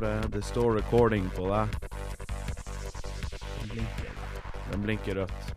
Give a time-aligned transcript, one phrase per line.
[0.00, 1.68] Det står recording på deg.
[3.60, 4.10] Den blinker.
[4.72, 5.54] Den blinker rødt.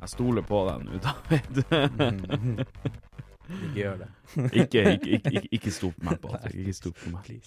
[0.00, 1.62] Jeg stoler på deg nå, David.
[3.50, 4.10] Ikke gjør det.
[4.52, 6.58] ikke, ikke, ikke, ikke, stol på meg, Patrick.
[6.62, 7.40] Ikke stol på meg.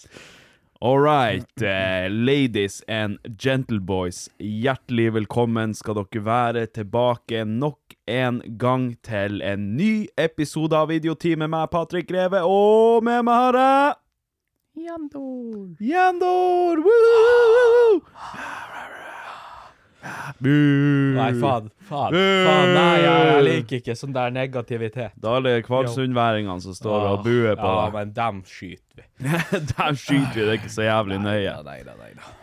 [0.84, 4.28] All right, uh, ladies and gentleboys.
[4.40, 11.46] Hjertelig velkommen skal dere være tilbake nok en gang til en ny episode av videoteam
[11.46, 14.03] med meg, Patrick Greve, og med meg har jeg
[14.76, 15.76] Jandor.
[15.80, 16.78] Jandor!
[16.84, 18.02] Woo!
[20.44, 21.70] Nei, faen.
[21.88, 22.12] Faen.
[22.12, 25.14] Faen nei, jeg, jeg liker ikke sånn der negativitet.
[25.24, 27.94] Da er det kvalsundværingene som står og buer på Ja, deg.
[28.00, 29.06] men dem skyter vi.
[29.78, 31.44] dem skyter vi, det er ikke så jævlig nøye.
[31.46, 32.34] Ja, nei da, nei da.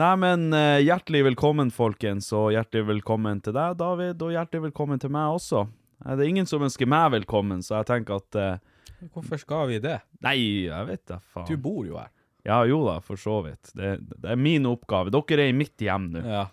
[0.00, 5.02] Nei, men uh, hjertelig velkommen, folkens, og hjertelig velkommen til deg, David, og hjertelig velkommen
[5.02, 5.66] til meg også.
[6.06, 8.60] Eh, Det er ingen som ønsker meg velkommen, så jeg tenker at eh,
[9.14, 9.98] Hvorfor skal vi det?
[10.24, 10.36] Nei,
[10.68, 11.46] jeg vet da, faen.
[11.48, 12.10] Du bor jo her.
[12.46, 13.70] Ja, jo da, for så vidt.
[13.76, 15.10] Det, det er min oppgave.
[15.12, 16.22] Dere er i mitt hjem nå.
[16.24, 16.46] Ja.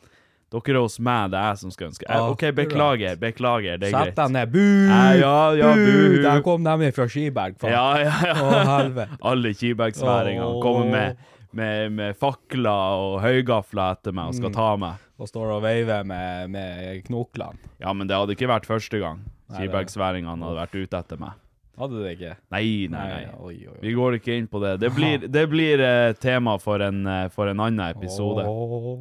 [0.52, 2.06] Dere er hos meg, det er jeg som skal ønske.
[2.08, 4.20] Jeg, OK, beklager, beklager, det er Sett greit.
[4.20, 4.52] deg ned.
[4.54, 4.60] Bu!
[4.64, 6.22] Eh, ja, ja, bu.
[6.24, 7.72] Der kom de fra Skiberg, faen.
[7.76, 8.36] Ja, ja, ja.
[8.44, 9.18] Å, helvete.
[9.32, 14.40] Alle kibergsværingene kommer med, med, med fakler og høygafler etter meg og Mm.
[14.44, 15.04] skal ta meg.
[15.18, 17.58] Og står og veiver med, med knoklene.
[17.82, 19.24] Ja, men det hadde ikke vært første gang
[19.56, 21.36] kibergsværingene hadde vært ute etter meg.
[21.78, 22.32] Hadde det ikke?
[22.56, 23.26] Nei, nei, nei.
[23.38, 23.82] Oi, oi, oi.
[23.84, 24.74] Vi går ikke inn på det.
[24.82, 28.46] Det blir, det blir uh, tema for en, uh, for en annen episode.
[28.50, 28.98] Oh.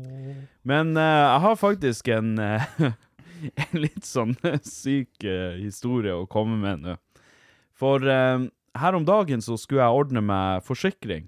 [0.68, 2.34] Men uh, jeg har faktisk en,
[3.64, 5.24] en litt sånn syk
[5.56, 6.98] historie å komme med nå.
[7.76, 11.26] For her om dagen så skulle jeg ordne meg forsikring.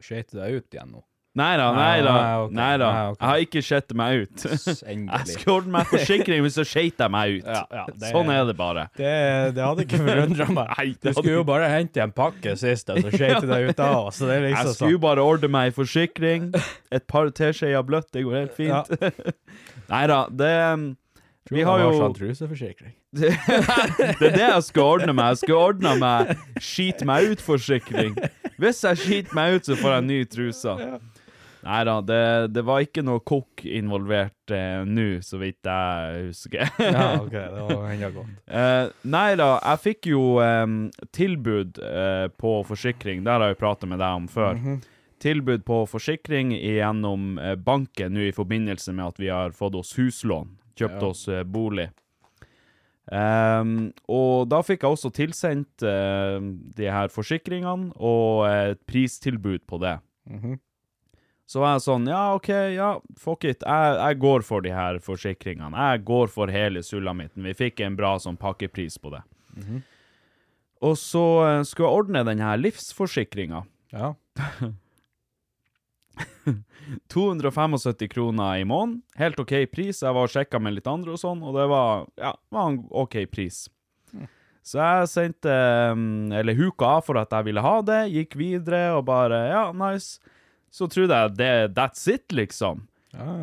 [0.00, 1.04] Skøyt du deg ut igjen nå?
[1.38, 2.12] Nei da, nei da.
[2.50, 2.86] Nei, da.
[3.14, 4.42] Jeg har ikke sett meg ut.
[4.50, 7.46] Jeg skulle ordne meg forsikring, men så skeit jeg meg ut.
[7.46, 8.88] Ja, ja, det- Sånn er det bare.
[8.98, 9.12] Det,
[9.54, 10.72] det hadde ikke forundra meg.
[10.80, 13.78] Nei, Du skulle jo bare hente en pakke sist, og så skøyt du deg ut
[13.78, 14.08] da òg.
[14.16, 15.04] Så det er Jeg liksom skulle jo sånn.
[15.06, 16.48] bare ordne meg forsikring.
[16.90, 18.90] Et par teskjeer bløtt, det går helt fint.
[19.94, 20.54] Nei da, det
[21.54, 22.96] Vi har jo sånn truseforsikring.
[23.14, 25.32] Det er det jeg skal ordne meg.
[25.36, 28.18] Jeg skal ordne meg skit meg ut-forsikring.
[28.60, 30.84] Hvis jeg skiter meg ut, så får jeg ny truser.
[31.62, 32.20] Nei da, det,
[32.54, 36.70] det var ikke noe kokk involvert eh, nå, så vidt jeg husker.
[36.96, 38.38] Ja, OK, det var enda godt.
[38.48, 40.64] Eh, nei da, jeg fikk jo eh,
[41.16, 41.82] tilbud
[42.40, 43.20] på forsikring.
[43.26, 44.62] Det har jeg jo pratet med deg om før.
[45.20, 49.92] Tilbud på forsikring gjennom eh, banken nå i forbindelse med at vi har fått oss
[50.00, 50.54] huslån.
[50.80, 51.08] Kjøpt Ja.
[51.12, 51.90] oss eh, bolig.
[53.10, 56.36] Um, og da fikk jeg også tilsendt eh,
[56.78, 59.96] de her forsikringene og et pristilbud på det.
[61.50, 63.64] Så var jeg sånn, ja, OK, ja, fuck it.
[63.66, 65.74] Jeg, jeg går for de her forsikringene.
[65.74, 67.42] Jeg går for hele sulamitten.
[67.48, 69.24] Vi fikk en bra sånn pakkepris på det.
[70.86, 73.64] Og så eh, skulle jeg ordne den her livsforsikringa.
[73.90, 74.12] Ja.
[77.10, 79.02] 275 kroner i måneden.
[79.18, 80.02] Helt OK pris.
[80.02, 82.82] Jeg var og sjekka med litt andre og sånn, og det var, ja, var en
[82.94, 83.64] OK pris.
[84.62, 85.52] Så jeg sendte
[85.96, 89.62] mm, Eller huka av for at jeg ville ha det, gikk videre og bare Ja,
[89.72, 90.20] nice.
[90.70, 92.86] Så trodde jeg det That's it, liksom.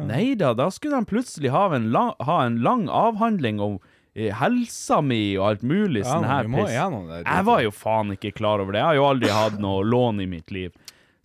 [0.08, 3.74] Nei da, da skulle de plutselig ha en lang, ha en lang avhandling om
[4.16, 6.72] eh, helsa mi og alt mulig Ja, sånn her piss.
[6.72, 7.24] det.
[7.28, 8.80] Jeg var jo faen ikke klar over det.
[8.80, 10.72] Jeg har jo aldri hatt noe lån i mitt liv.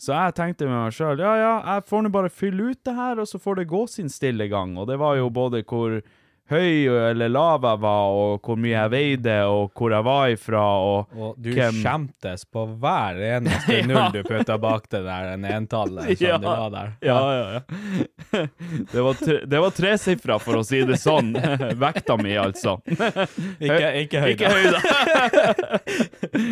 [0.03, 2.97] Så jeg tenkte med meg sjøl ja, ja, jeg får nå bare fylle ut det
[2.97, 4.75] her, og så får det gå sin stille gang.
[4.75, 6.01] Og det var jo både hvor
[6.53, 10.63] høy eller lav jeg var, og hvor mye jeg veide, og hvor jeg var ifra,
[10.93, 15.45] og, Og du hvem skjemtes på hver eneste null du putta bak det der en
[15.49, 16.39] entallet som Ja.
[16.39, 16.93] det var der.
[17.03, 17.63] Ja, ja, ja.
[18.93, 21.33] Det var, tre, det var tresifra, for å si det sånn.
[21.83, 22.79] Vekta mi, altså.
[22.89, 24.33] Ikke, ikke høyda.
[24.33, 25.83] Ikke høyde.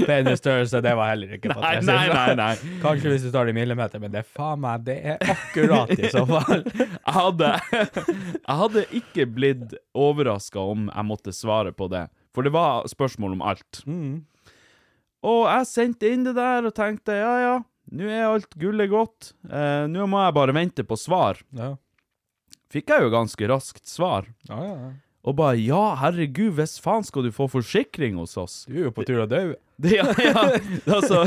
[0.07, 2.75] Penisstørrelse, det var heller ikke på Nei, tre nei, nei, nei.
[2.83, 5.93] Kanskje hvis du tar det i millimeter, men det er faen meg, det er akkurat
[5.97, 6.65] i så fall.
[6.81, 12.53] Jeg hadde, jeg hadde ikke blitt overraska om jeg måtte svare på det, for det
[12.55, 13.83] var spørsmål om alt.
[15.27, 17.55] Og jeg sendte inn det der og tenkte ja, ja,
[17.91, 19.33] nå er alt gullet godt.
[19.51, 21.41] Eh, nå må jeg bare vente på svar.
[21.57, 21.75] Ja.
[22.71, 24.29] Fikk jeg jo ganske raskt svar.
[24.49, 24.91] Ja, ja, ja.
[25.21, 28.63] Og bare ja, herregud, hvis faen skal du få forsikring hos oss?
[28.69, 29.51] Du er jo på tur å dø.
[29.81, 30.43] Ja, ja,
[30.93, 31.23] altså,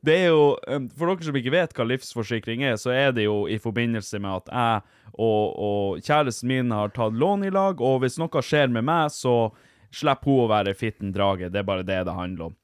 [0.00, 3.26] det er jo um, For dere som ikke vet hva livsforsikring er, så er det
[3.26, 7.82] jo i forbindelse med at jeg og, og kjæresten min har tatt lån i lag,
[7.84, 9.50] og hvis noe skjer med meg, så
[9.92, 11.50] slipper hun å være fitten drage.
[11.52, 12.56] Det er bare det det handler om.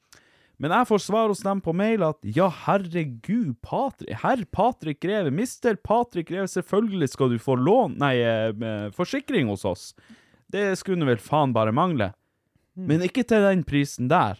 [0.57, 5.29] Men jeg får svar hos dem på mail at ja, herregud, Patrik, herr Patrik Greve,
[5.29, 9.91] mister Patrik Greve, selvfølgelig skal du få lån, nei, eh, forsikring hos oss.
[10.51, 12.11] Det skulle vel faen bare mangle.
[12.77, 14.37] Men ikke til den prisen der.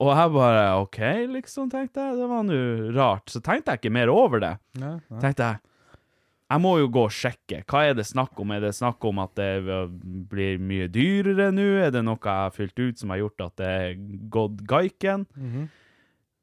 [0.00, 0.98] Og jeg bare OK,
[1.32, 2.18] liksom, tenkte jeg.
[2.20, 2.58] Det var nå
[2.96, 3.30] rart.
[3.32, 4.54] Så tenkte jeg ikke mer over det.
[5.22, 5.64] Tenkte jeg
[6.46, 7.64] jeg må jo gå og sjekke.
[7.66, 8.52] Hva er det snakk om?
[8.54, 9.64] Er det snakk om at det
[10.30, 11.64] blir mye dyrere nå?
[11.82, 13.96] Er det noe jeg har fylt ut som har gjort at det er
[14.30, 15.26] gått gaiken?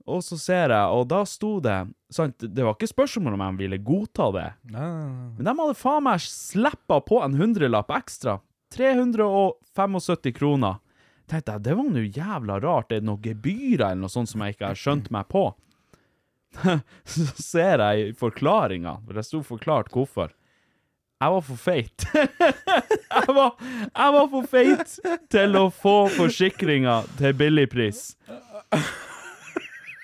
[0.03, 1.77] Og så ser jeg, og da sto det
[2.11, 4.49] sant, Det var ikke spørsmål om jeg ville godta det.
[4.73, 4.89] Nei.
[5.37, 8.41] Men de hadde faen meg slippa på en hundrelapp ekstra.
[8.75, 10.81] 375 kroner.
[11.29, 12.91] Tenkte jeg, det var nå jævla rart.
[12.91, 15.47] Er det noen gebyrer eller noe sånt som jeg ikke har skjønt meg på?
[17.09, 20.33] Så ser jeg i forklaringa, for det sto forklart hvorfor.
[21.23, 22.05] Jeg var for feit.
[23.15, 23.53] jeg, var,
[23.87, 24.97] jeg var for feit
[25.31, 28.09] til å få forsikringa til billigpris.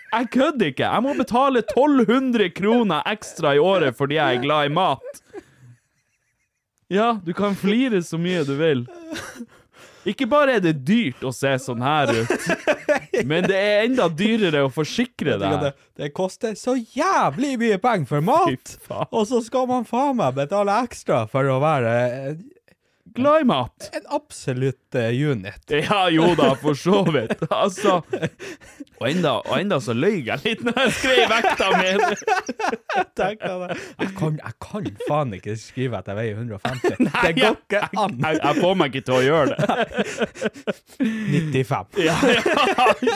[0.09, 0.87] Jeg kødder ikke!
[0.87, 5.23] Jeg må betale 1200 kroner ekstra i året fordi jeg er glad i mat.
[6.89, 8.87] Ja, du kan flire så mye du vil.
[10.09, 12.45] Ikke bare er det dyrt å se sånn her ut,
[13.27, 15.65] men det er enda dyrere å forsikre deg.
[15.99, 18.77] det koster så jævlig mye penger for mat,
[19.11, 21.93] og så skal man faen meg betale ekstra for å være
[23.15, 23.89] Glad i mat.
[23.93, 25.63] en absolutt eh, unit.
[25.89, 27.39] Ja, jo da, for så vidt.
[27.49, 28.01] Altså
[28.99, 31.93] Og enda, og enda så løy jeg litt når jeg skrev vekta mi.
[33.19, 33.37] Jeg
[34.17, 36.97] kan, jeg kan faen ikke skrive at jeg veier 150.
[36.99, 38.15] det går ikke an.
[38.23, 39.59] Jeg, jeg får meg ikke til å gjøre det.
[40.99, 41.99] 95.
[42.03, 42.39] Ja, ja,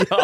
[0.03, 0.19] ja.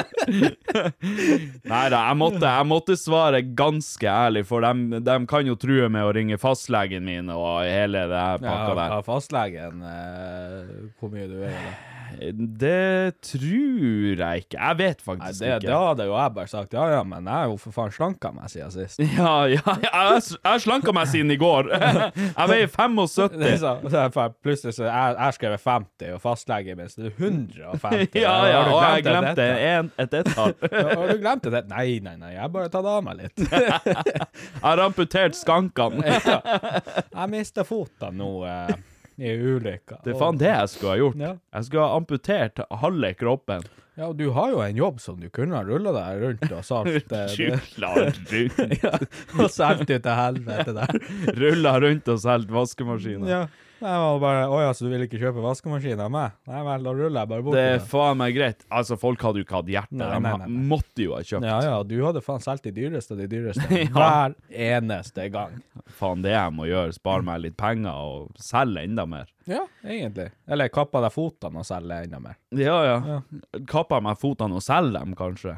[1.70, 6.06] Nei da, jeg måtte, jeg måtte svare ganske ærlig, for de, kan jo true med
[6.08, 8.96] å ringe fastlegen min og hele det pakka Ja, der.
[8.96, 11.78] ja, fastlegen eh, Hvor mye du veier da?
[12.10, 14.58] Det tror jeg ikke.
[14.58, 15.76] Jeg vet faktisk Nei, det ikke.
[15.78, 16.72] hadde jo jeg bare sagt.
[16.74, 19.04] Ja ja, men jeg er jo for faen slanka meg siden sist.
[19.20, 21.70] Ja, ja, jeg har- jeg slanka meg siden i går.
[22.40, 23.38] Jeg veier 75.
[23.38, 28.18] Det er så, plutselig så jeg, jeg skrev 50, og fastlegen min er 150.
[28.24, 30.54] Ja, ja, og jeg glemte en, et ettall.
[30.66, 31.64] Ja, Har du glemt det?
[31.70, 33.46] Nei, nei, nei, jeg har bare tatt av meg litt.
[33.46, 36.18] Jeg har amputert skankene.
[36.18, 38.74] Jeg mista fotene nå eh,
[39.22, 40.00] i ulykka.
[40.06, 41.20] Det er faen det jeg skulle ha gjort.
[41.20, 41.36] Ja.
[41.58, 43.68] Jeg skulle ha amputert halve kroppen.
[44.00, 46.62] Ja, og du har jo en jobb som du kunne ha rulla deg rundt og
[46.64, 48.32] salt eh, Rulla rundt.
[48.84, 48.94] ja,
[49.36, 51.02] og solgt ut til helvete der.
[51.42, 53.34] Rulla rundt og solgt vaskemaskiner.
[53.34, 53.42] Ja.
[53.80, 56.36] Jeg var bare Å ja, så du vil ikke kjøpe vaskemaskin av meg?
[56.50, 57.56] Nei vel, da ruller jeg bare bort.
[57.56, 58.66] Det er faen meg greit.
[58.76, 59.96] Altså, folk hadde jo ikke hatt hjerte.
[59.96, 60.66] Nei, De nei, nei, nei.
[60.74, 61.48] måtte jo ha kjøpt.
[61.48, 63.68] Ja, ja, du hadde faen solgt de dyreste av de dyreste.
[63.80, 63.94] Ja.
[63.96, 65.56] Hver eneste gang.
[65.98, 69.32] Faen, det jeg må gjøre, spare meg litt penger og selge enda mer.
[69.50, 70.30] Ja, egentlig.
[70.52, 72.38] Eller kappa deg fotene og selge enda mer.
[72.54, 73.00] Ja, ja.
[73.16, 73.20] ja.
[73.56, 75.56] jeg meg fotene og selge dem, kanskje?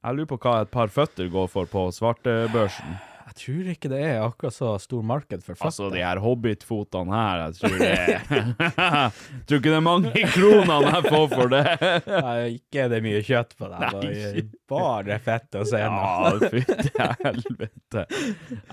[0.00, 3.09] Jeg lurer på hva et par føtter går for på svartebørsen.
[3.30, 5.68] Jeg tror ikke det er akkurat så stor marked for fatter.
[5.70, 8.70] Altså, de her hobbitfotene her, jeg tror det
[9.46, 11.62] Tror ikke det er mange kronene jeg får for det.
[12.10, 14.50] Nei, ikke er det mye kjøtt på dem.
[14.70, 16.00] Bare fett og sener.
[16.00, 16.90] Ja, fytti
[17.22, 18.04] helvete.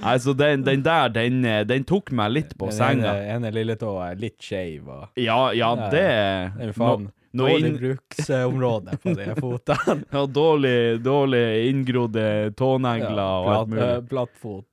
[0.02, 3.14] Altså, den, den der, den, den tok meg litt på Den senga.
[3.14, 6.76] ene, ene lille tåa er litt skeiv og Ja, ja, Ja, det Det er jo
[6.82, 7.08] faen.
[7.08, 9.96] Noe dårlig inn- bruksområde på de fotene.
[10.16, 12.26] Ja, dårlig, dårlig inngrodde
[12.60, 13.84] tånegler og alt mulig.
[13.86, 14.70] eh, plattfot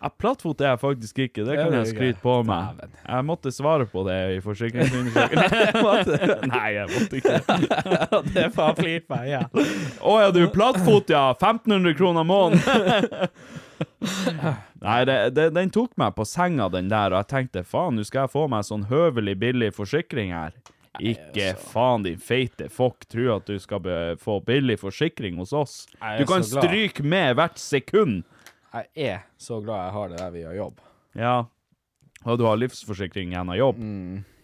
[0.00, 2.62] Ja, plattfot er jeg faktisk ikke, det kan jeg skryte på meg.
[2.80, 2.92] Dæven.
[3.04, 6.48] Jeg måtte svare på det i forsikringsundersøkelsen.
[6.54, 7.36] Nei, jeg måtte ikke.
[8.30, 9.48] Det er faen flipa igjen.
[10.00, 11.26] Å ja, du, plattfot, ja!
[11.36, 13.28] 1500 kroner måneden!
[14.80, 18.04] Nei, det, det, den tok meg på senga, den der, og jeg tenkte faen, nå
[18.08, 20.52] skal jeg få meg sånn høvelig billig forsikring her.
[20.98, 23.84] Ikke faen, din feite fokk, tror at du skal
[24.18, 25.76] få billig forsikring hos oss.
[26.18, 28.24] Du kan stryke med hvert sekund.
[28.74, 30.82] Jeg er så glad jeg har det der via jobb.
[31.18, 31.36] Ja.
[32.26, 33.80] Og du har livsforsikring gjennom jobb.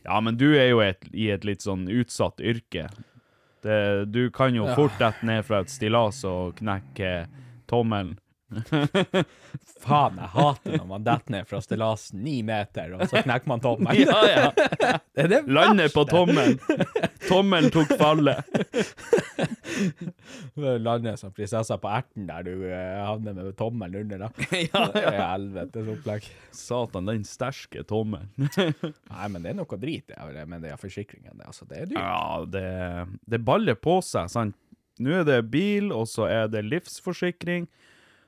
[0.06, 2.86] Ja, men du er jo et, i et litt sånn utsatt yrke.
[3.66, 7.26] Det, du kan jo fort dette ned fra et stillas og knekke
[7.70, 8.14] tommelen.
[9.82, 13.62] Faen, jeg hater når man detter ned fra stillasen ni meter, og så knekker man
[13.64, 14.06] tommelen.
[14.06, 14.98] Ja, ja.
[15.16, 16.58] Det er det Lander på tommelen.
[17.26, 18.44] Tommelen tok fallet.
[20.54, 24.26] lander som prinsessa på erten, der du eh, havner med tommelen under.
[24.26, 24.58] da.
[24.60, 24.84] ja,
[25.32, 26.28] Helvetes opplegg.
[26.54, 28.30] Satan, den sterke tommelen.
[28.36, 31.48] Nei, men det er noe drit det, med de forsikringene.
[31.48, 32.04] Altså, det er dyrt.
[32.04, 32.68] Ja, det,
[33.26, 34.58] det baller på seg, sant.
[35.02, 37.66] Nå er det bil, og så er det livsforsikring.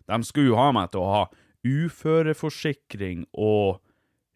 [0.08, 1.26] De skulle jo ha meg til å ha
[1.68, 3.78] uføreforsikring og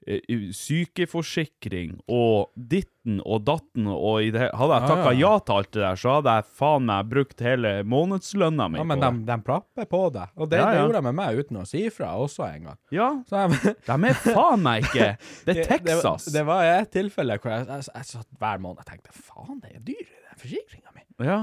[0.07, 0.21] eh,
[0.52, 5.17] sykeforsikring og ditten og datten og i det, Hadde jeg takka Ah.
[5.19, 8.85] ja til alt det der, så hadde jeg faen meg brukt hele månedslønna mi Ja,
[8.87, 10.29] men på de, de plapper på deg.
[10.37, 12.79] Og det, Ja, det gjorde de med meg uten å si ifra også en gang.
[12.95, 15.09] Ja, Så jeg, de er faen meg ikke
[15.49, 16.29] Det er Texas.
[16.29, 19.59] Det, det var et tilfelle hvor jeg, jeg, jeg satt hver måned og tenkte faen,
[19.64, 20.91] det er dyr, den forsikringa.
[21.21, 21.38] Ja.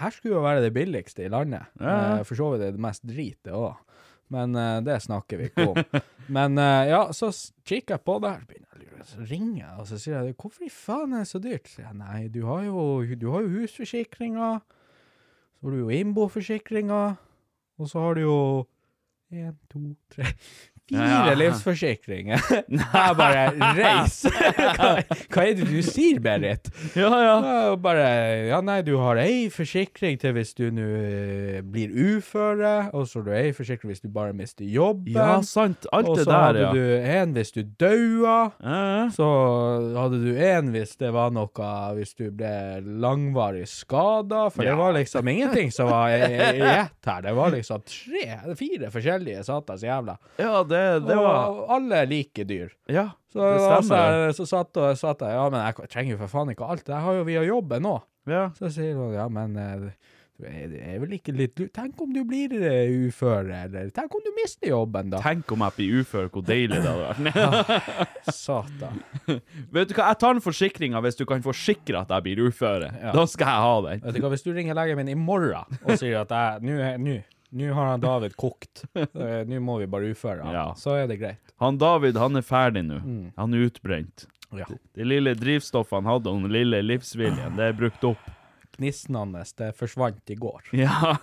[0.00, 1.68] Her skulle jo være det billigste i landet.
[1.80, 2.18] Ja.
[2.18, 3.76] Eh, For så vidt det mest drit, det òg.
[4.32, 6.02] Men eh, det snakker vi ikke om.
[6.36, 7.30] Men eh, ja, så
[7.68, 8.36] kikker jeg på det
[9.06, 11.68] så ringer jeg, og så sier jeg hvorfor i faen er det så dyrt?
[11.68, 12.84] Så sier jeg nei, du har jo,
[13.18, 14.50] du har jo husforsikringa,
[15.58, 17.00] så har du jo innboforsikringa,
[17.82, 18.36] og så har du jo
[19.32, 20.28] én, to, tre
[20.92, 21.34] Fire Ja, ja.
[21.40, 22.42] livsforsikringer.
[22.68, 23.44] Jeg bare
[23.78, 24.18] reis.
[24.76, 24.90] Hva,
[25.32, 26.68] hva er det du sier, Berit?
[26.96, 27.36] ja, ja.
[27.42, 28.04] Ja, og bare
[28.50, 33.20] Ja, nei, du har ei forsikring til hvis du nå eh, blir uføre, og så
[33.22, 35.16] har du ei forsikring hvis du bare mister jobben.
[35.16, 35.86] Ja, sant.
[35.92, 36.68] Alt det der, ja.
[36.68, 38.36] og så hadde du en hvis du daua.
[38.62, 39.06] Ja, ja.
[39.16, 39.28] Så
[39.96, 42.52] hadde du en hvis det var noe Hvis du ble
[43.02, 44.46] langvarig skada.
[44.52, 47.22] For det var liksom ingenting som var i i ett her.
[47.24, 48.24] Det var liksom tre,
[48.58, 50.16] fire forskjellige satans jævla.
[50.40, 52.70] Ja, det, det var Og alle er like dyr.
[52.92, 54.32] Ja, Så, det altså, stemmer.
[54.38, 56.88] så satt, og, satt jeg Ja, men jeg trenger jo for faen ikke alt.
[56.88, 57.96] Jeg har jo via jobben nå.
[58.30, 58.48] Ja.
[58.58, 59.88] Så sier hun ja, men eh,
[60.42, 64.30] det er vel ikke litt Tenk om du blir eh, ufør, eller tenk om du
[64.40, 65.20] mister jobben, da.
[65.22, 68.32] Tenk om jeg blir ufør, hvor deilig det hadde vært.
[68.34, 69.02] Satan.
[69.74, 72.90] Vet du hva, jeg tar den forsikringa hvis du kan forsikre at jeg blir uføre.
[73.14, 74.02] Da skal jeg ha den.
[74.06, 76.78] Vet du hva, hvis du ringer legen min i morgen og sier at jeg Nå
[76.78, 80.66] er- nå- har han David kokt, Eh, nå må vi bare uføre han, Ja.
[80.74, 81.54] så er det greit.
[81.60, 83.00] Han David, han er ferdig nå.
[83.36, 84.26] Han er utbrent.
[84.52, 84.66] Ja.
[84.94, 88.30] Det lille drivstoffet han hadde, og den lille livsviljen, det er brukt opp.
[88.76, 89.16] Gnisten
[89.56, 90.62] det forsvant i går.
[90.80, 91.16] Ja,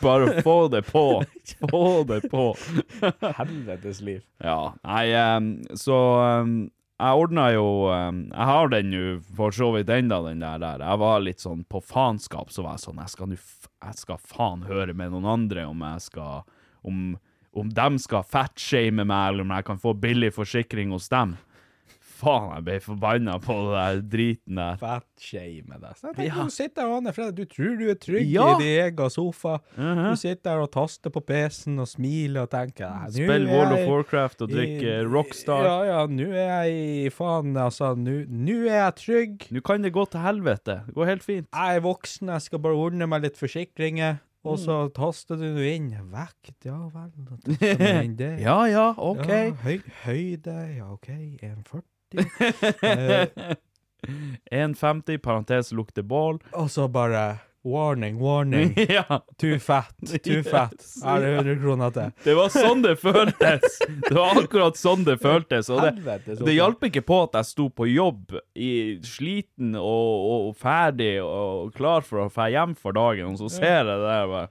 [0.00, 1.22] bare få det på.
[1.70, 2.44] Få det på.
[3.38, 4.22] Helvetes liv.
[4.42, 6.54] Ja, nei, um, så em,
[7.04, 9.04] jeg ordna jo Jeg har den jo
[9.36, 10.58] for så vidt enda, den der.
[10.62, 10.84] der.
[10.84, 14.64] Jeg var litt sånn på faenskap, så var jeg sånn Jeg skal, jeg skal faen
[14.68, 16.44] høre med noen andre om jeg skal
[16.84, 17.16] Om,
[17.56, 21.36] om de skal fatshame meg, eller om jeg kan få billig forsikring hos dem.
[22.24, 24.76] Faen, jeg ble forbanna på det der driten der.
[24.80, 25.94] Fatshame deg.
[25.98, 26.44] Så jeg tenker, Ja.
[26.44, 28.46] Du sitter der, Anne Fred, du tror du er trygg Ja.
[28.54, 29.58] i din egen sofa.
[29.76, 30.02] Mhm.
[30.10, 33.72] Du sitter der og taster på PC-en og smiler og tenker Spiller Spill er World
[33.78, 35.64] of Warcraft og drikker Rockstar.
[35.64, 39.48] Ja, ja, nå er jeg i faen, altså, nå er jeg trygg.
[39.52, 40.80] Nå kan det gå til helvete.
[40.86, 41.48] Det går helt fint.
[41.52, 44.20] Jeg er voksen, jeg skal bare ordne meg litt forsikringer.
[44.44, 44.64] Og Mm.
[44.66, 47.10] så taster du inn vekt, ja vel.
[47.16, 48.40] Da taster du inn det.
[48.42, 49.26] Ja ja, OK.
[49.26, 51.08] Ja, høy, høyde, ja OK,
[51.40, 51.80] 1,40.
[52.82, 53.54] Eh,
[54.50, 56.38] 1,50, parentes lukter bål.
[56.52, 58.74] og så bare warning, warning.
[58.88, 59.22] ja.
[59.40, 59.94] Too fat,
[60.24, 60.74] too fat.
[61.04, 62.10] Er det 100 kroner til?
[62.24, 63.78] Det var sånn det føltes!
[63.88, 65.70] Det var akkurat sånn det føltes.
[65.72, 70.52] Og det, det hjalp ikke på at jeg sto på jobb i sliten og, og
[70.60, 74.28] ferdig og klar for å dra hjem for dagen, og så ser jeg det der
[74.34, 74.50] bare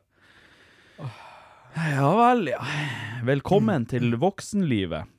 [1.74, 2.62] Ja vel, ja.
[3.25, 5.10] Velkommen til voksenlivet.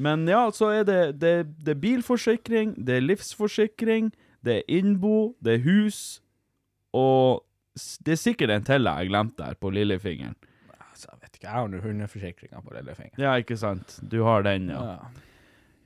[0.00, 1.32] Men ja, så er det, det,
[1.64, 4.12] det er bilforsikring, det er livsforsikring,
[4.44, 5.98] det er innbo, det er hus,
[6.96, 7.42] og
[8.04, 10.36] det er sikkert en til jeg glemte der på lillefingeren.
[10.92, 13.20] Altså, jeg vet ikke, jeg har nå hundeforsikringa på lillefingeren.
[13.20, 13.98] Ja, ikke sant?
[14.12, 14.82] Du har den, ja.
[14.92, 15.28] Ja.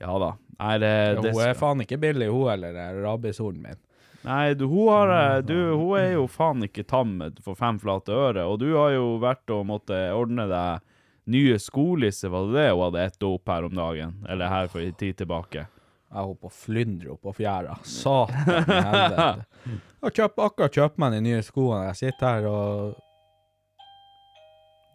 [0.03, 0.31] Ja da.
[0.59, 3.79] Er det, Ja, det hun er faen ikke billig, hun eller den min.
[4.27, 8.11] Nei, du, hun, har, eh, du, hun er jo faen ikke tam for fem flate
[8.11, 10.83] øre, og du har jo vært og måtte ordne deg
[11.31, 14.13] nye skolisser, var det det hun hadde ett opp her om dagen?
[14.29, 15.65] Eller her for en tid tilbake?
[16.07, 17.75] Jeg holdt på å flyndre opp på fjæra.
[17.83, 19.73] Satan i helvete.
[20.07, 21.87] Jeg kjøpt, akkurat kjøpt meg de nye skoene.
[21.89, 22.95] Jeg sitter her og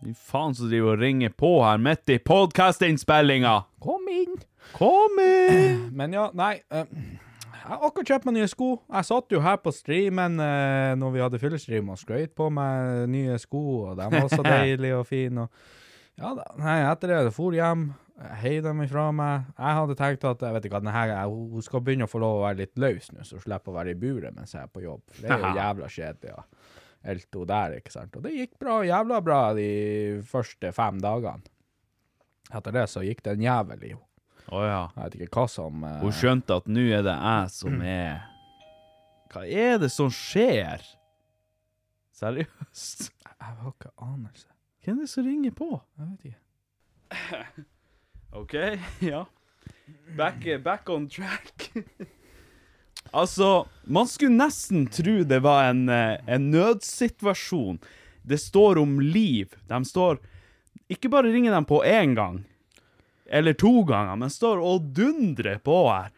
[0.03, 3.53] Fy faen som driver og ringer på her midt i podkastinnspillinga!
[3.85, 4.41] Kom inn!
[4.75, 5.85] Kom inn!
[5.99, 6.57] Men ja, nei.
[6.75, 6.89] eh,
[7.63, 8.73] jeg har akkurat kjøpt meg nye sko.
[8.91, 13.05] Jeg satt jo her på streamen uh, når vi hadde fyllestream og skrøt på meg
[13.13, 13.63] nye sko,
[13.93, 15.45] og de var så deilige og fine.
[15.47, 15.79] Og,
[16.21, 17.87] ja da, nei, etter det, jeg for hjem,
[18.43, 19.47] heiv dem ifra meg.
[19.59, 22.41] Jeg hadde tenkt at jeg vet ikke, denne, her- hun skal begynne å få lov
[22.41, 24.71] å være litt løs nå, så hun slipper å være i buret mens jeg er
[24.73, 25.03] på jobb.
[25.11, 26.35] For det er jo jævla kjedelig.
[26.37, 26.45] Ja.
[27.13, 28.15] Elto der, ikke sant.
[28.17, 29.69] Og det gikk bra, jævla bra de
[30.29, 31.43] første fem dagene.
[32.53, 34.07] Etter det så gikk det en jævel i henne.
[34.53, 34.81] Å ja.
[34.95, 38.25] Jeg vet ikke hva som eh, Hun skjønte at nå er det jeg som er
[39.33, 40.83] Hva er det som skjer?
[42.19, 43.07] Seriøst?
[43.23, 44.52] Jeg har ikke anelse.
[44.83, 45.69] Hvem er det som ringer på?
[45.99, 46.39] Jeg vet ikke.
[48.41, 48.55] OK,
[49.13, 49.25] ja.
[50.17, 51.71] Back, back on track.
[53.11, 57.79] altså, man skulle nesten tro det var en, eh, en nødsituasjon.
[58.23, 59.55] Det står om liv.
[59.69, 60.19] De står
[60.91, 62.43] Ikke bare ringer de på én gang,
[63.27, 66.11] eller to ganger, men står og dundrer på her.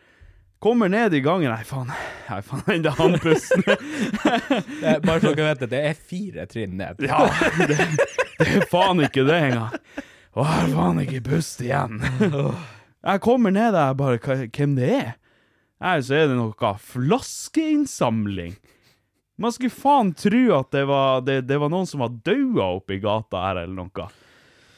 [0.59, 1.93] Kommer ned i gangen Nei, faen.
[2.31, 3.63] Nei, faen, enda er andpusten.
[3.69, 7.05] Det bare så dere vet det, det er fire trinn ned.
[7.05, 7.29] Ja,
[7.69, 7.79] det,
[8.41, 9.77] det er faen ikke det engang.
[10.35, 12.01] Har faen ikke pust igjen.
[13.05, 15.13] Jeg kommer ned der, bare hvem det er.
[15.85, 18.55] Nei, så er det noe flaskeinnsamling.
[19.37, 22.97] Man skulle faen tro at det var, det, det var noen som var daua oppe
[22.97, 24.09] i gata her, eller noe.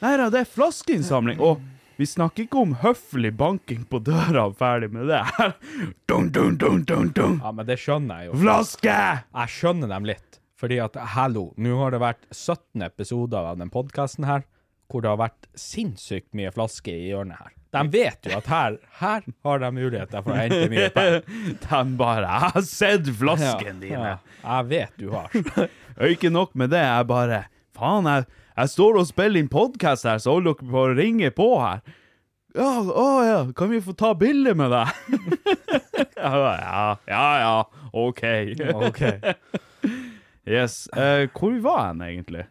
[0.01, 1.39] Nei da, det er flaskeinnsamling.
[1.39, 1.61] Og
[1.97, 5.55] vi snakker ikke om høflig banking på døra og ferdig med det her.
[6.09, 7.39] Dun, dun, dun, dun, dun.
[7.43, 8.41] Ja, men det skjønner jeg jo.
[8.43, 8.97] Flaske!
[9.23, 10.41] Jeg skjønner dem litt.
[10.57, 14.45] Fordi at, hallo, nå har det vært 17 episoder av den podkasten her,
[14.89, 17.53] hvor det har vært sinnssykt mye flasker i hjørnet her.
[17.75, 21.21] De vet jo at her, her har de muligheter for å hente mye penger.
[21.67, 24.15] De bare 'Jeg har sett flasken dine'.
[24.15, 25.29] Ja, jeg vet du har.
[26.13, 27.43] Ikke nok med det, jeg bare
[27.77, 28.25] Faen, jeg,
[28.57, 31.83] jeg står og spiller inn podkast her, så holder dere på å ringe på her.
[32.57, 34.87] Ja, å ja, kan vi få ta bilde med deg?
[36.17, 37.51] ja, ja, ja, ja,
[37.93, 38.23] OK.
[38.87, 39.03] OK.
[40.47, 40.87] Yes.
[40.95, 42.45] Eh, hvor var han egentlig?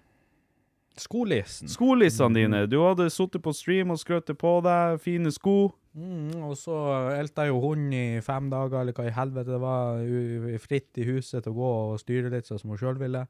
[0.96, 1.68] Skolissen.
[1.68, 2.62] Skolissene dine.
[2.68, 5.72] Du hadde sittet på stream og skrøt på deg, fine sko.
[5.96, 6.76] Mm, og så
[7.16, 10.02] elta jo hunden i fem dager, eller hva i helvete det var,
[10.60, 13.24] fritt i huset til å gå og styre litt sånn som hun sjøl ville.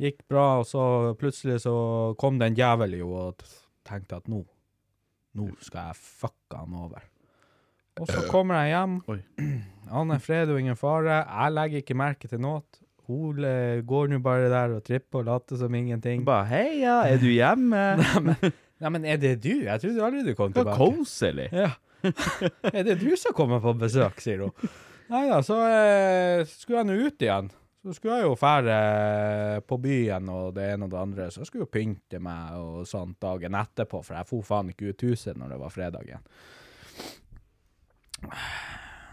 [0.00, 0.82] Gikk bra, og så
[1.20, 1.74] plutselig så
[2.20, 3.44] kom det en jævel jo og
[3.84, 4.40] tenkte at nå,
[5.36, 7.04] nå skal jeg fucke han over.
[8.00, 8.96] Og så kommer jeg hjem.
[9.12, 9.18] Oi.
[9.90, 11.18] Han er fred og ingen fare.
[11.26, 12.62] Jeg legger ikke merke til noe.
[13.10, 16.24] Eh, går nå bare der og tripper og later som ingenting.
[16.24, 19.52] Bare 'Heia, er du hjemme?' Nei, men er det du?
[19.66, 20.78] Jeg trodde aldri du kom tilbake.
[20.78, 21.50] koselig.
[21.52, 21.70] Ja.
[22.76, 24.70] er det du som kommer på besøk, sier hun.
[25.10, 27.50] Nei da, så eh, skulle jeg nå ut igjen.
[27.82, 31.28] Så skulle jeg jo fære på byen og det ene og det andre.
[31.32, 34.92] Så jeg skulle jo pynte meg og sånt dagen etterpå, for jeg for faen ikke
[34.92, 36.24] ut huset når det var fredag igjen.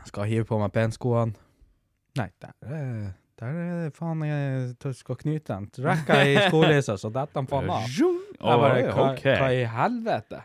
[0.08, 1.36] Skal hive på meg penskoene.
[2.20, 5.68] Nei, der, er- der er det faen jeg skal knyte den.
[5.86, 7.86] rekka i skolissa, så detter den faen av.
[7.86, 9.06] Jeg bare, hva,
[9.42, 10.42] hva i helvete?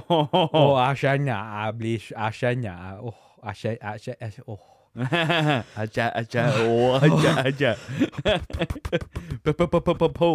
[0.60, 1.32] Og jeg kjenner
[1.64, 4.70] jeg blir Jeg kjenner jeg Åh, jeg kjenner jeg, jeg, åh.
[4.94, 7.72] Aja, aja, å, aja, aja.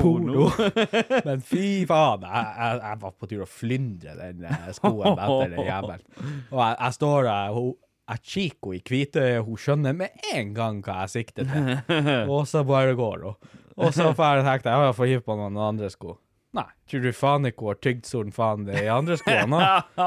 [0.04, 0.50] Porno.
[1.28, 6.04] Men fy faen, jeg, var på tur å flyndre den eh, skoen etter den jævelen.
[6.52, 7.62] Og jeg står der,
[8.10, 11.76] henne i hvitøyet, hun skjønner med en gang hva jeg sikter til.
[12.34, 13.36] Og så bare går hun.
[13.80, 16.18] Og så får jeg tenkt jeg, får hive på noen andre sko.
[16.58, 19.60] Nei, tror du faen ikke hun har tygd sånn faen det i andre skoene?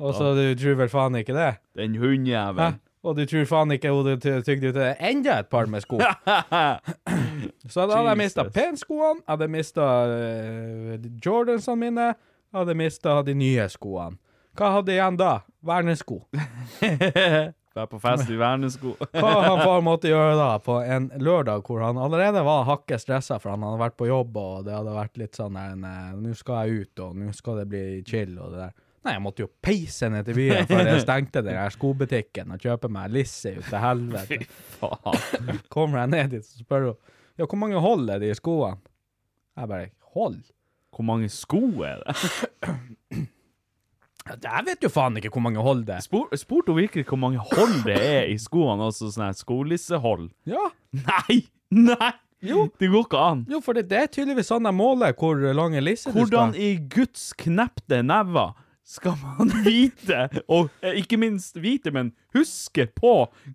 [0.00, 1.50] Og så du tror vel faen ikke det?
[1.76, 2.00] Den Hæ?
[2.06, 2.80] hundjævelen.
[3.02, 5.98] Og du tror faen ikke hun ty- tygde ut enda et par med sko?
[7.72, 9.86] Så da hadde jeg mista penskoene, jeg hadde mista
[11.24, 12.06] Jordansene mine,
[12.52, 14.18] jeg hadde mista de nye skoene.
[14.58, 15.32] Hva hadde igjen da?
[15.64, 16.20] Vernesko.
[17.72, 18.92] Vær på fest i vernesko.
[19.16, 23.38] Hva han far måtte gjøre da, på en lørdag hvor han allerede var hakket stressa,
[23.40, 25.78] for han hadde vært på jobb, og det hadde vært litt sånn der
[26.20, 28.74] Nå skal jeg ut, og nå skal det bli chill, og det der.
[29.02, 32.62] Nei, jeg måtte jo peise ned til byen før jeg stengte den her skobutikken og
[32.62, 34.38] kjøpe meg lisse ut til helvete.
[34.44, 35.58] Fy Faen.
[35.72, 37.00] Kommer jeg ned dit og spør hun
[37.40, 38.78] Ja, hvor mange hold er det i skoene?
[39.58, 40.38] Jeg bare Hold?
[40.92, 43.24] Hvor mange sko er det?
[44.30, 46.04] Jeg vet jo faen ikke hvor mange hold det er.
[46.04, 50.28] Spor, spurte hun virkelig hvor mange hold det er i skoene, altså sånn her skolissehold?
[50.48, 50.68] Ja.
[50.94, 51.42] Nei!
[51.72, 52.12] Nei!
[52.42, 52.66] Jo.
[52.78, 53.44] Det går ikke an.
[53.50, 56.74] Jo, for det, det er tydeligvis sånn de måler hvor lange lisser du Hvordan i
[56.90, 58.56] Guds knepte never
[58.92, 63.12] skal man vite, og eh, ikke minst vite, men huske på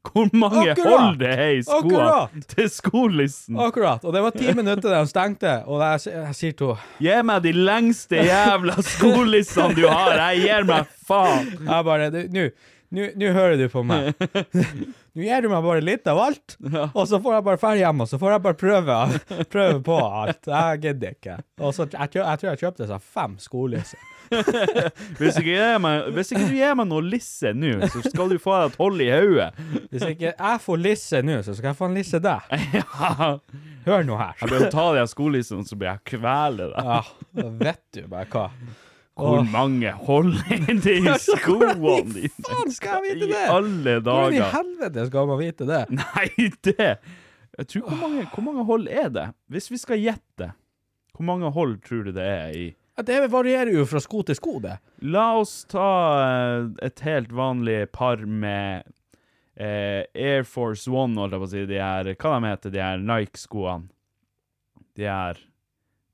[0.10, 0.88] hvor mange Akkurat!
[0.90, 2.48] hold det er i skoene Akkurat!
[2.56, 3.60] til skolissen?
[3.62, 4.06] Akkurat.
[4.06, 7.20] Og det var ti minutter der de stengte, og jeg, jeg sier til henne Gi
[7.30, 11.54] meg de lengste jævla skolissene du har, jeg gir meg faen.
[11.68, 12.10] Jeg bare
[12.88, 14.14] Nå nå- hører du på meg.
[15.18, 16.54] Nå gir du meg bare litt av alt,
[16.94, 19.00] og så får jeg bare dra hjem og så får jeg bare prøve,
[19.52, 20.48] prøve på alt.
[20.48, 21.36] Jeg gidder ikke.
[21.60, 24.00] Og så jeg, jeg tror jeg kjøpte fem skolisser.
[25.20, 28.56] Hvis ikke, meg, hvis ikke du gir meg noe lisse nå, så skal du få
[28.58, 29.48] deg et hold i hodet.
[29.92, 32.58] Hvis ikke jeg får lisse nå, så skal jeg få en lisse deg.
[32.78, 33.38] Ja.
[33.88, 34.34] Hør nå her.
[34.42, 36.90] Jeg bør ta de skolissene, så blir jeg kvele deg.
[36.92, 36.98] Ja,
[37.40, 38.46] da vet du bare hva.
[39.18, 39.48] Hvor Åh.
[39.50, 41.74] mange hold er det i skoene
[42.12, 42.30] dine?
[42.46, 43.40] faen skal jeg vite det?
[43.40, 44.12] I alle dager.
[44.12, 45.80] Hvordan i helvete skal man vite det?
[45.98, 46.28] Nei,
[46.68, 46.76] det
[47.58, 49.26] Jeg tror hvor mange, hvor mange hold er det?
[49.50, 50.52] Hvis vi skal gjette,
[51.18, 54.36] hvor mange hold tror du det er i Ja, det varierer jo fra sko til
[54.36, 54.80] sko, det.
[55.06, 55.90] La oss ta
[56.24, 58.88] eh, et helt vanlig par med
[59.54, 62.82] eh, Air Force One, holdt jeg på å si, de her Hva de heter de
[62.82, 63.86] her Nike-skoene?
[64.98, 65.44] De her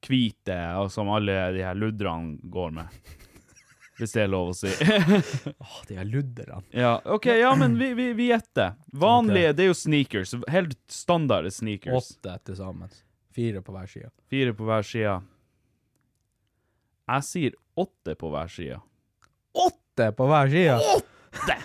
[0.04, 3.00] hvite, og som alle de her ludderne går med.
[4.02, 4.76] Hvis det er lov å si.
[5.64, 6.66] Åh, de her ludderne.
[6.76, 8.76] ja, OK, ja, men vi, vi, vi gjetter.
[8.92, 10.36] Vanlige, det er jo sneakers.
[10.52, 12.12] Helt standard sneakers.
[12.18, 12.92] Åtte til sammen.
[13.32, 14.12] Fire på hver side.
[14.28, 15.22] Fire på hver side.
[17.12, 18.80] Jeg sier åtte på hver side.
[19.54, 20.78] Åtte på hver side!
[20.96, 21.58] Åtte!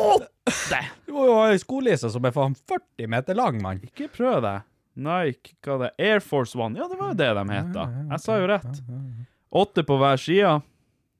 [0.00, 0.80] Åtte!
[1.06, 3.82] Du må jo ha ei skolisse som er faen 40 meter lang, mann.
[3.86, 4.66] Ikke prøv deg.
[5.00, 6.14] Nike, hva det er?
[6.14, 6.78] Air Force One.
[6.78, 7.84] Ja, det var jo det de het, da.
[8.14, 8.80] Jeg sa jo rett.
[9.60, 10.56] Åtte på hver side.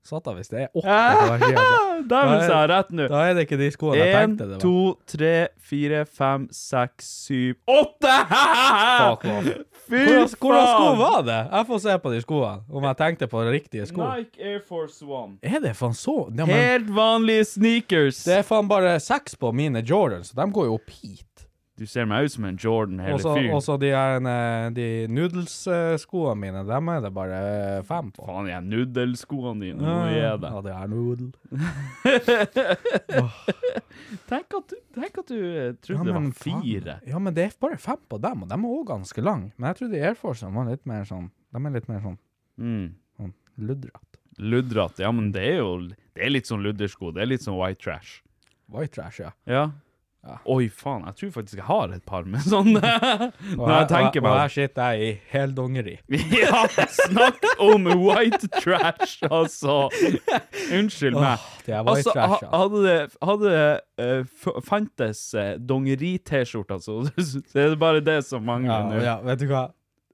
[0.03, 3.07] Satan, hvis det er åtte på hver side, da, Dæven, sa jeg rett nå.
[3.13, 4.63] da er det ikke de skoene jeg En, tenkte det var.
[4.65, 5.33] to, tre,
[5.71, 8.15] fire, fem, seks, syv, åtte!
[8.31, 9.51] Fuck off.
[9.91, 11.39] Fy Hvordan, hvordan sko var det?
[11.51, 14.05] Jeg får se på de skoene, om jeg tenkte på riktige sko.
[14.07, 15.37] Nike Air Force One.
[15.43, 18.23] Er det faen så ja, men, Helt vanlige sneakers.
[18.25, 21.27] Det er faen bare seks på mine Jordans, så de går jo opp hit.
[21.81, 23.55] Du ser meg ut som en Jordan, hele fyren.
[23.57, 27.39] og så de, eh, de noodles-skoene mine, dem er det bare
[27.89, 28.27] fem på.
[28.29, 29.81] Faen, de nudelskoene dine.
[29.81, 30.51] Nå er jeg det.
[30.53, 31.31] Ja, det er noodle.
[34.31, 36.95] Tenk at, du- tenk at du eh, trodde Ja, det var fire.
[36.99, 37.09] faen.
[37.11, 39.51] Ja, men det er bare fem på dem, og de er òg ganske lange.
[39.57, 42.19] Men jeg trodde Air Force var litt mer sånn De er litt mer sånn,
[42.61, 42.95] Mm.
[43.19, 44.19] sånn ludrete.
[44.39, 47.13] Ludrete, Ja, men det er jo Det er litt sånn luddersko.
[47.15, 48.23] Det er litt sånn white trash.
[48.69, 49.31] White trash, ja.
[49.47, 49.71] Ja.
[50.21, 50.35] Ja.
[50.53, 51.07] Oi, faen.
[51.09, 52.81] Jeg tror faktisk jeg har et par med sånne.
[53.57, 55.95] Når jeg tenker meg og her sitter jeg i heldongeri.
[56.41, 59.79] Ja, snakk om white trash, altså.
[60.77, 61.41] Unnskyld meg.
[61.65, 62.53] det er white Altså, trash, ja.
[62.53, 63.55] hadde det, hadde
[64.05, 69.05] eh, fantes uh, dongeri-T-skjorter, så, så er det bare det som mangler Ja, nå.
[69.05, 69.71] ja, vet du hva?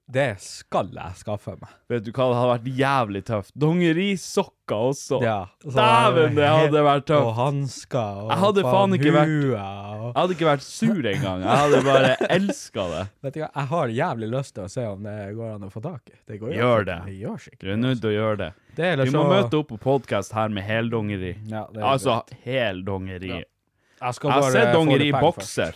[0.09, 1.71] Det skal jeg skaffe meg.
[1.91, 3.51] Vet du hva, det hadde vært jævlig tøft.
[3.59, 5.17] Dongerisokker også.
[5.21, 7.35] Ja, Dæven, det hadde vært Og tøft.
[7.35, 11.41] hansker og Jeg hadde faen ikke vært- Jeg hadde ikke vært sur engang.
[11.43, 13.03] Jeg hadde bare elska det.
[13.27, 15.71] Vet du hva, jeg har jævlig lyst til å se om det går an å
[15.75, 16.15] få tak i.
[16.25, 16.97] Det går jo Gjør det.
[17.09, 17.59] Det gjør sikkert.
[17.59, 18.49] Du er nødt til å gjøre det.
[18.77, 21.35] Det Vi må så- møte opp på podkast her med heldongeri.
[21.51, 23.27] Ja, det Altså heldongeri.
[23.27, 23.43] Ja.
[23.99, 25.75] Jeg Jeg har sett dongeri bokser.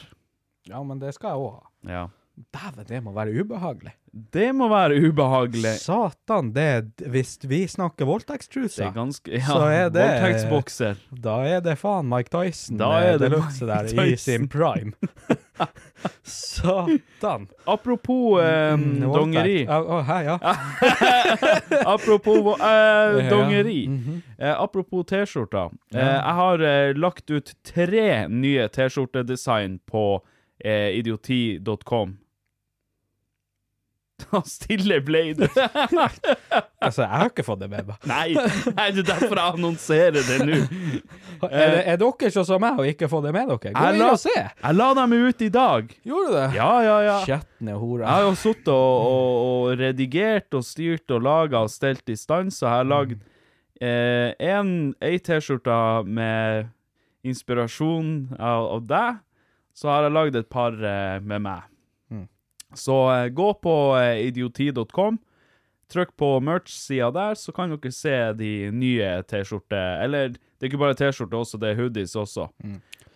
[0.70, 1.62] Ja, men det skal jeg òg ha.
[1.92, 2.08] Ja.
[2.56, 3.92] Dæven, det må være ubehagelig.
[4.34, 5.74] Det må være ubehagelig.
[5.80, 8.94] Satan, det Hvis vi snakker Det voldtektstruser, er
[9.28, 10.96] Ja, Så er det- voldtektsbokser.
[11.24, 14.18] da er det faen Mike Tyson Da er det det Mike der i Tyson.
[14.18, 14.94] sin prime.
[16.24, 17.48] Satan.
[17.68, 19.68] Apropos eh, Mm, dongeri.
[19.70, 20.38] Oh, hei, ja.
[21.86, 23.30] Apropos eh, dongeri.
[23.30, 23.88] dongeri.
[23.88, 24.22] -hmm.
[24.40, 25.70] Eh, apropos T-skjorter.
[25.94, 26.00] Ja.
[26.00, 30.22] jeg har eh, lagt ut tre nye T-skjortedesign på
[30.64, 32.18] eh, idioti.com.
[34.46, 35.48] Stille Blade.
[36.82, 38.06] Altså, jeg har ikke fått det med meg.
[38.10, 38.32] Nei,
[38.74, 40.56] nei, det er derfor jeg annonserer det nå.
[41.46, 43.72] Er, det- er dere sånn som meg og ikke får det med dere?
[43.76, 44.34] Gå inn og se.
[44.34, 45.94] Jeg la dem ut i dag.
[46.06, 46.48] Gjorde du det?
[46.58, 47.16] Ja, ja, ja.
[47.26, 48.02] Skjetne hore.
[48.04, 52.18] Jeg har jo sittet og, og, og redigert og styrt og laga og stelt i
[52.18, 53.16] stand, så jeg har lagd
[53.82, 54.74] eh, en,
[55.06, 55.78] ei T-skjorte
[56.10, 56.70] med
[57.26, 59.22] inspirasjon av, av deg.
[59.82, 61.66] Så har jeg lagd et par eh, med meg.
[62.14, 62.28] Mm.
[62.78, 65.18] Så eh, gå på eh, idioti.com.
[65.92, 70.04] Trykk på merch-sida der, så kan dere se de nye T-skjorter.
[70.06, 72.46] Eller det er ikke bare T-skjorte, også det er hoodies også.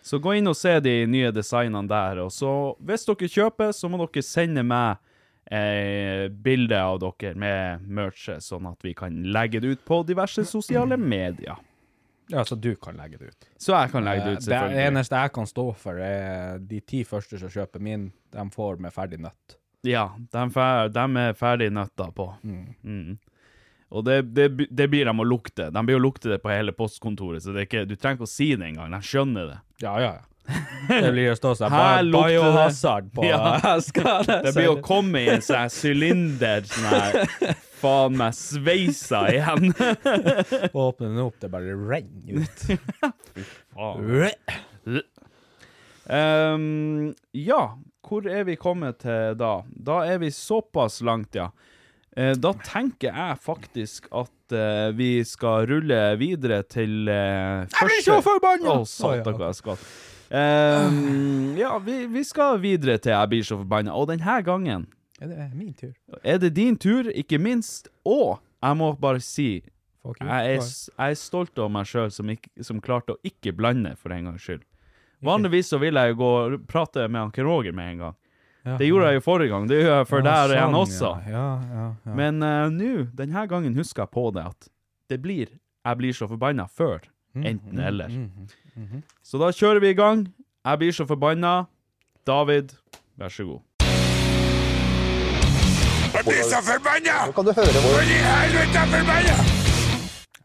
[0.06, 2.20] Så gå inn og se de nye designene der.
[2.26, 2.50] Og så,
[2.84, 5.00] hvis dere kjøper, så må dere sende meg
[5.54, 10.44] eh, bilde av dere med merchet, sånn at vi kan legge det ut på diverse
[10.50, 11.62] sosiale medier.
[12.32, 13.48] Ja, så du kan legge det ut.
[13.62, 14.78] Så jeg kan legge det ut, selvfølgelig.
[14.80, 18.82] Det eneste jeg kan stå for, er de ti første som kjøper min, de får
[18.82, 19.58] med ferdig nøtt.
[19.86, 22.32] Ja, de, fer, de er ferdig nøtta på.
[22.42, 23.18] Mm.
[23.94, 25.70] Og det, det, det blir de å lukte.
[25.72, 28.34] De blir å lukte det på hele postkontoret, så det ikke, du trenger ikke å
[28.34, 28.96] si det engang.
[28.96, 29.60] De skjønner det.
[29.86, 30.26] Ja, ja, ja.
[30.90, 32.42] Det blir å stå sånn Her lukter det.
[32.42, 33.56] biohazard på Ja.
[34.46, 39.72] Det blir å komme i en sånn sylinder, sånn her faen meg sveisa igjen.
[40.74, 42.60] Åpne den opp, det bare renner ut.
[46.06, 47.62] Ehm, ja,
[48.06, 49.54] hvor er vi kommet til da?
[49.66, 51.50] Da er vi såpass langt, ja.
[52.16, 58.04] Eh, da tenker jeg faktisk at uh, vi skal rulle videre til uh, Jeg blir
[58.06, 58.78] så forbanna!
[58.78, 59.82] Å, satan, hva jeg skal.
[60.30, 63.98] Um, ja, vi, vi skal videre til Jeg blir så forbanna.
[63.98, 64.88] Og denne gangen
[65.22, 65.94] Er det min tur?
[66.24, 67.88] er det din tur, ikke minst.
[68.06, 69.64] Og jeg må bare si
[70.04, 70.28] Fuck you.
[70.28, 72.30] jeg er, jeg er stolt av meg sjøl som,
[72.62, 74.62] som klarte å ikke blande, for en gangs skyld.
[75.26, 78.16] Vanligvis så vil jeg jo gå og prate med Anker Roger med en gang.
[78.66, 78.76] Ja.
[78.82, 79.68] Det gjorde jeg jo forrige gang.
[79.70, 81.10] Det gjør jeg for Ja, der igjen sånn, også.
[81.30, 81.50] Ja, ja,
[81.80, 82.14] ja, ja.
[82.18, 84.70] Men uh, nå, denne gangen husker jeg på det at
[85.14, 85.52] det blir
[85.86, 87.04] Jeg blir så forbanna før.
[87.38, 88.14] Mm, Enten eller.
[89.22, 90.26] Så da kjører vi i gang.
[90.66, 91.68] Jeg blir så forbanna.
[92.26, 92.74] David,
[93.22, 93.62] vær så god.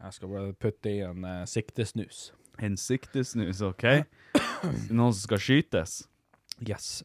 [0.01, 2.31] Jeg skal bare putte i en uh, siktesnus.
[2.61, 3.85] En siktesnus, OK?
[4.93, 6.03] Noen som skal skytes?
[6.61, 7.01] Yes.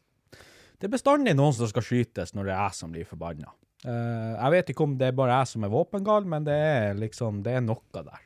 [0.77, 3.49] Det er bestandig noen som skal skytes når det er jeg som blir forbanna.
[3.81, 6.97] Eh, jeg vet ikke om det er bare jeg som er våpengal, men det er
[7.01, 8.21] liksom, det er noe der.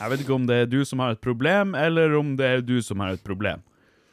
[0.00, 2.64] Jeg vet ikke om det er du som har et problem, eller om det er
[2.64, 3.60] du som har et problem.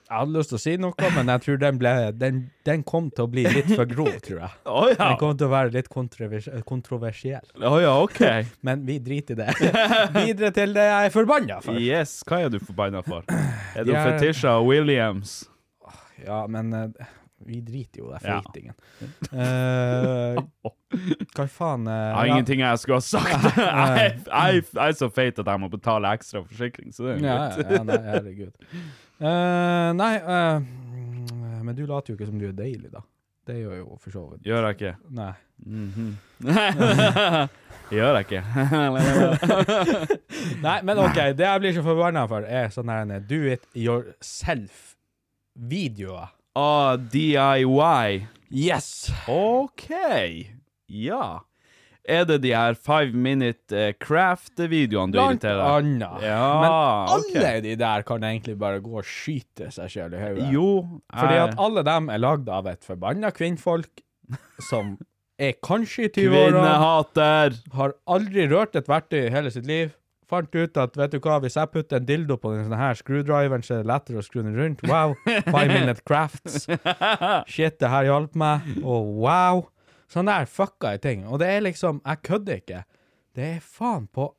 [0.07, 3.09] Jeg hadde lyst til å si noe, men jeg tror den, ble, den, den kom
[3.11, 4.53] til å bli litt for grov, tror jeg.
[4.77, 4.95] Oh, ja.
[5.01, 7.43] Den kom til å være litt kontrovers kontroversiell.
[7.59, 8.21] Oh, ja, OK.
[8.67, 9.73] Men vi driter i det.
[10.15, 11.79] Videre til det jeg er forbanna for.
[11.81, 13.27] Yes, hva er du forbanna for?
[13.75, 15.41] Er det fetisja Williams?
[16.23, 17.09] Ja, men eh,
[17.45, 18.41] vi driter jo i den Ja.
[18.41, 18.73] feitingen.
[19.31, 20.35] Eh,
[21.35, 22.31] hva faen uh, Jeg har ja.
[22.33, 23.43] ingenting jeg skulle ha sagt.
[23.57, 23.65] jeg,
[24.25, 27.35] jeg, jeg er så feit at jeg må betale ekstra forsikring, så det er Ja,
[27.53, 27.71] greit.
[27.71, 28.53] ja, nei, herregud.
[29.21, 33.01] Uh, nei, eh, mm, men du later jo ikke som du er deilig, da.
[33.47, 34.41] Det gjør jo for så vidt.
[34.43, 34.93] Gjør jeg ikke?
[35.15, 35.33] Nei.
[37.95, 38.41] Gjør jeg ikke?
[40.65, 46.27] Nei, men OK, det jeg blir så forbanna for, er sånn her do it yourself-videoer.
[46.57, 48.23] Ah, DIY.
[48.49, 49.11] Yes!
[49.29, 49.89] OK.
[50.87, 51.25] Ja.
[52.07, 55.73] Er det de her five minute eh, craft-videoene du Blant irriterer deg?
[55.75, 56.23] annet.
[56.23, 56.75] Ja, men
[57.17, 60.47] alle de der kan egentlig bare gå og skyte seg sjøl i hodet.
[60.55, 60.69] Jo.
[61.11, 64.01] Fordi at alle dem er lagd av et forbanna kvinnfolk
[64.69, 64.95] som
[65.37, 66.55] er kanskje i 20 år.
[66.55, 67.59] Kvinnehater.
[67.75, 69.91] har aldri rørt et verktøy i hele sitt liv.
[70.27, 72.97] Fant ut at vet du hva, hvis jeg putter en dildo på den sånne her
[72.99, 74.81] screwdriveren, så er det lettere å skru den rundt.
[74.89, 75.13] Wow.
[75.47, 76.65] Five minute crafts.
[77.53, 78.67] Shit, det her hjalp meg.
[78.83, 79.61] Og wow.
[80.11, 81.23] Sånn der fucka jeg ting.
[81.31, 82.81] Og det er liksom, jeg kødder ikke.
[83.37, 84.33] Det er faen på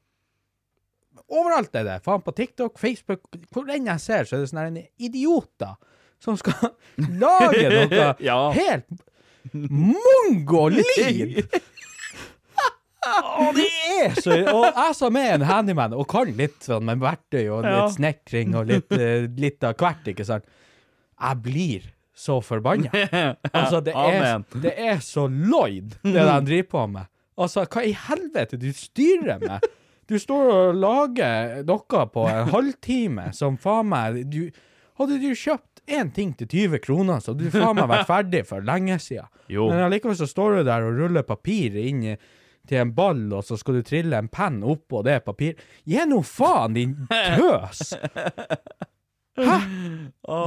[1.28, 1.96] Overalt er det.
[2.04, 5.74] Faen på TikTok, Facebook, hvor enn jeg ser, så er det sånne idioter
[6.22, 6.70] som skal
[7.18, 8.38] lage noe Ja.
[8.54, 8.86] helt
[9.52, 11.42] mongolid.
[13.42, 13.66] Og det
[13.98, 17.62] er så Og jeg som er en handyman og kan litt sånn med verktøy og
[17.66, 17.86] litt Ja.
[17.94, 20.44] snekring og litt, eh, litt av hvert, ikke sant.
[21.18, 22.90] Jeg blir så forbanna.
[23.54, 24.44] Altså, det er, Amen.
[24.62, 27.06] det er så Lloyd, det de driver på med.
[27.38, 29.62] Altså, hva i helvete du styrer med?
[30.08, 34.48] Du står og lager noe på en halvtime som faen meg du,
[34.98, 38.40] Hadde du kjøpt én ting til 20 kroner, så hadde du faen meg vært ferdig
[38.48, 39.28] for lenge siden.
[39.48, 39.68] Jo.
[39.70, 42.16] Men allikevel så står du der og ruller papir inn i,
[42.68, 45.58] til en ball, og så skal du trille en penn oppå det papir.
[45.88, 47.94] Gi nå faen, din tøs!
[49.38, 49.56] Hæ?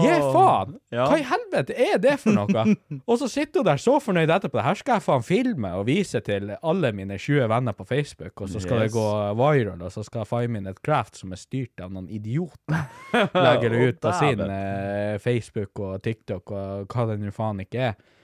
[0.03, 0.73] Gi faen!
[0.91, 2.63] Hva i helvete er det for noe?
[3.07, 4.59] Og så sitter hun der så fornøyd etterpå.
[4.59, 8.33] Det her skal jeg faen filme og vise til alle mine 20 venner på Facebook,
[8.43, 9.07] og så skal det gå
[9.39, 12.83] viral, og så skal Five Minute Craft, som er styrt av noen idioter,
[13.15, 17.87] legge det ut på sin eh, Facebook og TikTok og hva det nå faen ikke
[17.91, 18.17] er.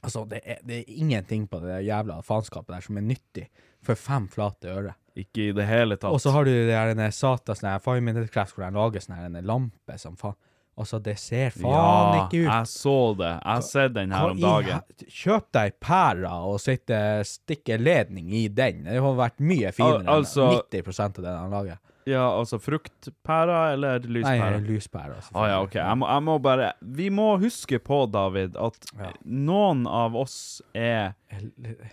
[0.00, 3.48] Altså, det er, det er ingenting på det jævla faenskapet der som er nyttig
[3.84, 4.94] for fem flate øre.
[5.18, 6.12] Ikke i det hele tatt.
[6.14, 9.04] Og så har du det der denne sata her Five Minute Craft hvor de lager
[9.04, 10.38] sånn her lampe som faen
[10.80, 12.46] Altså, det ser faen ja, ikke ut.
[12.46, 13.30] Ja, jeg så det.
[13.34, 14.84] Jeg har sett den her om dagen.
[15.12, 18.86] Kjøp deg pæra og sitte, stikke ledning i den.
[18.86, 21.82] Det har vært mye finere Al- altså- enn 90% av det de lager.
[22.08, 24.56] Ja, altså fruktpærer eller lyspærer?
[24.60, 25.16] Nei, lyspærer?
[25.20, 25.36] lyspærer.
[25.36, 25.74] Ah ja, ok.
[25.74, 29.10] Jeg må, jeg må bare Vi må huske på, David, at Ja.
[29.24, 31.12] noen av oss er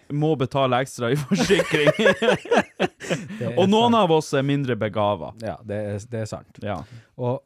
[0.09, 1.91] må betale ekstra i forsikring.
[3.59, 3.99] Og noen sant.
[4.01, 5.33] av oss er mindre begava.
[5.43, 6.59] Ja, det er, det er sant.
[6.63, 6.79] Ja.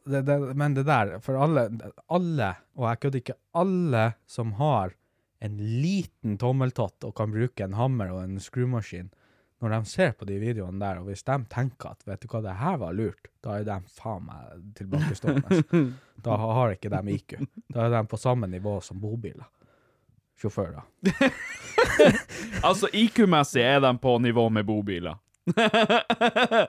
[0.08, 1.68] Det, det, men det der, for alle,
[2.12, 4.94] alle, og jeg kødder ikke, alle som har
[5.42, 9.10] en liten tommeltott og kan bruke en hammer og en skrumaskin,
[9.62, 12.42] når de ser på de videoene der, og hvis de tenker at vet du hva,
[12.42, 15.82] det her var lurt, da er de faen meg tilbakestående.
[16.26, 17.36] da har ikke de IQ.
[17.70, 19.46] Da er de på samme nivå som bobiler.
[20.42, 20.82] Sjåfører.
[22.62, 25.16] Altså, IQ-messig er de på nivå med bobiler.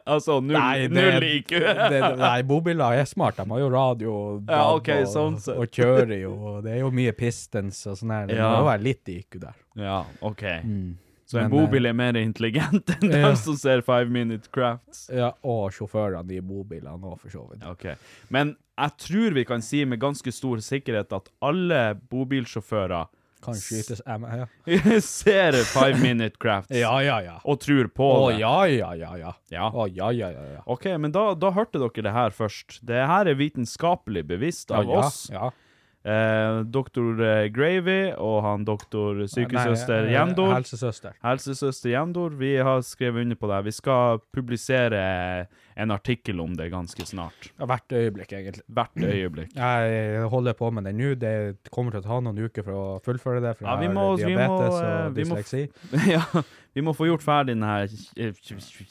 [0.08, 1.50] altså null, Nei, det- null IQ.
[1.92, 3.36] det, nei, bobiler er smart.
[3.36, 6.32] De har jo radio og, Ja, okay, ok, sånn og, og kjører jo.
[6.52, 8.26] og Det er jo mye pistons og sånn her.
[8.30, 8.48] Det Ja.
[8.56, 9.56] må være litt IQ der.
[9.76, 10.42] ja, OK.
[10.64, 10.96] Mm.
[11.32, 13.22] Så en eh, bobil er mer intelligent enn ja.
[13.22, 15.06] dem som ser Five Minute Crafts?
[15.08, 17.64] Ja, og sjåførene i bobilene òg, for så vidt.
[17.64, 17.86] Ok.
[18.34, 23.08] Men jeg tror vi kan si med ganske stor sikkerhet at alle bobilsjåfører
[23.42, 24.46] Kan skytes M, ja.
[25.00, 27.38] ser Five Minute Crafts ja, ja, ja.
[27.42, 28.38] og tror på Å det.
[28.44, 29.34] ja, ja, ja, ja.
[29.50, 29.72] Ja.
[29.72, 30.62] Å ja, ja, ja, ja.
[30.70, 32.78] OK, men da, da hørte dere det her først.
[32.86, 35.24] Det her er vitenskapelig bevisst av ja, oss.
[35.32, 35.50] Ja.
[36.02, 40.50] Eh, doktor eh, Gravy og han doktor sykesøster eh, Jendor.
[40.56, 41.14] Helsesøster.
[41.22, 43.60] Helsesøster Jendor, vi har skrevet under på det.
[43.68, 45.02] Vi skal publisere
[45.78, 47.52] en artikkel om det ganske snart.
[47.54, 48.64] Ja, hvert øyeblikk, egentlig.
[48.66, 49.54] Hvert øyeblikk.
[49.54, 51.12] Jeg holder på med det nå.
[51.22, 54.18] Det kommer til å ta noen uker for å fullføre det, for Ja, jeg har
[54.24, 55.62] diabetes og må- dysleksi.
[56.16, 56.24] ja,
[56.74, 57.90] vi må få gjort ferdig den her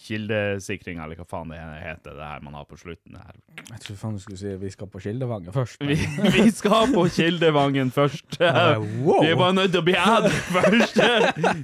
[0.05, 3.39] kildesikringa, eller hva faen det heter, det her man har på slutten her.
[3.71, 5.81] Jeg tror faen du skulle si vi skal på Kildevangen først.
[5.81, 5.97] Vi,
[6.37, 8.37] vi skal på Kildevangen først.
[8.41, 9.23] wow.
[9.23, 11.01] Vi er bare nødt til å bli edru først.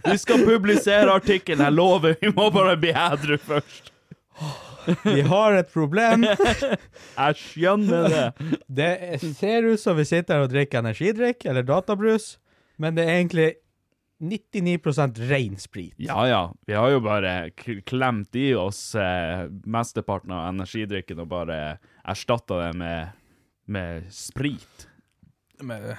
[0.08, 2.18] Vi skal publisere artikkelen, jeg lover.
[2.22, 3.94] Vi må bare bli edru først.
[5.04, 6.24] Vi har et problem.
[7.18, 8.52] Jeg skjønner det.
[8.72, 12.38] Det ser ut som vi sitter her og drikker energidrikk eller databrus,
[12.80, 13.50] men det er egentlig
[14.20, 15.94] 99 ren sprit.
[16.02, 21.28] Ja ja, vi har jo bare k- klemt i oss eh, mesteparten av energidrikken og
[21.30, 21.60] bare
[22.08, 23.12] erstatta det med,
[23.70, 24.88] med sprit.
[25.62, 25.96] Med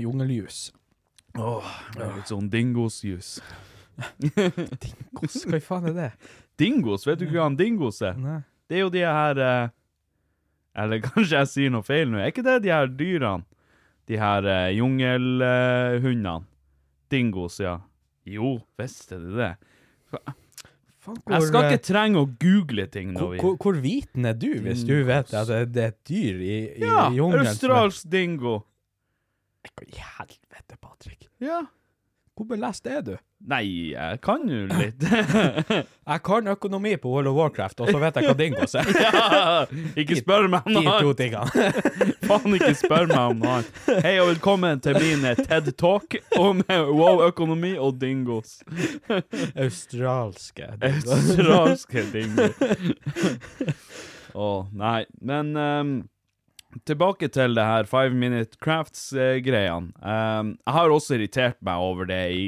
[0.00, 0.70] jungeljus.
[1.36, 3.36] Åh, det er litt sånn dingosjus.
[5.44, 6.10] Hva faen er det?
[6.58, 8.16] Dingos, vet du ikke hva en dingos er?
[8.18, 8.40] Nei.
[8.70, 9.68] Det er jo de her eh,
[10.82, 12.18] Eller kanskje jeg sier noe feil nå.
[12.22, 13.44] Er ikke det de her dyrene?
[14.08, 16.36] De her eh, jungelhundene.
[17.14, 17.78] Dingos, ja.
[18.26, 19.52] Jo, visste du det
[20.14, 24.86] Jeg skal eh, ikke trenge å google ting hvor, hvor, hvor viten er du hvis
[24.88, 27.44] du vet at det, er et dyr i, i Ja, jungelen?
[27.44, 28.54] er- australsk dingo.
[29.64, 31.28] Hva i helvete, Patrick?
[31.44, 31.62] Ja.
[32.34, 33.12] Hvor belest er du?
[33.46, 35.04] Nei, jeg kan jo litt.
[36.10, 38.88] Jeg kan økonomi på World of Warcraft, og så vet jeg hva dingos er.
[39.00, 39.60] ja,
[40.02, 41.20] ikke spør meg om De noe to annet.
[41.20, 42.16] tingene.
[42.26, 43.78] Faen, ikke spør meg om noe annet.
[44.04, 48.58] Hei og velkommen til min eh, TED Talk om eh, wow-økonomi og dingos.
[49.54, 51.08] Australske dingos.
[51.16, 52.50] Australske dingo.
[54.34, 54.98] Å, nei.
[55.22, 55.94] Men ehm,
[56.88, 59.92] tilbake til det her Five Minute Crafts-greiene.
[60.02, 62.44] Um, jeg har også irritert meg over det i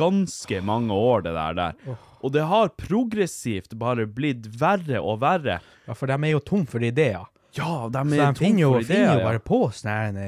[0.00, 1.58] ganske mange år, det der.
[1.58, 1.98] der.
[2.20, 5.60] Og det har progressivt bare blitt verre og verre.
[5.86, 7.24] Ja, for de er jo tom for ideer.
[7.56, 10.20] Ja, de Så er de finner jo, for finner jo bare på sånn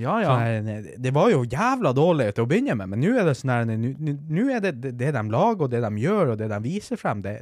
[0.00, 0.36] Ja, ja.
[0.96, 4.46] Det var jo jævla dårlig til å begynne med, men nå er det sånn Nå
[4.48, 7.36] er det det de lager, og det de gjør, og det de viser frem, det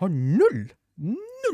[0.00, 0.64] har null,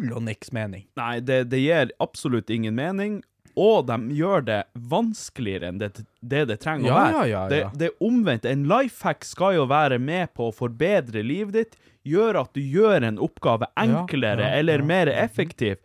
[0.01, 0.87] null og niks mening.
[0.99, 3.23] Nei, det, det gir absolutt ingen mening.
[3.55, 5.93] Og de gjør det vanskeligere enn det
[6.27, 7.13] det, det trenger Ja, å være.
[7.15, 7.69] ja, ja, Det, ja.
[7.79, 8.45] det er omvendt.
[8.51, 12.61] En life hack skal jo være med på å forbedre livet ditt, gjøre at du
[12.61, 15.77] gjør en oppgave enklere eller mer effektiv.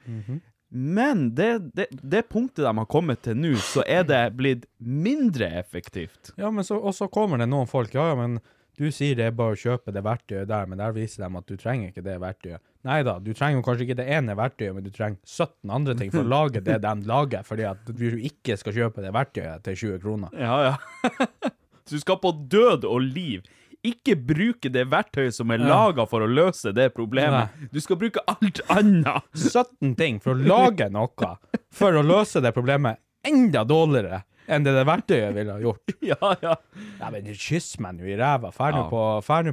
[0.71, 5.47] Men det, det, det punktet de har kommet til nå, så er det blitt mindre
[5.61, 6.33] effektivt.
[6.37, 8.39] Ja, men så, og så kommer det noen folk, ja, ja, men
[8.79, 11.51] du sier det er bare å kjøpe det verktøyet der, men der viser de at
[11.51, 12.63] du trenger ikke det verktøyet.
[12.87, 15.95] Nei da, du trenger jo kanskje ikke det ene verktøyet, men du trenger 17 andre
[15.99, 19.65] ting for å lage det de lager, fordi at du ikke skal kjøpe det verktøyet
[19.67, 20.35] til 20 kroner.
[20.39, 21.51] Ja, ja.
[21.89, 23.43] Så du skal på død og liv.
[23.83, 27.55] Ikke bruke det verktøyet som er laga for å løse det problemet.
[27.71, 29.27] Du skal bruke alt annet.
[29.33, 31.35] 17 ting for å lage noe
[31.73, 35.95] for å løse det problemet enda dårligere enn det det verktøyet ville ha gjort.
[36.09, 36.55] Ja, ja.
[36.99, 38.49] Nei, men kyss meg nå i ræva.
[38.55, 38.89] Fær nå Ja.
[38.91, 39.03] på,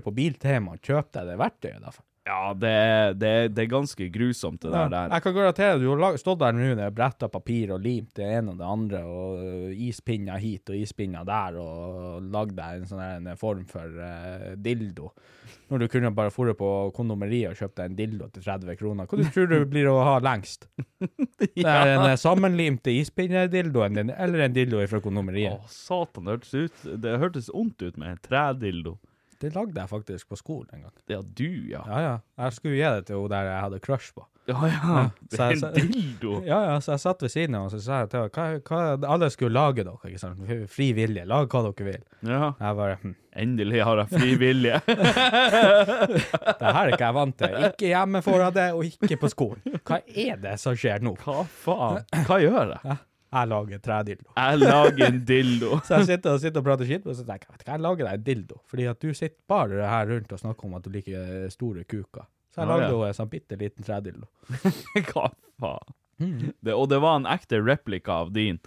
[0.04, 1.92] på Biltema og kjøp deg det verktøyet, da.
[2.26, 2.74] Ja, det
[3.20, 4.88] det, det er ganske grusomt, det der.
[4.90, 5.12] der.
[5.14, 8.26] Jeg kan garantere at du har stått der nå med bretta papir og limt det
[8.40, 12.90] ene og det andre, og øh, ispinner hit og ispinner der, og lagd deg en
[12.90, 15.12] sånn form for uh, dildo.
[15.70, 19.06] Når du kunne bare dratt på kondomeriet og kjøpt deg en dildo til 30 kroner.
[19.06, 20.68] Hva du tror du blir å ha lengst?
[21.38, 25.58] Det er en eh, sammenlimte ispinnerdildoen din, eller en dildo fra kondomeriet.
[25.58, 28.96] Å, satan, det hørtes, ut, det hørtes ondt ut med en tredildo.
[29.40, 30.94] Det lagde jeg faktisk på skolen en gang.
[31.12, 31.82] Ja, du, ja.
[31.86, 32.14] Ja, ja.
[32.44, 34.24] Jeg skulle gi det til henne der jeg hadde crush på.
[34.46, 35.00] Ja, ja.
[35.26, 36.36] Det er jeg- en dildo.
[36.46, 39.10] Ja, ja, så jeg satt ved siden av henne og så sa jeg til henne
[39.10, 40.52] alle skulle lage dere, ikke sant?
[40.70, 42.04] Fri vilje, lag hva dere vil.
[42.30, 42.52] Ja.
[42.60, 44.78] Jeg bare hm, Endelig har jeg fri vilje.
[44.86, 47.56] det her er ikke jeg vant til.
[47.72, 49.76] Ikke hjemme foran det, og ikke på skolen.
[49.82, 51.16] Hva er det som skjer nå?
[51.24, 52.06] Hva faen?
[52.28, 52.96] Hva gjør jeg?
[53.36, 54.30] Jeg lager tredildo.
[54.38, 55.70] Jeg lager en dildo.
[55.86, 57.84] Så jeg sitter og, sitter og prater skitt, og så tenker jeg, vet hva, jeg
[57.84, 58.60] lager deg en dildo.
[58.70, 62.24] Fordi at du sitter bare her rundt og snakker om at du liker store kuker.
[62.54, 62.92] Så jeg lagde ja.
[62.94, 64.28] henne en sånn bitte liten tredildo.
[65.10, 65.28] Hva
[65.60, 65.96] faen?
[66.16, 68.62] Det, og det var en ekte replika av din.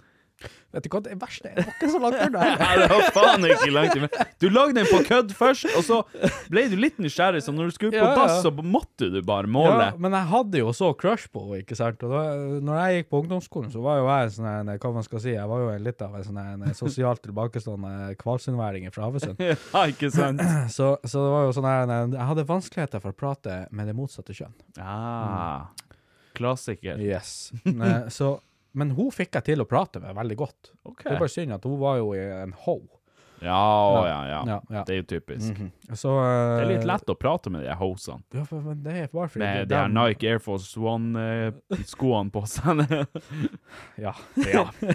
[0.70, 1.66] Vet du hva det verste er?
[1.66, 2.44] Ikke så langt unna.
[2.60, 4.26] Nei, det var faen ikke langt unna.
[4.40, 5.98] Du lagde den på kødd først, og så
[6.52, 8.18] ble du litt nysgjerrig, så når du skulle på Ja, ja.
[8.20, 9.88] dass, så måtte du bare måle.
[9.90, 12.04] Ja, men jeg hadde jo så crush på henne, ikke sant.
[12.06, 12.22] Og da,
[12.62, 15.24] når jeg gikk på ungdomsskolen, så var jo jeg en sånn, her, hva man skal
[15.26, 19.40] si, jeg var jo en, litt av en sånn en sosialt tilbakestående kvalsundværing fra Havøysund.
[19.74, 20.40] Ja, ikke sant?
[20.76, 23.94] Så, så det var jo sånn her, jeg hadde vanskeligheter for å prate med det
[23.98, 24.54] motsatte kjønn.
[24.80, 25.68] Ah,
[26.38, 27.00] klassiker.
[27.02, 27.50] Yes.
[27.66, 28.38] Eh, så,
[28.72, 30.72] men hun fikk jeg til å prate med veldig godt.
[30.84, 31.04] Okay.
[31.08, 32.80] Det er bare synd at hun var jo en ho.
[33.40, 34.44] Ja, ja, ja.
[34.46, 34.82] Ja, ja.
[34.84, 35.60] Det er jo typisk.
[35.96, 38.20] Så, uh, Det er litt lett å prate med de her hosene.
[38.36, 42.84] Ja, men det er bare fordi Med de her Nike Air Force One-skoene på seg.
[44.04, 44.12] Ja.
[44.36, 44.66] ja.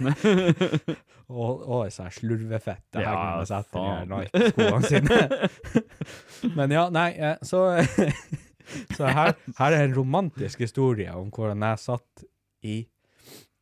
[1.26, 4.04] Og, og så sånn slurvefett det Ja, henger med seg etter de her.
[4.12, 5.80] Nike-skoene sine.
[6.58, 7.64] Men ja, nei, eh, så
[8.94, 12.26] Så her, her er en romantisk historie om hvordan jeg satt
[12.66, 12.76] i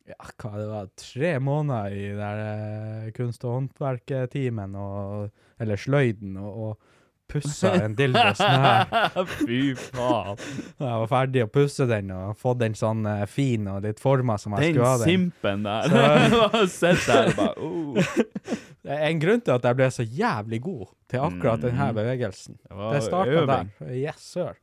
[0.05, 5.31] ja, hva det var, tre måneder i der eh, kunst- og håndverketimen, og,
[5.61, 6.93] eller sløyden, og, og
[7.31, 9.15] pussa en dildo sånn her.
[9.47, 10.37] Fy faen.
[10.77, 14.37] Jeg var ferdig å pusse den og fått den sånn eh, fin og litt forma
[14.41, 15.07] som jeg Den skulle ha den.
[15.07, 16.69] Den simpen der.
[16.71, 18.61] Sett der og bare oh.
[19.09, 22.59] En grunn til at jeg ble så jævlig god til akkurat denne bevegelsen.
[22.69, 22.77] Mm.
[22.77, 23.71] Det Det starta der.
[23.97, 24.53] Yes, sir.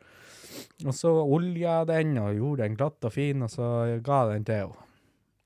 [0.87, 3.67] Og så olja den og gjorde den glatt og fin, og så
[4.05, 4.82] ga den til henne.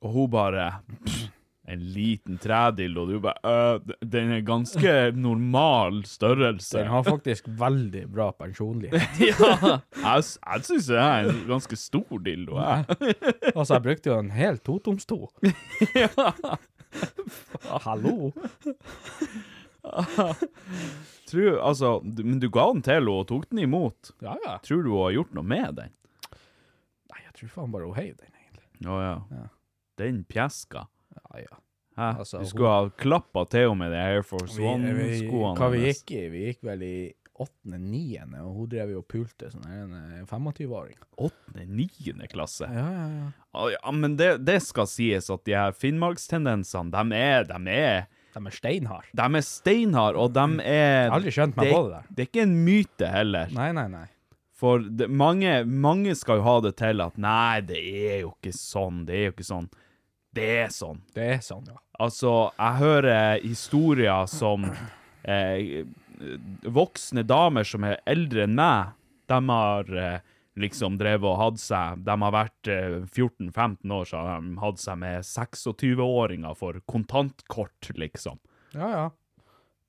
[0.07, 1.25] Og hun bare pff,
[1.67, 3.03] En liten tredildo.
[3.11, 6.77] Du bare øh, Den er ganske normal størrelse.
[6.79, 9.03] Den har faktisk veldig bra pensjonlighet.
[9.27, 9.81] ja.
[9.99, 12.55] Jeg, jeg syns det er en ganske stor dildo.
[12.63, 12.87] Jeg.
[13.57, 15.19] Altså, jeg brukte jo en hel totomsto.
[17.89, 18.31] Hallo?
[21.27, 24.13] Tror, altså, du- men du ga den til henne og tok den imot.
[24.23, 24.55] Ja, ja.
[24.63, 25.91] Tror du hun har gjort noe med den?
[27.11, 28.67] Nei, jeg tror faen bare hun heiv den, egentlig.
[28.87, 29.19] Oh, ja.
[29.35, 29.51] Ja.
[29.99, 30.87] Den pjeska.
[31.17, 31.61] Ja, ja.
[31.97, 32.09] Hæ?
[32.21, 35.55] Altså, du skulle ha klappa til henne med de Air Force One-skoene.
[35.57, 36.25] hva vi gikk i?
[36.29, 36.97] Vi gikk vel i
[37.41, 40.97] åttende, niende, og hun drev jo og pulte sånn en eh, 25-åring.
[41.21, 42.69] Åttende, niende klasse.
[42.73, 43.31] Ja, ja, ja.
[43.57, 48.07] Ah, ja, men det, det skal sies at de her Finnmarkstendensene, de er, de er
[48.37, 49.13] De er steinharde.
[49.17, 52.11] De er steinharde, og de er Jeg har aldri skjønt meg det, på det der.
[52.11, 53.57] Det er ikke en myte heller.
[53.57, 54.05] Nei, nei, nei.
[54.57, 58.55] For det, mange, mange skal jo ha det til at nei, det er jo ikke
[58.57, 59.69] sånn, det er jo ikke sånn.
[60.37, 61.01] Det er sånn.
[61.17, 61.79] Det er sånn, ja.
[62.05, 64.67] Altså, jeg hører historier som
[65.25, 65.83] eh,
[66.77, 68.95] voksne damer som er eldre enn meg,
[69.27, 70.19] de har eh,
[70.61, 74.83] liksom drevet og hatt seg De har vært eh, 14-15 år, så har de hatt
[74.83, 78.39] seg med 26-åringer for kontantkort, liksom.
[78.77, 79.07] Ja, ja.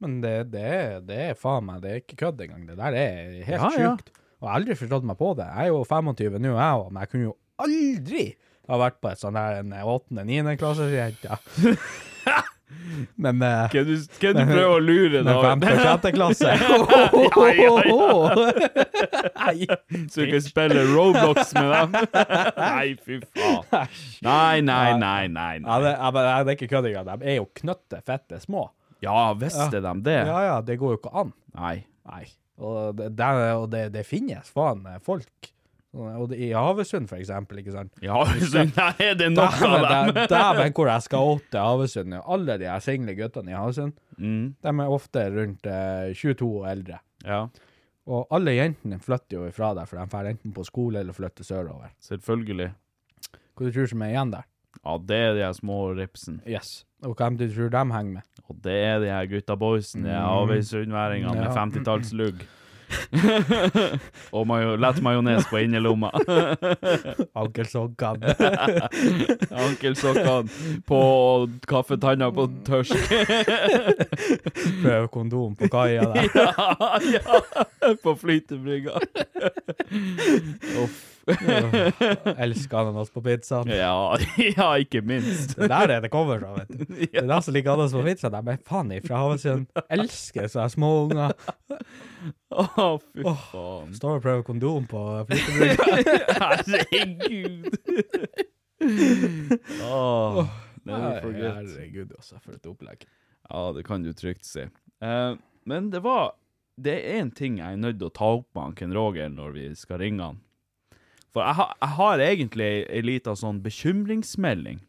[0.04, 0.70] Men det, det,
[1.10, 2.66] det er faen meg, det er ikke kødd engang.
[2.70, 3.94] Det der er helt Ja, ja.
[4.38, 5.48] Og jeg har aldri forstått meg på det.
[5.50, 8.26] Jeg er jo 25 nå, jeg òg, men jeg kunne jo aldri
[8.68, 11.38] ha vært på et sånn der en åttende-niende klassejente.
[13.16, 15.38] Men eh, Hva du, skal du prøve å lure da?
[15.40, 16.52] femte og sjette klasse
[19.38, 19.68] Nei.
[20.12, 21.96] Så du kan spille Roblox med dem?
[22.58, 23.88] nei, fy faen.
[24.26, 25.54] Nei, nei, nei, nei.
[25.62, 25.78] Ja, nei.
[25.86, 27.08] det, ja, men det er ikke kødd engang.
[27.08, 28.66] De er jo knøtte fette små.
[29.06, 30.20] Ja, visste de det?
[30.28, 31.32] Ja, ja, det går jo ikke an.
[31.56, 31.78] Nei.
[32.10, 32.26] Nei.
[32.58, 35.52] Og det, det, og det, det finnes faen folk.
[35.98, 37.92] Og det, I Havøysund, for eksempel, ikke sant.
[38.04, 40.12] I så der er det nok av dem.
[40.16, 42.14] dæ- dæven hvor jeg skal opp til Havøysund.
[42.28, 46.70] Alle de her single guttene i Havøysund, Mm, de er ofte rundt eh, 22 og
[46.72, 47.00] eldre.
[47.26, 47.48] ja,
[48.08, 51.44] Og alle jentene flytter jo ifra der, for de drar enten på skole eller flytter
[51.44, 51.90] sørover.
[52.02, 52.72] selvfølgelig.
[53.58, 54.46] Hva du tror som er igjen der?
[54.86, 56.42] Ja, det er de her små ripsen.
[56.48, 56.86] Yes.
[57.04, 58.22] Og hvem du tror de henger med?
[58.50, 61.34] Og det er de her gutta boysen, de her ja.
[61.34, 62.42] med 50-tallslugg.
[64.36, 66.12] Og majo lett majones på innerlomma.
[67.42, 68.36] Ankelsokkene.
[69.52, 70.48] Ankelsokkene
[70.90, 71.02] på
[71.68, 72.96] kaffetanna på tørsk.
[74.84, 76.32] Prøv kondom på kaia der.
[76.38, 76.72] ja,
[77.12, 79.00] ja, på flytebrygga.
[80.84, 81.17] Uff.
[81.28, 83.68] Elsker ananas på pizzaen.
[83.78, 85.56] Ja, ja, ikke minst.
[85.58, 86.86] Det der er det kommer fra, vet du.
[87.02, 88.32] Det er de som liker ananas på pizza.
[88.34, 89.68] De er faen ifra Havøysund.
[89.98, 91.36] Elsker sånne små unger.
[92.52, 93.92] Å, fy faen.
[93.98, 95.84] Står og prøver kondom på flytebrygga.
[96.42, 97.68] Herregud.
[99.84, 100.48] oh.
[100.88, 103.08] Herregud, også, for et opplegg.
[103.50, 104.68] Ja, det kan du trygt si.
[105.04, 105.36] Uh,
[105.68, 106.34] men det var
[106.78, 109.56] Det er én ting jeg er nødt til å ta opp med Ken Roger når
[109.56, 110.38] vi skal ringe han.
[111.36, 114.80] For jeg, ha, jeg har egentlig ei lita sånn bekymringsmelding.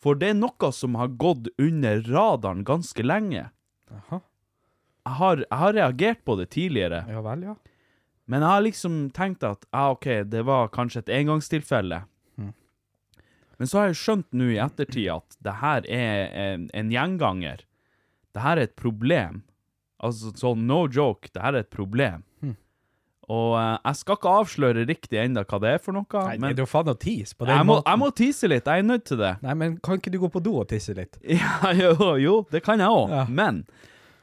[0.00, 3.48] For det er noe som har gått under radaren ganske lenge.
[3.90, 4.20] Aha.
[5.08, 7.54] Jeg har, jeg har reagert på det tidligere, Ja vel, ja.
[8.30, 12.04] men jeg har liksom tenkt at ja, OK, det var kanskje et engangstilfelle.
[13.60, 17.66] Men så har jeg skjønt nå i ettertid at det her er en, en gjenganger.
[18.32, 19.42] Det her er et problem.
[20.00, 22.22] Altså sånn no joke, det her er et problem.
[23.30, 26.50] Og eh, jeg skal ikke avsløre riktig ennå hva det er for noe, Nei, men
[26.56, 27.90] det er jo faen å tise på den jeg må, måten.
[27.92, 29.32] jeg må tise litt, jeg er nødt til det.
[29.44, 31.20] Nei, men kan ikke du gå på do og tisse litt?
[31.38, 33.24] Ja, jo, jo, det kan jeg òg, Ja.
[33.30, 33.62] men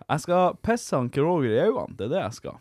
[0.08, 2.60] jeg skal pisse han Kroger i øynene, det er det jeg skal.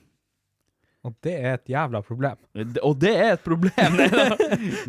[1.06, 2.38] Og det er et jævla problem.
[2.54, 3.98] Det- Og det er et problem.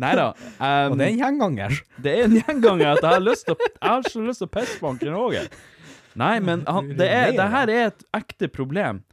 [0.02, 0.32] Nei da.
[0.58, 1.76] Um, Og det er en gjenganger.
[2.02, 4.48] det er en gjenganger at jeg har lyst til å Jeg har så lyst til
[4.48, 5.46] å pisse på han Kroger.
[6.18, 9.04] Nei, men han, det, er, det her er et ekte problem.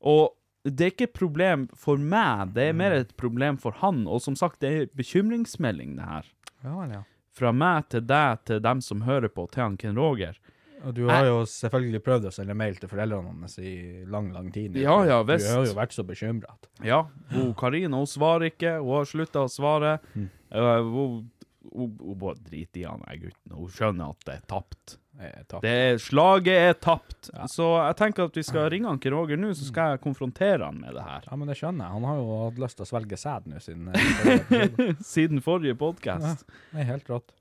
[0.00, 0.30] Og
[0.66, 4.04] det er ikke et problem for meg, det er mer et problem for han.
[4.10, 6.32] Og som sagt, det er bekymringsmelding, det her.
[6.66, 7.04] Ja vel, ja.
[7.36, 10.38] Fra meg til deg, til dem som hører på, til han Ken Roger.
[10.86, 14.50] Og du har jo selvfølgelig prøvd å sende mail til foreldrene hans i lang, lang
[14.54, 14.76] tid.
[14.80, 15.48] Ja, ja, visst.
[15.48, 16.56] Du har jo vært så bekymra.
[16.84, 17.00] Ja,
[17.32, 19.96] hun Karina hun svarer ikke, hun har slutta å svare.
[20.16, 21.24] Eh, hun,
[21.72, 24.96] hun, hun bare driter i han der gutten, hun skjønner at det er tapt.
[25.16, 27.30] Det er, slaget er tapt.
[27.48, 30.76] Så jeg tenker at vi skal ringe han Roger nå, så skal jeg konfrontere han
[30.80, 31.24] med det her.
[31.30, 31.94] Ja, men det skjønner jeg.
[31.94, 34.92] Han har jo hatt lyst til å svelge sæd nå siden eh.
[35.14, 36.44] Siden forrige podkast.
[36.72, 37.32] Det er helt rått.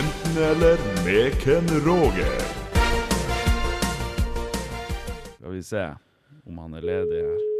[0.00, 2.34] Enten eller med Ken Roger.
[5.38, 5.86] Skal vi se
[6.46, 7.59] om han er ledig her.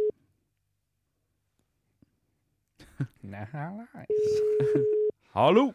[5.37, 5.73] Hallo!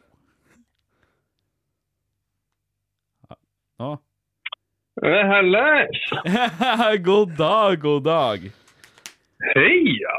[3.78, 3.98] Nå?
[5.02, 6.00] Hallais!
[7.08, 8.50] god dag, god dag.
[9.54, 10.14] Heia!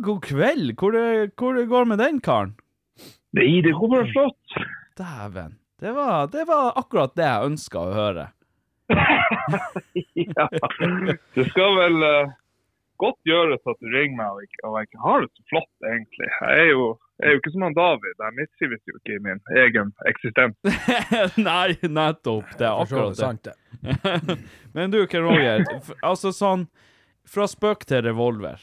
[0.00, 0.72] God kveld.
[0.80, 2.54] Hvor det, hvor det går med den karen?
[3.36, 4.54] Nei, det går bare flott.
[4.96, 5.58] Dæven.
[5.80, 8.26] Det var, det var akkurat det jeg ønska å høre.
[10.14, 10.46] Ja.
[11.34, 12.30] Det skal vel eh,
[13.02, 15.72] godt gjøres at du ringer meg og ikke, og jeg ikke har det så flott,
[15.90, 16.28] egentlig.
[16.34, 16.86] Jeg er jo,
[17.18, 18.14] jeg er jo ikke som han David.
[18.24, 20.78] Jeg mistrives jo ikke i min egen eksistens.
[21.50, 21.66] Nei,
[21.98, 22.54] nettopp.
[22.58, 23.20] Det er akkurat det.
[23.20, 24.38] sant, det.
[24.76, 25.66] Men du, Ken Roger.
[26.02, 26.68] Altså sånn
[27.28, 28.60] Fra spøk til revolver.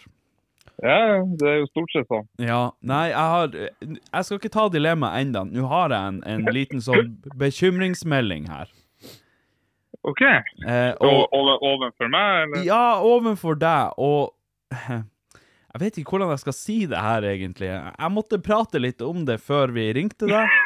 [0.82, 2.28] Ja, det er jo stort sett sånn.
[2.42, 2.62] Ja.
[2.82, 5.44] Nei, jeg har Jeg skal ikke ta dilemmaet ennå.
[5.50, 8.72] Nå har jeg en, en liten sånn bekymringsmelding her.
[10.08, 10.22] OK.
[10.22, 12.64] Eh, Og og ovenfor meg, eller?
[12.66, 14.34] Ja, ovenfor deg, og
[15.72, 17.70] Jeg vet ikke hvordan jeg skal si det her, egentlig.
[17.72, 20.48] Jeg måtte prate litt om det før vi ringte deg.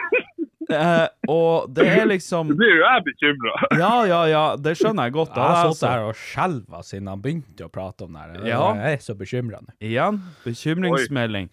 [0.66, 3.52] Eh, og det er liksom Du blir jo jeg bekymra.
[3.84, 5.36] Ja, ja, ja, det skjønner jeg godt.
[5.38, 8.48] Jeg har altså- sittet her og skjelva siden han begynte å prate om det her.
[8.50, 8.62] Ja.
[8.80, 9.76] Jeg er så bekymrende.
[9.78, 11.52] Igjen, bekymringsmelding.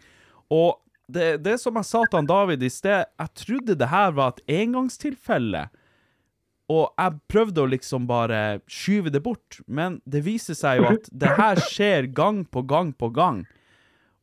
[0.48, 0.78] Og
[1.12, 4.32] det, det som jeg sa til han David i sted, jeg trodde det her var
[4.32, 5.66] et engangstilfelle.
[6.72, 11.08] Og jeg prøvde å liksom bare skyve det bort, men det viser seg jo at
[11.12, 13.42] det her skjer gang på gang på gang.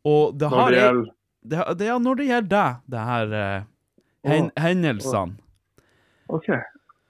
[0.08, 1.12] Og det Når har det jeg- gjelder
[1.50, 3.62] det, det, ja, når det gjelder deg, det her uh,
[4.28, 5.38] hen, hendelsene.
[6.30, 6.50] OK.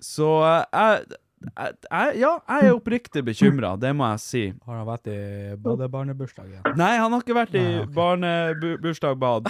[0.06, 1.18] Så uh, jeg,
[1.58, 4.44] jeg, jeg Ja, jeg er oppriktig bekymra, det må jeg si.
[4.68, 5.18] Har han vært i
[5.66, 6.70] badebarnebursdag igjen?
[6.80, 9.50] Nei, han har ikke vært i Nei, barnebursdagbad.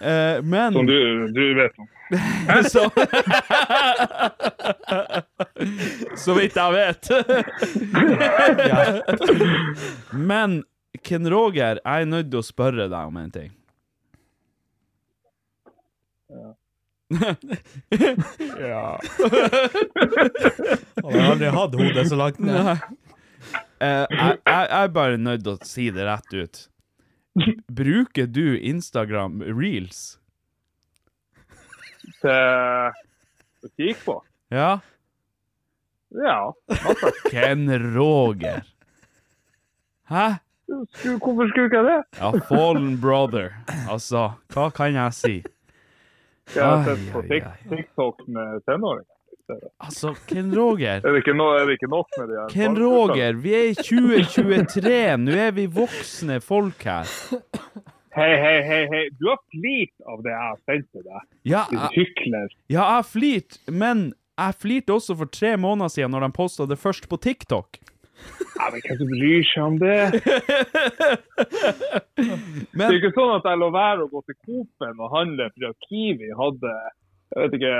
[0.00, 1.88] Eh, men Som du, du vet om.
[2.72, 2.90] så,
[6.24, 7.10] så vidt jeg vet.
[10.30, 10.64] Men
[11.06, 13.50] Ken Roger, jeg er nødt til å spørre deg om en ting.
[17.10, 17.34] Han
[21.14, 22.66] har aldri hatt hodet så langt ned.
[23.80, 26.56] Eh, jeg, jeg, jeg er bare nødt til å si det rett ut.
[27.80, 30.18] Bruker du Instagram reels?
[32.20, 34.16] Til å kikke på.
[34.50, 34.80] Ja?
[36.10, 36.38] Ja.
[37.30, 38.64] Ken Roger.
[40.10, 40.26] Hæ?
[40.70, 42.02] Hvorfor skulle ikke jeg det?
[42.18, 43.52] Ja, fallen brother.
[43.90, 45.36] Altså, hva kan jeg si?
[46.54, 47.22] Jeg har sett på.
[47.70, 49.16] TikTok med tenåringer.
[49.80, 51.00] Altså, Ken Roger.
[51.02, 52.48] Er det ikke, no, er det ikke nok med de her?
[52.52, 54.94] Ken Roger, vi er i 2023.
[55.24, 57.10] Nå er vi voksne folk her.
[58.16, 59.02] Hei, hei, hei, hei.
[59.20, 61.28] Du har flirt av det jeg har sendt til deg.
[61.46, 62.48] Ja, Din hykler.
[62.72, 64.08] ja, jeg flirt, men
[64.40, 67.78] jeg flirte også for tre måneder siden når de posta det først på TikTok.
[68.58, 70.00] Ja, men hvem bryr seg om det?
[72.20, 75.70] Det er ikke sånn at jeg lå være å gå til Coop-en og handle fordi
[75.86, 76.72] Kiwi hadde
[77.30, 77.74] jeg vet ikke,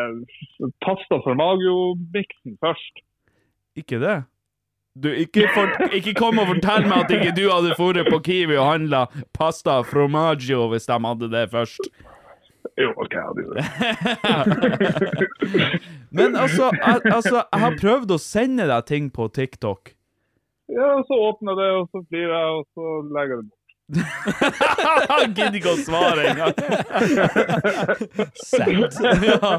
[0.84, 3.02] pasta formaggio-miksen først.
[3.76, 4.18] ikke det.
[5.02, 8.56] Du, ikke, for, ikke kom og fortell meg at ikke du hadde dratt på Kiwi
[8.58, 9.04] og handla
[9.36, 11.90] pasta fromaggio hvis de hadde det først.
[12.80, 13.64] Jo, OK, jeg hadde det.
[16.18, 19.94] Men altså, jeg, altså, jeg har prøvd å sende deg ting på TikTok.
[20.70, 22.84] Ja, og så åpner jeg det, og så flirer jeg, og så
[23.14, 23.59] legger jeg det bort.
[23.90, 26.54] Han gidder ikke å svare engang.
[29.30, 29.52] ja.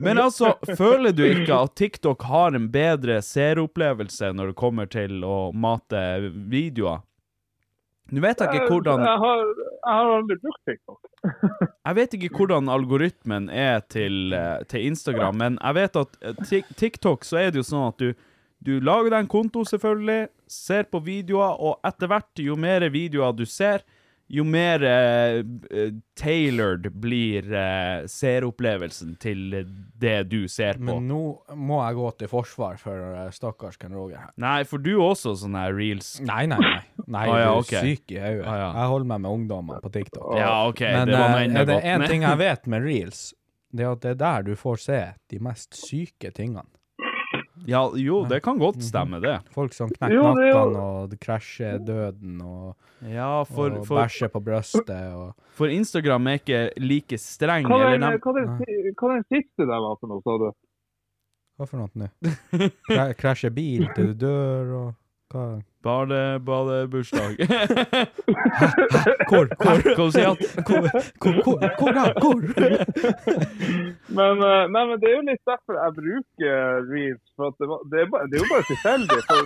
[0.00, 5.24] Men altså, føler du ikke at TikTok har en bedre seeropplevelse når det kommer til
[5.24, 6.02] å mate
[6.52, 7.00] videoer?
[8.10, 10.98] Nå vet jeg ikke hvordan Jeg har, jeg har aldri brukt TikTok.
[11.86, 16.62] Jeg vet ikke hvordan algoritmen er til, eh, til Instagram, men jeg vet at eh,
[16.76, 18.12] TikTok så er det jo sånn at du,
[18.60, 23.32] du lager deg en konto, selvfølgelig, ser på videoer, og etter hvert, jo mer videoer
[23.38, 23.82] du ser,
[24.30, 25.40] jo mer eh,
[26.14, 29.40] tailored blir eh, seeropplevelsen til
[29.98, 30.86] det du ser på.
[30.86, 31.22] Men nå
[31.58, 32.94] må jeg gå til forsvar for
[33.24, 34.30] eh, stakkars Ken Roger her.
[34.38, 36.12] Nei, for du også sånn her reels.
[36.22, 36.78] Nei, nei, nei.
[37.10, 38.46] Nei, Ah, ja, du er syk i hodet.
[38.46, 38.68] Ah, ja.
[38.78, 40.30] Jeg holder meg med ungdommer på TikTok.
[40.38, 43.24] Ja, OK, Men det var eh, er det én ting jeg vet med reels,
[43.74, 45.00] det er at det er der du får se
[45.34, 46.68] de mest syke tingene.
[47.68, 49.36] Ja, jo, det kan godt stemme, det.
[49.54, 54.42] Folk som knekker er nakkene og krasjer døden og, Ja, for, og for, bæsjer på
[54.44, 57.68] brøstet og for Instagram er ikke like streng.
[57.68, 60.50] Hva er den siste der var for noe, sa du?
[61.60, 62.10] Hva for noe nå?
[63.20, 64.99] Krasjer bil til du dør og
[65.30, 65.62] hva?
[65.82, 67.36] Bade, bursdag.
[69.30, 69.46] Hvor?
[69.62, 69.78] Hvor?
[69.96, 70.10] Hvor?
[71.44, 71.58] Hvor?
[71.78, 72.10] Hvor?
[72.20, 72.40] Hvor?
[74.18, 76.56] Men, eh, nei, men det er jo litt derfor jeg bruker
[76.90, 77.24] reels.
[77.36, 79.20] For at det, det, er, bare, det er jo bare tilfeldig.
[79.30, 79.38] For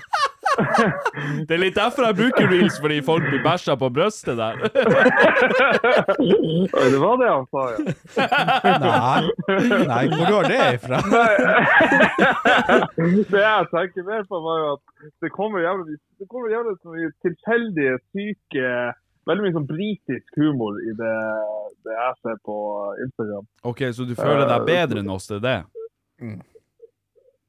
[1.49, 4.55] Det er litt derfor jeg bruker reels, fordi folk blir bæsja på brøstet der.
[6.79, 7.79] Oi, det var det han sa, ja.
[8.85, 9.23] Nei.
[9.91, 10.97] Nei, hvor går det ifra?
[13.35, 14.85] det jeg tenker mer på, var jo at
[15.25, 18.69] det kommer jævlig, det kommer jævlig så mye tilfeldige, syke
[19.25, 21.13] Veldig mye sånn britisk humor i det,
[21.87, 22.57] det jeg ser på
[23.07, 23.47] Instagram.
[23.65, 25.61] OK, så du føler deg bedre enn oss, det er det?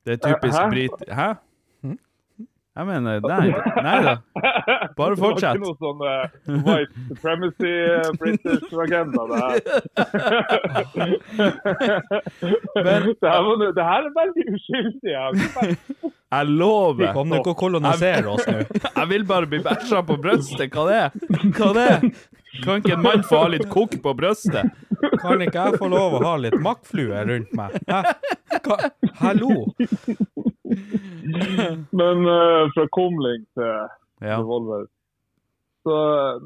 [0.05, 0.69] Det er typisk Hæ?
[0.71, 0.95] brit...
[1.11, 1.35] Hæ?
[2.75, 3.53] Jeg mener, nei,
[3.85, 4.13] nei da.
[4.97, 5.55] Bare fortsett.
[5.55, 6.27] Det var ikke noe sånn uh,
[6.65, 9.55] white supremacy eh, British agenda, det her.
[12.83, 15.11] Men- det, her var, det her er veldig uskyldig.
[15.13, 15.27] Jeg
[16.35, 17.13] Jeg lover.
[17.15, 18.59] Kom ikke og koloniser oss nå.
[18.89, 20.67] Jeg vil bare bli bæsja på brystet.
[20.75, 21.09] Hva det er?
[21.55, 21.99] Hva det er?
[22.63, 24.71] Kan ikke en mann få ha litt kokk på brøstet?
[25.21, 27.75] Kan ikke jeg få lov å ha litt makkflue rundt meg?
[27.89, 28.01] Hæ?
[28.65, 28.77] Hva?
[29.19, 29.51] Hallo?
[31.91, 33.73] Men uh, fra kumling til
[34.23, 34.37] Ja.
[34.39, 34.85] revolver
[35.85, 35.95] Så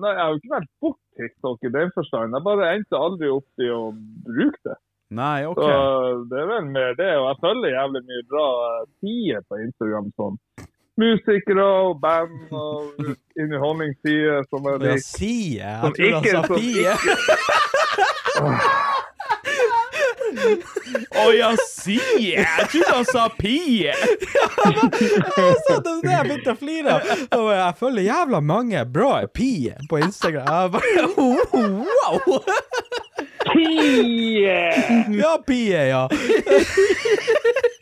[0.01, 2.33] nei, jeg har jo ikke vært borti TikTok i den forstand.
[2.35, 3.91] Jeg bare endte aldri opp i å
[4.25, 4.75] bruke det.
[5.15, 5.59] Nei, OK.
[5.61, 7.09] Så det er vel mer det.
[7.17, 8.47] Og jeg følger jævlig mye bra
[8.99, 10.11] tider på Instagram.
[10.19, 10.37] sånn
[10.99, 12.91] Musikere og band og
[13.39, 15.03] underholdningssider som er lik.
[15.05, 15.57] sie?
[15.59, 16.91] Jeg Som tror han sa pie.
[21.19, 22.33] Å ja, sie!
[22.35, 23.93] Jeg trodde han sa pie!
[26.03, 26.97] Jeg begynte å flire.
[27.37, 30.47] Og Jeg følger jævla mange bra pie på Instagram.
[30.47, 31.03] Jeg bare,
[31.89, 32.19] wow!
[33.49, 34.59] Pie!
[35.17, 36.03] Ja, pie, ja.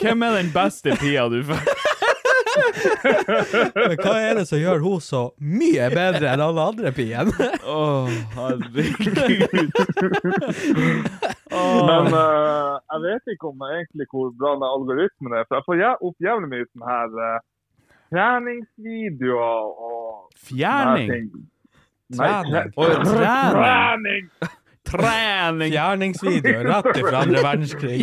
[0.00, 1.62] Hvem er den beste pia du får?
[3.78, 7.30] Men hva er det som gjør hun så mye bedre enn alle andre piene?
[7.62, 7.76] Å,
[8.34, 9.70] herregud.
[11.52, 15.46] Men eh, jeg vet ikke om egentlig hvor bra den algoritmen er.
[15.48, 17.38] For jeg får jæ- opp jævlig mye sånne her eh,
[18.14, 19.62] treningsvideoer
[19.92, 21.28] og Fjerning?
[21.30, 21.56] sånne
[22.18, 22.70] Nei, Trening.
[22.80, 23.52] Oi, trening?
[23.52, 24.24] Trening!
[24.88, 25.72] Trening!
[25.72, 28.00] Fjerningsvideo rett fra andre verdenskrig.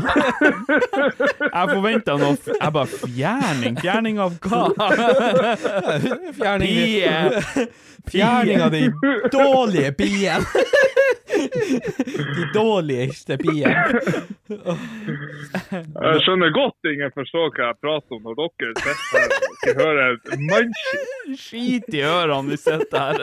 [1.55, 3.79] Jeg forventa noe f- Jeg bare Fjerning?
[3.81, 4.63] Fjerning av hva?
[6.39, 7.67] Fjerning, Pie!
[8.13, 8.83] fjerning av de
[9.33, 10.45] dårlige biene.
[12.05, 13.91] De dårligste biene.
[14.45, 19.73] Jeg skjønner godt ingen forstår hva jeg prater om når dere sitter her og ikke
[19.79, 20.11] hører
[20.51, 21.11] mannskitt.
[21.41, 23.17] Skit i ørene vi sitter her.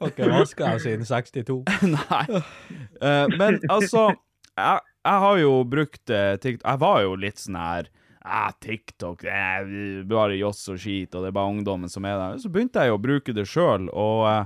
[0.00, 1.60] Dere vaska jeg siden 62.
[1.96, 2.42] Nei.
[3.00, 4.10] Uh, men altså,
[4.56, 9.22] jeg, jeg har jo brukt uh, TikTok Jeg var jo litt sånn her ah, TikTok,
[9.22, 12.40] det er bare joss og skit, og det er bare ungdommen som er der.
[12.42, 14.42] Så begynte jeg jo å bruke det sjøl, og eh,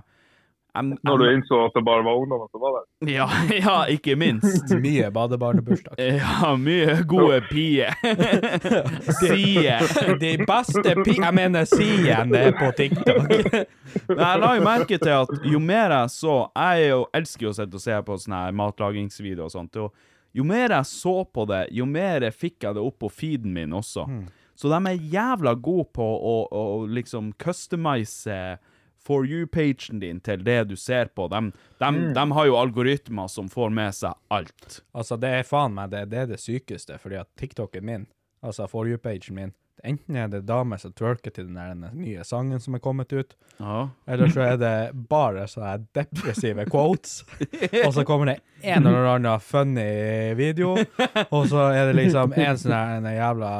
[0.74, 3.12] jeg- Når du innså at det bare var ungdommer som var der.
[3.14, 3.26] ja,
[3.64, 4.70] ja, ikke minst.
[4.84, 5.94] Mye badebarnebursdag.
[5.98, 7.94] Ja, mye gode pier.
[9.20, 9.84] Sier.
[10.20, 13.34] De beste pier Jeg mener sidene på TikTok.
[14.08, 17.52] Men jeg la jo merke til at jo mer jeg så Jeg jo, elsker jo
[17.54, 19.76] å sitte og se på sånne her matlagingsvideoer og sånt.
[19.80, 19.92] Og
[20.34, 23.72] jo mer jeg så på det, jo mer fikk jeg det opp på feeden min
[23.78, 24.06] også.
[24.58, 28.36] Så de er jævla gode på å, å liksom customize
[29.04, 31.28] for you-pagen din til det du ser på.
[31.28, 31.40] De,
[31.80, 34.80] de, de har jo algoritmer som får med seg alt.
[34.96, 38.08] Altså, det er faen meg det, det er det sykeste, fordi at TikToken min,
[38.44, 39.54] altså for you-pagen min,
[39.84, 43.12] enten er det damer som twerker til den der den nye sangen som er kommet
[43.12, 43.88] ut, Ja.
[44.08, 44.74] eller så er det
[45.08, 47.20] bare sånne depressive quotes,
[47.84, 50.72] og så kommer det en eller annen funny video,
[51.30, 53.52] og så er det liksom en sånn jævla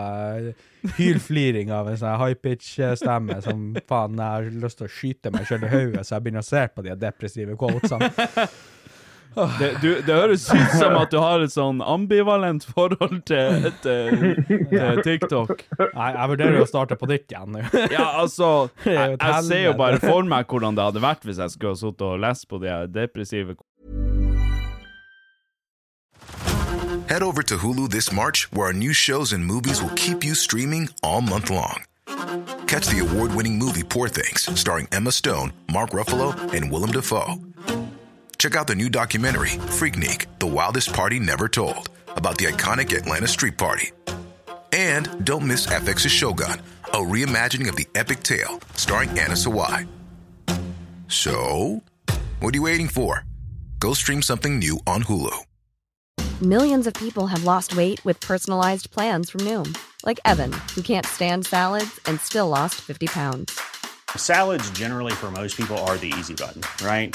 [0.98, 5.68] hylfliring av en sånn high-pitch-stemme som faen, jeg har lyst til å skyte meg selv
[5.68, 8.10] i hodet, så jeg begynner å se på de depressive quotesene.
[9.34, 14.38] Det, du, det høres ut som at du har et sånn ambivalent forhold til, til,
[14.70, 15.66] til TikTok.
[15.82, 17.64] Nei, jeg vurderer å starte på nytt igjen nå.
[17.92, 21.40] Ja, altså Jeg, jo jeg ser jo bare for meg hvordan det hadde vært hvis
[21.42, 23.56] jeg skulle ha sittet og lest på de depressive
[27.08, 30.34] Head over to Hulu this March, where our new shows and movies will keep you
[30.34, 31.84] streaming all month long.
[32.66, 37.36] Catch the award winning movie Poor Things, starring Emma Stone, Mark Ruffalo, and Willem Dafoe.
[38.38, 43.28] Check out the new documentary, Freaknik The Wildest Party Never Told, about the iconic Atlanta
[43.28, 43.90] Street Party.
[44.72, 49.86] And don't miss FX's Shogun, a reimagining of the epic tale, starring Anna Sawai.
[51.08, 51.82] So,
[52.40, 53.24] what are you waiting for?
[53.78, 55.44] Go stream something new on Hulu.
[56.42, 61.06] Millions of people have lost weight with personalized plans from Noom, like Evan, who can't
[61.06, 63.58] stand salads and still lost 50 pounds.
[64.16, 67.14] Salads, generally, for most people, are the easy button, right?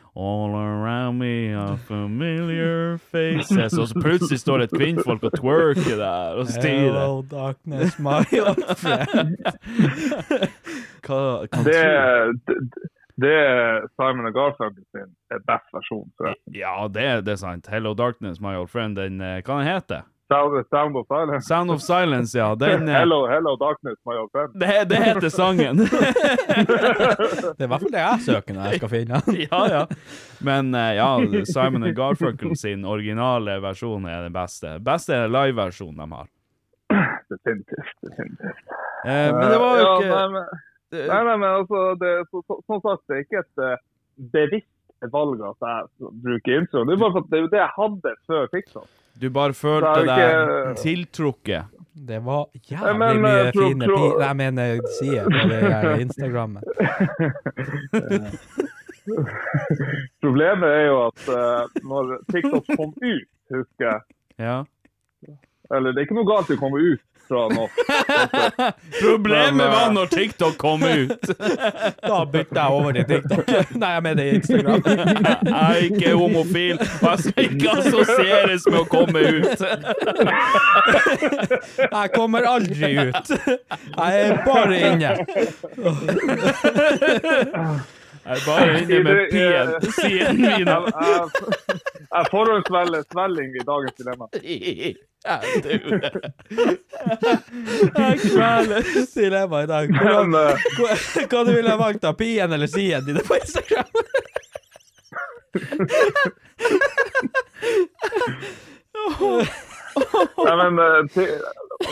[0.13, 5.95] All around me are familiar faces Og så plutselig står det et kvinnfolk og twerker
[5.95, 6.99] der og styrer.
[6.99, 9.37] Hello, darkness, my old friend.
[11.07, 11.79] Hva, hva Det,
[12.47, 12.57] det,
[13.23, 16.09] det er Simon og Garfunkel sin eh, best versjon.
[16.59, 17.71] Ja, det, det er sant.
[17.71, 18.99] Hello Darkness, my old friend.
[18.99, 21.47] Den, eh, hva den heter Sound, Sound of Silence.
[21.47, 22.55] Sound of Silence, ja.
[22.55, 24.53] Den, eh, Hello, hello, darkness, my old friend.
[24.59, 25.77] det, det heter sangen.
[27.57, 29.39] Det er i hvert fall det jeg søker når jeg skal finne den.
[29.51, 29.81] ja, ja.
[30.39, 31.09] Men eh, ja,
[31.49, 34.77] Simon and Garfunkel sin originale versjon er den beste.
[34.83, 36.29] Beste er live-versjonen de har.
[37.31, 37.93] Definitivt.
[38.07, 38.65] definitivt.
[39.05, 40.43] Eh, men det var jo Ja, ikke nei, men,
[40.95, 43.77] nei, nei, men altså, det, så, så, Sånn sagt, det er ikke et eh,
[45.01, 45.85] bevisst valg at jeg
[46.23, 46.83] bruker intro.
[46.85, 48.87] Det er bare for at det er jo det jeg hadde før TikTok.
[49.21, 51.63] Du bare følte Det er deg tiltrukket.
[51.93, 53.97] Det var jævlig men, mye eh, fine tro...
[53.97, 54.23] pi...
[54.23, 56.63] Jeg mener sider på det der Instagrammet.
[60.21, 63.99] Problemet er jo at uh, når TikTok kom ut, husker jeg
[64.39, 64.63] Ja.
[65.71, 67.69] Eller det er ikke noe galt i å komme ut fra noe.
[69.01, 71.29] Problemet Men, eh, var når TikTok kom ut.
[72.11, 73.45] Da bytta jeg over til TikTok.
[73.79, 74.81] Nei, jeg mener Instagram.
[75.51, 79.59] Jeg er ikke homofil, og jeg skal ikke assosieres med å komme ut.
[81.81, 83.31] Jeg kommer aldri ut.
[83.37, 85.11] Jeg er bare inne.
[88.21, 90.75] Jeg er bare inne med pien, siden mine.
[90.75, 91.47] Jeg, jeg,
[92.11, 94.27] jeg forhåndsvelger svelling i dagens dilemma.
[95.21, 95.73] Ja, du.
[97.97, 98.81] Jeg kveler.
[99.15, 99.91] Dilemma i dag.
[99.97, 100.95] Hvordan, Men, eh, hva,
[101.33, 103.89] hva du ville valgt av pien eller siden dine på Instagram?
[110.45, 111.29] Nei, men eh,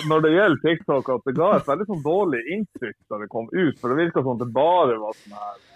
[0.10, 3.48] Når det gjelder TikTok, at det ga et veldig sånn dårlig inntrykk da det kom
[3.52, 3.76] ut.
[3.82, 5.69] For det virka som det bare var sånn her eh,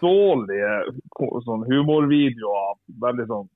[0.00, 0.74] dårlige
[1.46, 2.76] sånn humorvideoer.
[3.00, 3.48] Veldig sånn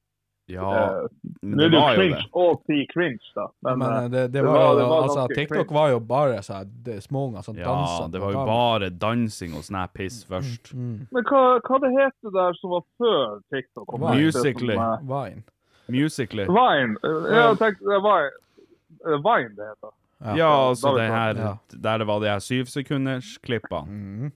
[0.47, 1.07] Ja, Eh,
[1.41, 2.29] men det det jo var jo cringe det.
[2.35, 3.47] og cringe, da.
[3.65, 5.75] Men, men eh, det, det, det var, var- jo, det var altså, TikTok cringe.
[5.75, 8.09] var jo bare så her, det- småunger som Ja, dansa.
[8.12, 10.75] det var jo bare dansing og sånn her piss først.
[10.75, 11.07] Mm.
[11.11, 13.89] Men hva, hva det het det der som var før TikTok?
[13.99, 14.21] Vine.
[14.21, 14.75] Musically.
[14.77, 15.43] eh, Vine.
[15.89, 16.45] Musically.
[16.45, 16.97] Vine.
[17.05, 19.91] Eh, Jeg tenkte det var eh, Vine det heter.
[20.37, 21.57] Ja, altså det her Ja.
[21.73, 23.87] Der det var de her syvsekundersklippene.
[23.89, 24.33] Mhm.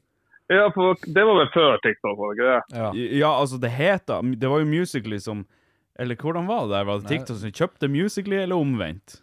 [0.49, 2.81] Ja, for det var vel før TikTok, var det ikke det?
[2.81, 2.91] Ja.
[3.21, 5.43] Ja, altså, det het da Det var jo Musically som
[5.99, 6.85] Eller hvordan var det der?
[6.89, 7.17] Var det Nei.
[7.19, 9.19] TikTok som kjøpte Musically, eller omvendt?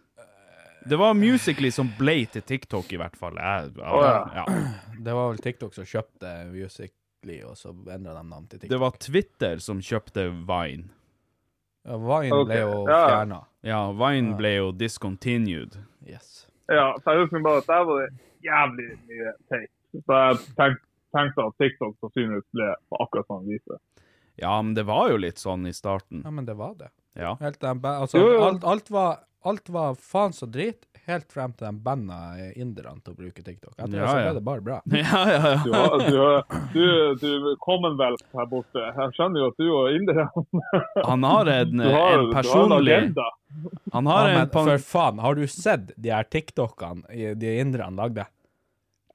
[0.86, 3.34] Det var Musically som ble til TikTok, i hvert fall.
[3.40, 4.18] Jeg, jeg, Å, ja.
[4.36, 4.44] ja.
[5.02, 8.70] Det var vel TikTok som kjøpte Musically, og så endra de navn til TikTok.
[8.70, 10.86] Det var Twitter som kjøpte Vine.
[11.88, 12.52] ja, Vine okay.
[12.52, 13.00] ble jo ja.
[13.08, 13.40] fjerna.
[13.66, 15.74] Ja, Vine ble jo discontinued.
[16.06, 16.44] Yes.
[16.70, 18.10] Ja, så jeg husker bare at der var det
[18.46, 19.72] jævlig mye teit.
[19.96, 20.20] Så
[20.60, 20.78] jeg
[21.16, 23.78] tenk, tenkte at TikTok sannsynligvis ble på akkurat sånn vis.
[24.36, 26.20] Ja, men det var jo litt sånn i starten.
[26.24, 26.90] Ja, men det var det.
[27.16, 27.36] Ja.
[27.40, 28.42] Helt den, altså, Jo, jo.
[28.44, 32.16] alt, alt, var, alt var faen så drit, helt frem til de banda
[32.58, 33.72] inderne til å bruke TikTok.
[33.78, 34.24] Etter det Ja, så ja.
[34.26, 34.80] ble det bare bra.
[34.92, 35.80] Ja, ja, Du, ja.
[35.86, 36.44] har- du, har-
[36.74, 38.84] du, du Commonwealth her borte.
[38.90, 40.28] Jeg skjønner jo at du og inderne
[41.06, 43.00] Han har en, har, en du har en personlig.
[43.94, 47.56] Han har Ja, en men en for faen, har du sett de her TikTokene de
[47.62, 48.26] inderne lagde?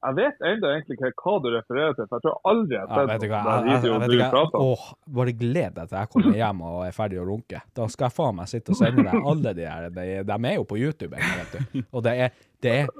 [0.01, 3.09] Jeg vet ennå egentlig ikke hva du refererer til, for jeg tror aldri jeg har
[3.11, 4.71] sett du hva, noen jeg, jeg, jeg, video vet du prater om.
[4.71, 4.85] åh,
[5.19, 7.61] bare gled deg til jeg kommer hjem og er ferdig å runke.
[7.77, 10.55] Da skal jeg faen meg sitte og sende deg alle de her, de, de er
[10.57, 11.83] jo på YouTube ennå, vet du.
[11.91, 12.33] Og det er,
[12.65, 12.91] det er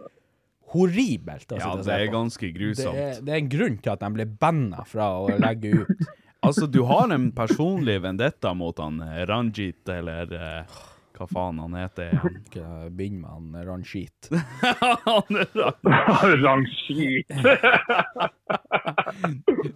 [0.72, 1.92] horribelt å Ja, sitte og se på.
[1.92, 2.96] Ja, Det er ganske grusomt.
[3.02, 6.06] er, det er en grunn til at de ble banna fra å legge ut.
[6.42, 10.80] Altså, du har en personlig vendetta mot han eh, Ranjit, eller eh,
[11.22, 12.38] hva faen han heter igjen.
[12.98, 14.30] Begynn med han Ranjit.
[15.06, 17.30] Han er Ran- Lang skit.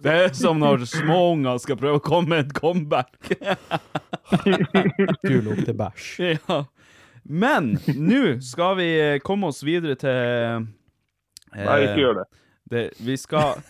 [0.02, 3.14] Det er som når småunger skal prøve å komme med et comeback.
[5.22, 6.08] Du lukter bæsj.
[6.34, 6.56] ja.
[7.26, 8.88] Men nå skal vi
[9.22, 10.64] komme oss videre til eh,
[11.56, 12.24] Nei, ikke gjør det.
[12.74, 12.82] det.
[13.06, 13.60] Vi skal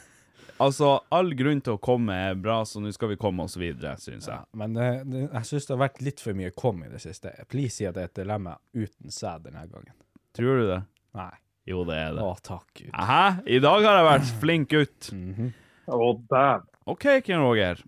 [0.62, 3.92] Altså, all grunn til å komme er bra, så nå skal vi komme oss videre,
[4.00, 4.38] syns jeg.
[4.40, 7.00] Ja, men det, det, jeg syns det har vært litt for mye kom i det
[7.02, 7.32] siste.
[7.52, 9.96] Please si at det er et dilemma uten sæd denne gangen.
[10.36, 10.80] Tror du det?
[11.16, 11.34] Nei.
[11.66, 12.22] Jo, det er det.
[12.22, 12.92] Å, takk Gud.
[12.94, 13.22] Hæ?
[13.50, 15.10] I dag har jeg vært flink gutt.
[15.90, 16.66] Å, damn.
[16.86, 17.82] OK, Ken Roger.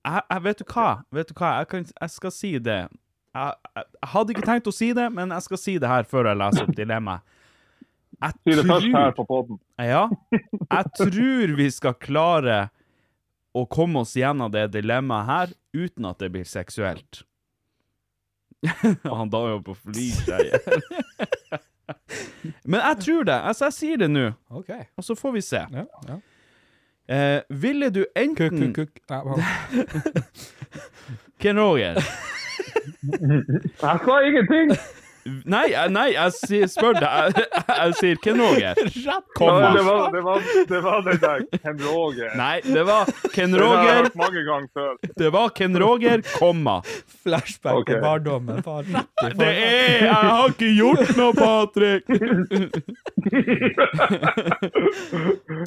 [0.00, 0.88] Jeg, jeg, vet du hva?
[1.12, 1.50] Vet du hva?
[1.60, 2.80] Jeg, kan, jeg skal si det.
[3.36, 6.08] Jeg, jeg, jeg hadde ikke tenkt å si det, men jeg skal si det her
[6.08, 7.36] før jeg leser opp dilemmaet.
[8.20, 10.02] Jeg Si det først her tror, ja,
[10.36, 12.58] jeg tror vi skal klare
[13.56, 17.22] å komme oss gjennom det dilemmaet her uten at det blir seksuelt.
[19.08, 20.60] Han da jo på flyskeier.
[22.68, 23.38] Men jeg tror det.
[23.40, 24.68] Altså, jeg sier det nå, OK.
[24.96, 25.64] og så får vi se.
[25.72, 26.20] Ja, ja.
[27.10, 29.00] Eh, ville du enten kuk, kuk.
[29.10, 29.82] Nei,
[31.42, 31.98] Ken Roger?
[33.02, 34.76] Jeg sa ingenting!
[35.24, 37.36] Nei, nei, jeg sier, spør deg.
[37.36, 38.74] Jeg, jeg sier Ken Roger.
[39.36, 39.70] Komma.
[39.74, 40.38] det, var, det, var,
[40.70, 42.30] det var den der Ken Roger.
[42.40, 43.04] Nei, det var
[43.34, 43.94] Ken Den har jeg Roger.
[44.02, 44.92] hørt mange ganger før.
[45.24, 46.76] Det var Ken Roger, komma.
[47.22, 47.94] Flashback okay.
[47.94, 48.56] til barndommen.
[49.40, 52.04] Det er Jeg har ikke gjort noe, Patrick!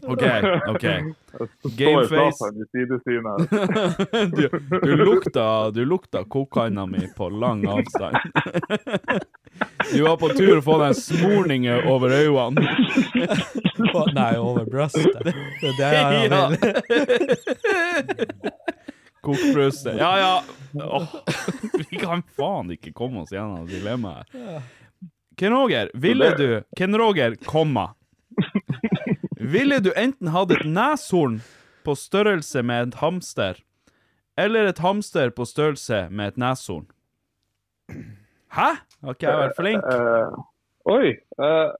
[0.14, 0.24] OK,
[0.74, 0.86] OK.
[1.78, 2.40] Gameface.
[4.38, 4.50] Du,
[4.84, 8.18] du lukta, du lukta kokhanda mi på lang avstand.
[9.94, 12.62] Du var på tur å få deg smorninger over øynene.
[14.16, 15.24] Nei, over brøstet.
[15.24, 16.48] Det er det jeg Ja.
[16.50, 16.64] vil.
[19.24, 19.98] Kokbrøstet.
[19.98, 20.44] Ja, ja.
[20.84, 21.08] Åh,
[21.90, 24.28] vi kan faen ikke komme oss gjennom dilemmaet.
[25.40, 27.94] Ken Roger, ville du Ken Roger, komma.
[29.44, 31.42] Ville du enten hatt et neshorn
[31.84, 33.60] på størrelse med et hamster,
[34.40, 36.88] eller et hamster på størrelse med et neshorn?
[38.54, 38.70] Hæ?
[39.04, 39.84] Har ikke jeg vært flink?
[39.84, 40.36] Eh,
[40.94, 41.16] oi.
[41.42, 41.74] Uh,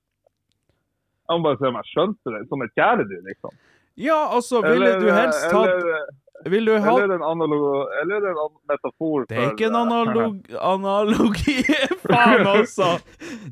[1.24, 2.42] jeg må bare se om jeg skjønte det.
[2.50, 3.56] Som et kjæledyr, liksom.
[4.02, 6.10] Ja, altså, ville du helst hatt eller,
[6.46, 10.36] Vil du ha eller, en analog, eller en metafor Det er ikke en eh, analog,
[10.74, 11.64] analogi.
[12.04, 12.90] Faen, altså!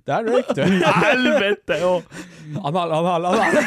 [0.07, 0.61] Der røyk du.
[1.05, 2.21] Helvete òg!
[2.67, 3.59] Anal, anal, anal.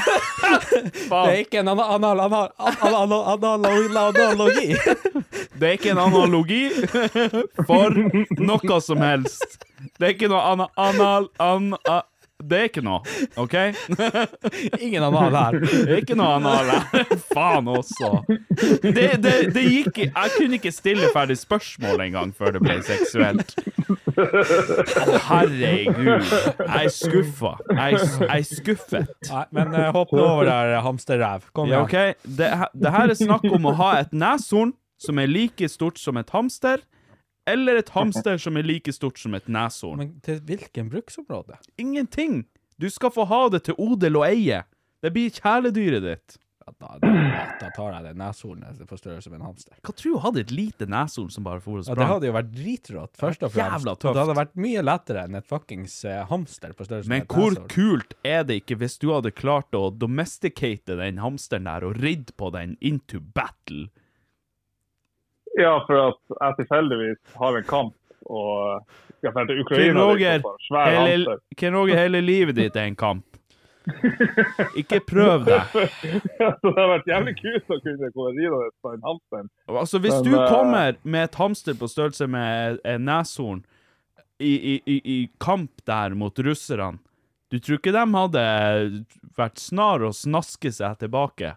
[1.09, 4.75] Det er ikke en anal, anal, anal, anal, anal, analogi.
[5.55, 6.65] Det er ikke en analogi
[7.65, 7.97] for
[8.45, 9.63] noe som helst.
[9.97, 10.75] Det er ikke noe anal...
[10.77, 11.31] anal...
[11.41, 12.11] anal
[12.43, 12.99] det er ikke noe,
[13.41, 13.55] OK?
[14.85, 15.57] Ingen anal her.
[15.87, 17.13] Er ikke noe anal her.
[17.35, 18.11] Faen også.
[18.83, 23.55] Det, det, det gikk Jeg kunne ikke stille ferdig spørsmål engang før det ble seksuelt.
[25.29, 26.27] Herregud.
[26.59, 27.55] Jeg er skuffa.
[27.71, 29.13] Jeg, jeg er skuffet.
[29.31, 31.47] Nei, men uh, hopp nå over der, hamsterræv.
[31.57, 32.15] Kom Ja, igjen.
[32.15, 32.27] ok.
[32.39, 32.51] Det,
[32.83, 36.31] det her er snakk om å ha et neshorn som er like stort som et
[36.35, 36.83] hamster,
[37.47, 40.01] Eller et hamster som er like stort som et neshorn.
[40.01, 41.59] Men til hvilken bruksområde?
[41.77, 42.45] Ingenting!
[42.81, 44.65] Du skal få ha det til odel og eie.
[45.05, 46.39] Det blir kjæledyret ditt.
[46.65, 47.09] Ja, da, da,
[47.61, 49.75] da tar jeg det neshornet på størrelse med en hamster.
[49.85, 52.37] Hva tror du hadde et lite neshorn som bare for og Ja, det hadde jo
[52.39, 53.85] vært dritrått, først og fremst.
[53.85, 54.17] Jævla tøft.
[54.17, 57.37] Det hadde vært mye lettere enn et fuckings eh, hamster på størrelse Men med et
[57.37, 62.01] hvor kult er det ikke hvis du hadde klart å domesticate den hamsteren der og
[62.01, 63.91] ridd på den into battle?
[65.61, 67.95] Ja, for at jeg tilfeldigvis har en kamp
[68.25, 68.83] og
[69.21, 70.41] skal dra til Ukraina.
[71.57, 73.25] Ken Roger, hele livet ditt er en kamp.
[74.81, 75.75] Ikke prøv deg.
[76.65, 79.49] Det har vært jævlig kult å kunne gå ridende på en hamster.
[79.69, 83.61] Altså, hvis Men, du eh, kommer med et hamster på størrelse med en neshorn
[84.41, 86.99] i, i, i, i kamp der mot russerne,
[87.53, 88.45] du tror ikke de hadde
[89.37, 91.53] vært snar å snaske seg tilbake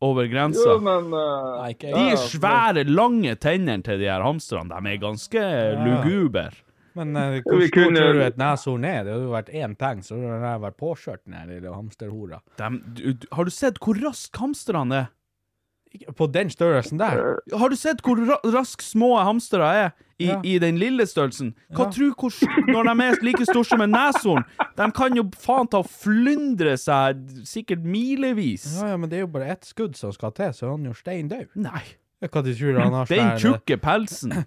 [0.00, 0.64] over grensa?
[0.74, 5.00] Jo, men Nei, ikke De ja, svære, lange tennene til de her hamsterne, de er
[5.02, 5.42] ganske
[5.84, 6.60] luguber.
[6.94, 9.00] Men uh, hvor stor kunne- tror du et neshorn er?
[9.02, 12.38] Det hadde jo vært én peng, så hadde den vært påkjørt, den i lille hamsterhora.
[12.60, 15.08] De, du, du- har du sett hvor rask hamsterne er?
[16.16, 17.38] På den størrelsen der?
[17.56, 20.40] Har du sett hvor ra rask små hamstere er i, Ja.
[20.44, 21.54] i den lille størrelsen?
[21.72, 21.90] Hva Ja.
[21.90, 22.32] tror hvor,
[22.68, 24.44] Når de er like store som en neshorn,
[24.76, 28.80] de kan jo faen ta og flyndre seg sikkert milevis.
[28.80, 30.84] Ja, ja, men det er jo bare ett skudd som skal til, så er han
[30.84, 31.46] jo stein død.
[31.56, 31.82] Nei.
[32.24, 34.44] Hva de tror han har Den tjukke pelsen.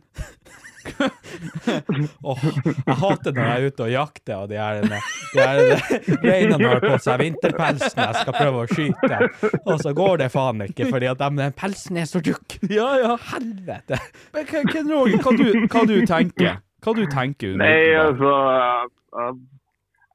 [2.32, 2.44] Åh,
[2.88, 6.94] jeg hater når jeg er ute og jakter, og de her, de reinene har på
[7.04, 9.20] seg vinterpelsen jeg skal prøve å skyte,
[9.66, 12.60] og så går det faen ikke, fordi at de, den pelsen er så tjukk.
[12.72, 13.14] Ja, ja.
[13.32, 14.00] Helvete.
[14.36, 18.90] Men hva, Ken Roger, hva, du, hva du tenker Hva du tenker Nei, altså Jeg
[19.24, 19.40] eh,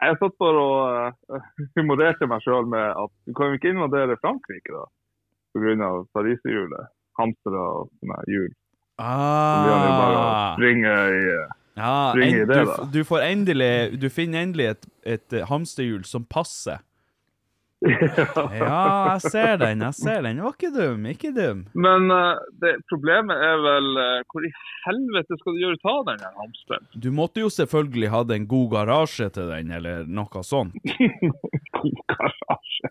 [0.07, 1.37] Jeg satt bare og
[1.79, 4.87] humorerte meg sjøl med at du kan jo ikke invadere Frankrike, da.
[5.53, 5.93] Pga.
[6.17, 6.91] pariserhjulet.
[7.21, 8.51] Hamstere og sånne hjul.
[9.03, 10.55] Så vi bare å Ah.
[10.57, 12.63] springe i eh, Ja, en, i det, du, da.
[12.77, 14.87] f- du får endelig Du finner endelig et,
[15.17, 16.79] et eh, hamsterhjul som passer.
[18.63, 19.83] Ja, jeg ser den.
[19.83, 20.39] Jeg ser den.
[20.39, 21.07] Det var ikke dum.
[21.11, 21.65] Ikke dum.
[21.75, 24.53] Men uh, det, problemet er vel uh, hvor i
[24.87, 26.87] helvete skal du gjøre ta den hamsteren?
[26.95, 30.77] Du måtte jo selvfølgelig hatt en god garasje til den, eller noe sånt.
[31.83, 32.91] God garasje.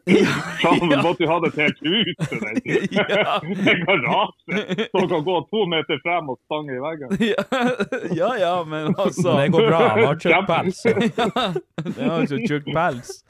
[0.61, 2.61] Sammen du måtte jo ha et helt hus til den.
[3.01, 3.39] Ja.
[3.41, 7.15] En garasje som kan gå to meter frem og stange i veggen.
[7.31, 7.43] Ja,
[8.15, 10.81] ja, ja men altså Det går bra, han har tjukk pels.
[11.95, 13.21] Det har så tjukk pels.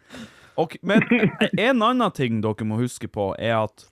[0.59, 1.05] Og, men
[1.57, 3.87] en annen ting dere må huske på, er at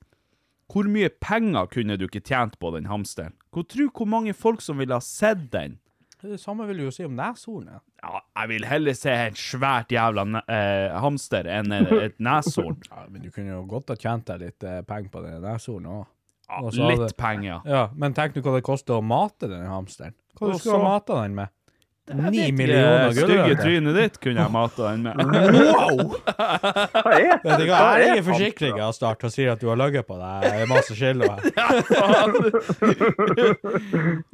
[0.69, 3.33] hvor mye penger kunne du ikke tjent på den hamsteren?
[3.53, 5.79] Hvor tro hvor mange folk som ville ha sett den?
[6.19, 7.79] Det samme vil du jo si om neshornet.
[8.03, 12.75] Ja, jeg vil heller se et svært jævla eh, hamster enn et, et neshorn.
[12.91, 15.93] Ja, men du kunne jo godt ha tjent deg litt eh, penger på det neshornet
[16.01, 16.09] òg.
[16.49, 17.61] Ja, litt penger.
[17.69, 20.15] Ja, men tenk nå hva det koster å mate den hamsteren.
[20.35, 21.53] Hva Og du skulle du ha mata den med?
[22.09, 25.13] Ni Det millioner stygge trynet ditt kunne jeg mata den med.
[25.19, 25.97] Wow!
[26.25, 29.77] Hva er Vet du hva, jeg er ringer forsikringa snart og sier at du har
[29.79, 31.37] ligget på deg masse skylder.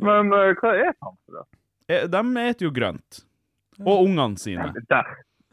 [0.07, 1.43] Men eh, hva er hamstere?
[1.91, 3.11] Eh, De eter jo grønt.
[3.83, 4.69] Og ungene sine.
[4.87, 4.99] De,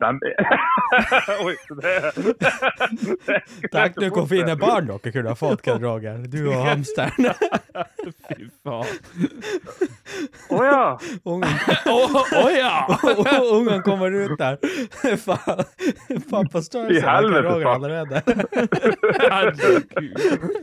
[0.02, 0.62] de er
[1.44, 1.92] Oi, det,
[3.26, 6.24] det Tenk du hvor fine barn dere kunne ha fått, Ken Roger.
[6.28, 7.30] Du og hamsteren.
[8.28, 8.86] Fy faen.
[10.52, 10.82] Å ja.
[11.24, 12.74] Ungene Å oh, ja!
[13.40, 14.58] Ungene kommer ut der.
[15.22, 15.64] Faen,
[16.20, 18.22] på I størrelse med Ken Roger allerede.
[19.22, 20.60] Herregud.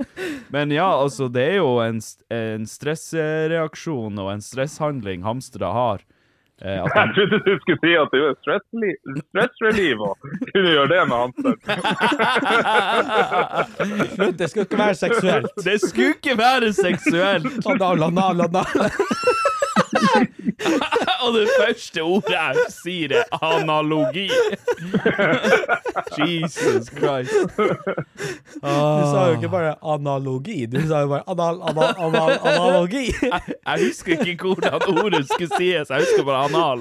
[0.53, 2.01] Men ja, altså, det er jo en,
[2.33, 6.05] en stressreaksjon og en stresshandling hamstere har.
[6.61, 8.65] Eh, at Jeg trodde du skulle si at det var stress,
[9.29, 10.13] stress relief og
[10.53, 11.53] kunne gjøre det med Hansen.
[14.39, 15.51] Det skulle ikke være seksuelt.
[15.63, 17.47] det skulle ikke være seksuelt!
[17.65, 18.91] Anal, anal, anal.
[21.23, 24.27] Og det første ordet jeg sier, er analogi.
[26.17, 27.33] Jesus Christ.
[27.57, 33.05] Du sa jo ikke bare analogi, du sa jo bare anal, anal, anal, analogi.
[33.21, 36.79] Jeg, jeg husker ikke hvordan ordet skulle sies, jeg husker bare anal.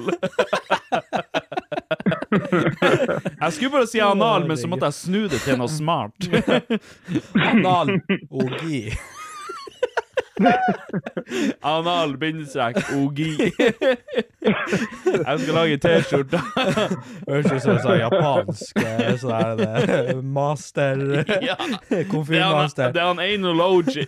[3.41, 6.29] Jeg skulle bare si anal, men så måtte jeg snu det til noe smart.
[7.35, 8.89] Analogi.
[11.63, 13.51] Anal bindestrek ogi.
[14.39, 16.39] Jeg skal lage T-skjorte.
[17.27, 20.97] Høres ut som en sånn japansk eh, sånn eh, master
[21.49, 21.55] Ja.
[21.89, 22.91] Det er han, Komfyrmaster.
[22.95, 24.05] det er han Einologi.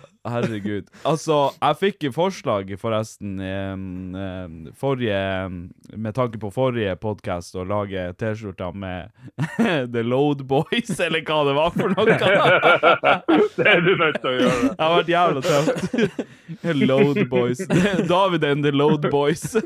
[0.28, 0.88] Herregud.
[1.08, 5.20] Altså, jeg fikk jo forslag, forresten, i, forrige
[5.96, 9.08] Med tanke på forrige podkast, å lage T-skjorter med
[9.94, 12.18] The Load Boys, eller hva det var for noe.
[13.56, 14.58] Det er du nødt til å gjøre.
[14.68, 16.20] Det har vært jævla tøft.
[16.90, 17.64] Load Boys.
[18.08, 19.56] David and the Load Boys.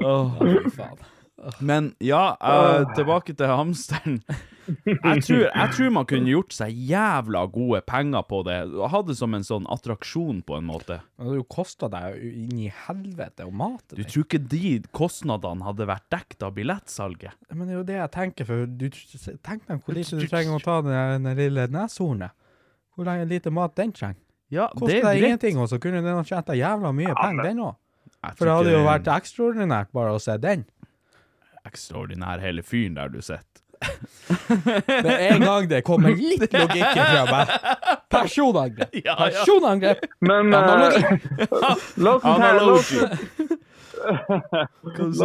[0.00, 1.04] Faen.
[1.60, 4.22] Men ja, uh, tilbake til hamsteren.
[4.66, 8.56] Jeg tror, jeg tror man kunne gjort seg jævla gode penger på det.
[8.92, 10.98] Hatt det som en sånn attraksjon, på en måte.
[11.20, 16.06] Det kosta deg inn i helvete å mate Du tror ikke de kostnadene hadde vært
[16.14, 17.36] dekket av billettsalget?
[17.52, 18.88] Men det er jo det jeg tenker, for du
[19.44, 22.34] tenk deg hvor lite du trenger å ta den lille neshornet.
[22.94, 24.20] Hvor lenge lite mat den trenger.
[24.52, 25.24] Ja, det er deg greit.
[25.24, 27.74] ingenting, og så kunne den ha tjent deg jævla mye penger, den òg.
[28.38, 30.64] For det hadde jo vært ekstraordinært bare å se den.
[31.64, 33.63] ekstraordinær hele fyren der du sitter.
[35.04, 37.52] Med en gang det kommer litt logikk fra meg.
[38.12, 38.94] Personangrep!
[39.00, 39.16] Ja, ja.
[39.26, 40.06] Personangrep!
[40.20, 40.60] Men eh,
[42.04, 42.16] la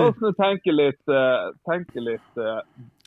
[0.10, 2.62] oss nå tenke- litt eh, Tenke litt uh,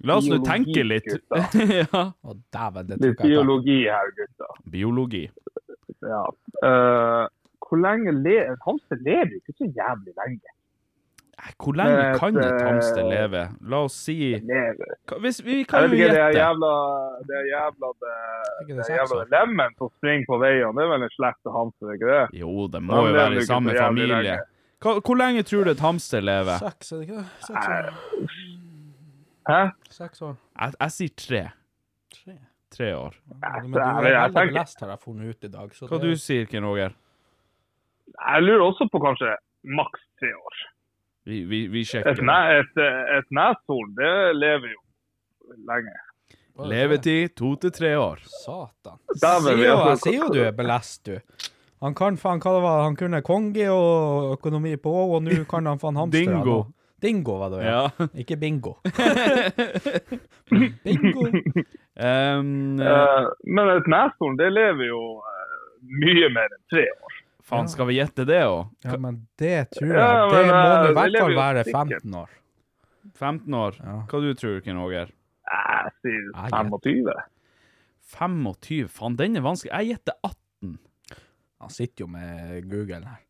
[0.04, 1.06] La oss nå tenke litt.
[1.82, 2.02] ja.
[2.22, 4.50] oh, dæven, det litt biologi her, gutta.
[4.72, 5.22] Biologi.
[6.02, 6.24] Ja.
[6.64, 7.28] Uh,
[7.62, 10.56] hvor lenge lever Hamster lever ikke så jævlig lenge.
[11.42, 13.40] Eh, Hvor lenge kan et eh, hamster leve?
[13.66, 16.14] La oss si Hvis, Vi kan jo gjette.
[16.14, 16.70] det er jævla
[17.26, 18.12] Det er jævla det,
[18.68, 20.70] det er jævla lemen som springer på veiene.
[20.76, 22.40] Det er vel en slekt av hamster, ikke det?
[22.44, 24.22] Jo, det må jo være i samme familie.
[24.22, 24.38] lenge.
[24.82, 26.58] Hvor lenge tror du et hamster lever?
[26.62, 27.26] Seks, er det ikke det?
[27.48, 27.90] Seks år.
[29.50, 29.60] Hæ?
[29.98, 30.34] Seks år.
[30.60, 31.42] Jeg, jeg sier tre.
[32.22, 32.34] Tre.
[32.72, 33.16] Tre år.
[33.42, 35.74] Men du er veldig belest, har jeg funnet ut i dag.
[35.76, 36.94] Så Hva det, du sier Ken Roger?
[38.14, 39.34] Jeg lurer også på kanskje
[39.78, 40.62] maks tre år.
[41.24, 42.22] Vi, vi, vi Et, sjekker.
[42.26, 42.80] ne, et,
[43.18, 44.80] et neshorn, det lever jo
[45.68, 45.94] lenge.
[46.68, 48.20] Levetid to til tre år.
[48.42, 48.98] Satan.
[49.16, 51.48] Sier jo, jeg sier jo du er belest, du.
[51.82, 55.66] Han kan faen hva det var, han kunne kongi og økonomi på, og nå kan
[55.66, 56.58] han faen hamster Dingo.
[57.02, 57.80] Dingo var det, ja.
[57.98, 58.06] Ja.
[58.22, 58.76] Ikke bingo.
[60.84, 61.26] bingo.
[62.02, 65.56] Um, Eh, men et neshorn, det lever jo uh,
[66.02, 67.18] mye mer enn tre år.
[67.42, 68.68] Faen, skal vi gjette det òg?
[68.86, 69.98] Ja, men det tror jeg.
[69.98, 72.30] Ja, det må eh, i hvert fall være 15 år.
[73.18, 73.76] 15 år?
[73.82, 73.96] Ja.
[74.10, 75.10] Hva du tror Ken Roger?
[75.52, 77.10] Jeg sier 25.
[78.12, 78.88] 25?
[78.92, 79.72] Faen, den er vanskelig.
[79.74, 80.78] Jeg gjetter 18.
[81.62, 83.20] Han sitter jo med Google her.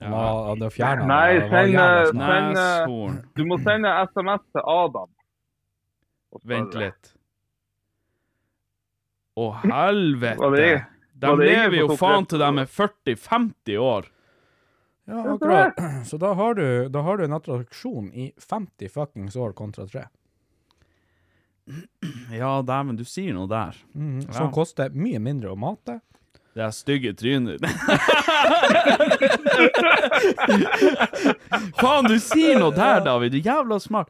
[0.00, 0.06] Ja.
[0.06, 0.46] Han har-
[0.86, 3.20] han Nei, det, send, eh, send, eh, Neshorn.
[3.36, 5.08] Du må sende SMS til Adam.
[6.44, 7.12] Vent litt.
[9.36, 10.86] Å, helvete!
[11.16, 14.04] De lever jo faen til de er 40-50 år.
[15.06, 15.74] Ja, akkurat.
[16.08, 20.04] Så da har, du, da har du en attraksjon i 50 fuckings år kontra 3.
[22.36, 23.74] Ja, dæven, du sier noe der.
[23.96, 24.32] Ja.
[24.36, 26.00] Som koster mye mindre å mate.
[26.56, 27.68] Det er stygge trynet ditt.
[31.80, 33.32] Faen, du sier noe der, David.
[33.34, 34.08] Du jævla smart.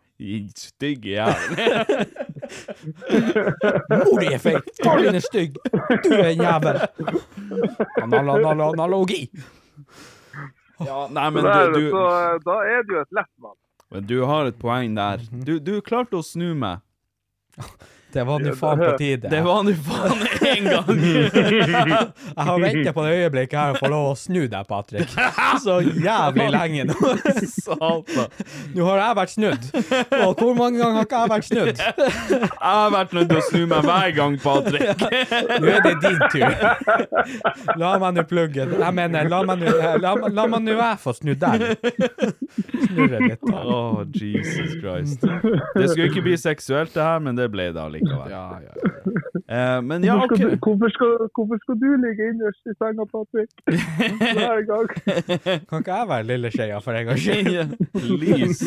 [0.54, 1.56] Stygge jævel.
[3.90, 4.70] Mor di er feit!
[4.84, 5.58] Far din er stygg!
[6.04, 6.80] Du er en jævel!
[8.02, 9.22] Anal anal analogi!
[10.84, 13.58] Ja, nei, men du, du, så eh, da er det jo et lett valg.
[13.94, 15.22] men du har et poeng der.
[15.30, 16.82] Du, du klarte å snu meg.
[18.12, 19.28] Det var nå faen på tide.
[19.28, 21.00] Det var nå faen en gang.
[22.36, 25.10] Jeg har venta på det øyeblikket her å få lov å snu deg, Patrick.
[25.62, 26.94] Så jævlig lenge nå.
[28.76, 29.66] Nå har jeg vært snudd.
[30.22, 31.82] Og hvor mange ganger har ikke jeg vært snudd?
[31.82, 35.04] Jeg har vært nødt til å snu meg hver gang, Patrick.
[35.60, 36.50] Nå er det din tur.
[37.80, 41.16] La meg nå plugge Jeg mener, la meg nå la, la meg nå jeg få
[41.18, 41.66] snudd deg.
[42.86, 43.42] Snurre litt.
[43.50, 43.80] Å,
[44.14, 45.26] Jesus Christ.
[45.26, 47.95] Det skulle ikke bli seksuelt, det her, men det ble det allikevel.
[48.04, 48.74] Ja, ja, ja.
[49.46, 53.04] Eh, men ja, Hvorfor, skal du, hvorfor, skal, hvorfor skal du ligge innerst i senga,
[53.14, 53.50] Patrick?
[54.36, 54.88] Hver gang.
[55.68, 57.76] Kan ikke jeg være lille skeia for en gangs skyld?
[57.94, 58.64] Please.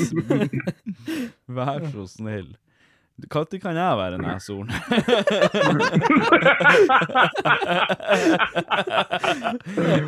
[1.60, 2.50] Vær så snill.
[3.20, 4.70] Når kan jeg være neshorn?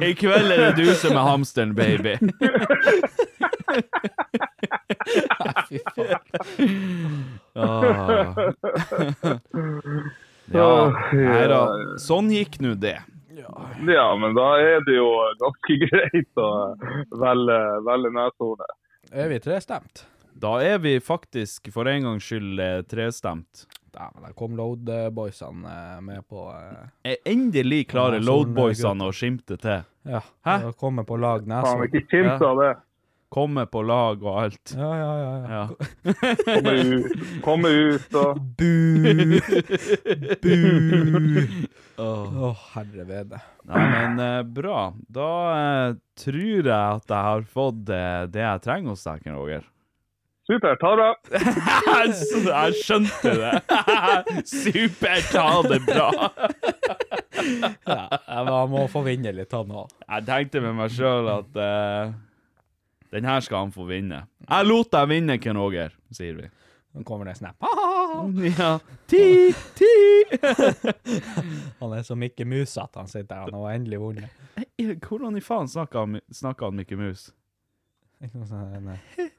[0.01, 2.15] I kveld er det du som er hamsteren, baby.
[5.69, 6.19] Fy faen.
[7.55, 8.37] Ah.
[10.51, 10.69] Ja,
[11.15, 11.61] nei da.
[12.01, 12.97] Sånn gikk nå det.
[13.87, 15.09] Ja, men da er det jo
[15.41, 16.49] ganske greit å
[17.21, 18.75] velge, velge neshornet.
[19.11, 20.05] Er vi trestemt?
[20.41, 23.65] Da er vi faktisk for en gangs skyld eh, trestemt.
[23.91, 29.57] Dæven, der kom Load-boysene eh, med på eh, Eh, Endelig klarer Ja, Loadboysene å skimte
[29.61, 29.83] til.
[30.07, 30.55] Ja, Hæ?
[30.69, 31.83] å komme på lag Faen, neshorn.
[31.91, 32.71] ikke kimse av det.
[33.31, 34.73] komme på lag og alt.
[34.75, 35.35] Ja, ja, ja.
[35.35, 35.49] ja.
[35.55, 35.67] Ja.
[36.47, 39.39] Komme ut, komme ut og Bu!
[40.41, 40.55] Bu!
[42.01, 43.39] Å, herre vede.
[43.69, 44.87] Nei, men eh, bra.
[45.07, 45.29] Da
[45.59, 49.67] eh, tror jeg at jeg har fått eh, det jeg trenger hos deg, Ken Roger.
[50.51, 51.15] Super, ta det.
[52.43, 52.55] bra.
[52.65, 53.51] jeg skjønte det!
[54.51, 56.09] Super, ta det bra!
[57.87, 59.93] Ja, jeg må få vinne litt, han òg.
[60.03, 62.11] Jeg tenkte med meg sjøl at uh,
[63.15, 64.25] den her skal han få vinne.
[64.43, 66.51] Jeg lot deg vinne, Ken Roger, sier vi.
[66.91, 67.63] Nå kommer det en snap.
[67.63, 68.27] Ah!
[68.51, 68.73] Ja.
[69.07, 69.91] Ti, ti!
[71.79, 73.53] Han er så Mikke Mus at han sitter der.
[73.53, 74.41] Han har endelig vunnet.
[74.59, 77.29] Eh, Hvordan i faen snakka han, han Mikke Mus?
[78.19, 79.31] Ikke noe sånn, nei.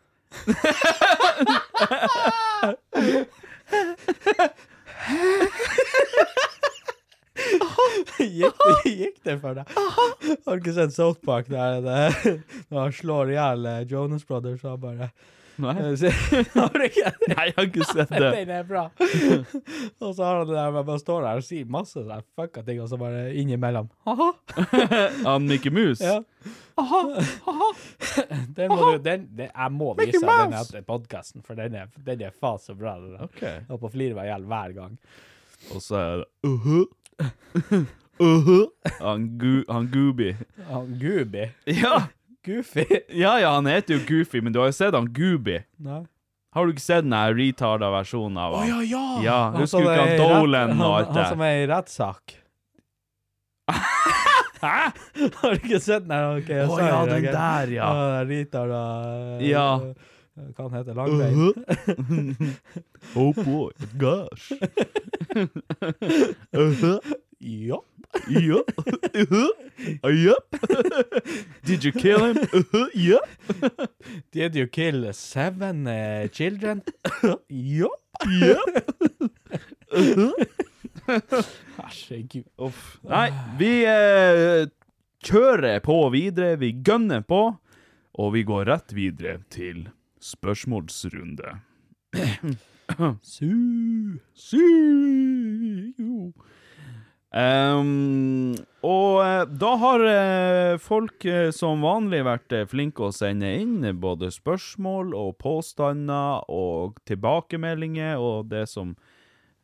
[8.22, 9.66] Gikk, gikk det for deg?
[9.74, 11.82] Har du ikke sett South Park der
[12.72, 14.62] han slår i hjel eh, Jonas Brothers?
[14.66, 15.10] Han bare
[15.61, 18.31] Nei, Eh, Har du ikke Nei jeg har ikke sett det.
[18.39, 18.85] Den er bra.
[20.03, 22.65] og så har han det der med bare står der og sier masse sånn fucka
[22.66, 24.31] ting, og så bare innimellom Haha.
[25.27, 26.01] Han Mickey Mus?
[26.03, 26.20] Ja.
[28.57, 31.93] Den må du, den, den, jeg må vise deg den etter podkasten, for den er,
[32.07, 32.97] den er faen så bra.
[33.03, 33.61] Den okay.
[33.69, 34.97] Og på flere veier meg i hjel hver gang.
[35.73, 37.85] Og så er det uh-huh.
[38.23, 38.66] Uh-huh.
[39.01, 40.35] Han, gu, han Gooby.
[40.69, 41.49] Han Gooby.
[41.65, 42.07] Ja.
[42.47, 42.85] Goofy.
[43.23, 45.60] ja, ja, han heter jo Goofy, men du har jo sett han Gooby.
[45.82, 46.02] Nei.
[46.52, 48.69] Har du ikke sett den retarda versjonen av han?
[48.85, 49.05] ja!
[49.24, 51.23] Ja, Han husker du ikke han Dolan og alt det?
[51.23, 52.35] Han som er i rettssak.
[54.62, 54.90] Hæ?
[55.40, 56.12] Har du ikke sett den?
[56.12, 57.89] Å sa ja, den der, ja.
[57.89, 58.82] Uh, retarda
[59.39, 59.66] uh, Ja.
[60.32, 61.35] Hva han heter Langbein?
[61.36, 61.56] Uh-huh.
[63.20, 64.52] oh boy, gosh.
[66.52, 67.01] uh-huh.
[67.43, 67.81] Ja.
[68.28, 68.62] Ja.
[69.14, 69.48] Uh-huh.
[70.24, 70.56] Yup.
[71.64, 72.36] Did you kill him?
[72.36, 72.89] Uh-huh.
[72.94, 73.27] Yup.
[74.31, 76.82] Did you kill seven uh, children?
[77.48, 77.89] ja.
[81.77, 82.47] Herregud.
[82.59, 83.01] Uff.
[83.10, 84.69] Nei, vi eh,
[85.27, 86.60] kjører på videre.
[86.62, 87.43] Vi gønner på.
[88.23, 89.89] Og vi går rett videre til
[90.23, 91.59] spørsmålsrunde.
[93.24, 93.48] Su,
[94.36, 94.60] su,
[95.97, 96.32] jo.
[97.32, 98.52] Ehm,
[98.84, 104.28] og eh, da har eh, folk eh, som vanlig vært flinke å sende inn både
[104.34, 108.92] spørsmål og påstander og tilbakemeldinger og det som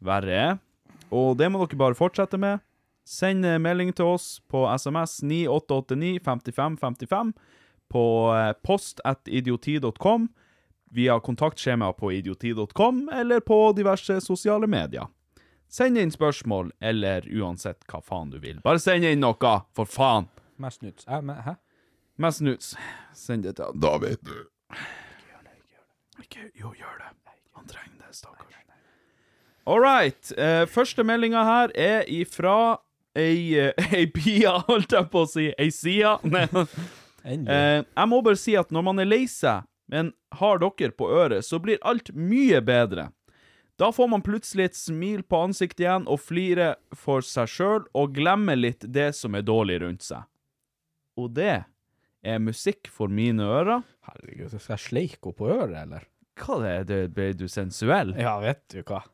[0.01, 0.57] verre er.
[1.13, 2.65] Og det må dere bare fortsette med.
[3.09, 7.31] Send melding til oss på SMS 9889 55 55
[7.89, 8.03] på
[8.61, 10.27] post at idioti.com
[10.93, 15.09] via kontaktskjema på idioti.com eller på diverse sosiale medier.
[15.69, 18.61] Send inn spørsmål, eller uansett hva faen du vil.
[18.65, 20.29] Bare send inn noe, for faen!
[20.59, 21.07] Mest nuts.
[21.07, 21.55] Men, hæ?
[22.19, 22.73] Mest nuts.
[23.15, 24.19] Send det til David.
[24.19, 27.13] Ikke gjør det, Jo, gjør det.
[27.59, 28.45] Han trenger det, stakkars.
[29.69, 30.33] All right.
[30.39, 32.79] Eh, første meldinga her er ifra
[33.19, 35.51] ei, eh, ei pia, holdt jeg på å si.
[35.61, 36.17] Ei sida.
[36.25, 36.47] Nei.
[37.29, 41.11] Eh, jeg må bare si at når man er lei seg, men har dere på
[41.13, 43.11] øret, så blir alt mye bedre.
[43.79, 48.17] Da får man plutselig et smil på ansiktet igjen og flirer for seg sjøl og
[48.17, 50.27] glemmer litt det som er dårlig rundt seg.
[51.19, 51.61] Og det
[52.27, 53.85] er musikk for mine ører.
[54.09, 56.09] Herregud, skal jeg sleike henne på øret, eller?
[56.39, 58.13] Hva er det, ble du sensuell?
[58.19, 59.05] Ja, vet du hva.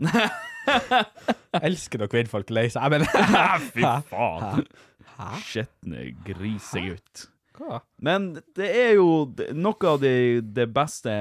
[1.67, 2.89] Elsker når kvinnfolk lei seg.
[2.93, 3.05] Men
[3.75, 4.65] Fy faen.
[5.45, 7.29] Skjetne grisegutt.
[7.55, 7.77] Hva?
[8.03, 10.15] Men det er jo noe av det,
[10.57, 11.13] det beste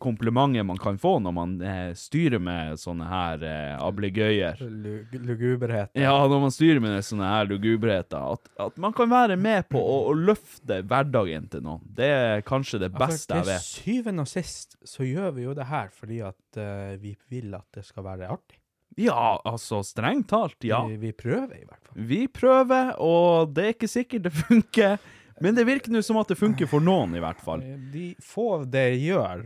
[0.00, 4.62] komplimentet man kan få når man eh, styrer med sånne her eh, ablegøyer.
[4.64, 5.92] Lu- Luguberhet.
[5.98, 8.32] Ja, når man styrer med sånne her luguberheter.
[8.38, 11.82] At, at man kan være med på å, å løfte hverdagen til noen.
[11.98, 13.68] Det er kanskje det beste jeg vet.
[13.68, 17.52] Til syvende og sist så gjør vi jo det her fordi at uh, vi vil
[17.58, 18.56] at det skal være artig.
[18.98, 20.80] Ja, altså, strengt talt, ja.
[20.88, 22.00] Vi, vi prøver i hvert fall.
[22.08, 24.96] Vi prøver, og det er ikke sikkert det funker.
[25.40, 27.62] Men det virker nå som at det funker for noen, i hvert fall.
[27.62, 29.44] Eh, De få det gjør,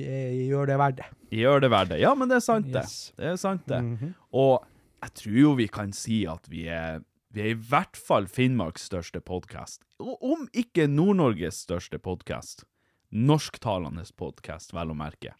[0.00, 1.08] eh, gjør det verdt det.
[1.40, 1.98] Gjør det verdt det.
[2.00, 2.84] Ja, men det er sant, det.
[2.86, 3.12] Yes.
[3.16, 3.80] Det er sant, det.
[3.82, 4.14] Mhm.
[4.32, 4.64] Og
[5.04, 7.02] jeg tror jo vi kan si at vi er,
[7.34, 9.82] vi er i hvert fall Finnmarks største podkast.
[10.00, 12.64] Om ikke Nord-Norges største podkast.
[13.12, 15.34] Norsktalende podkast, vel å merke.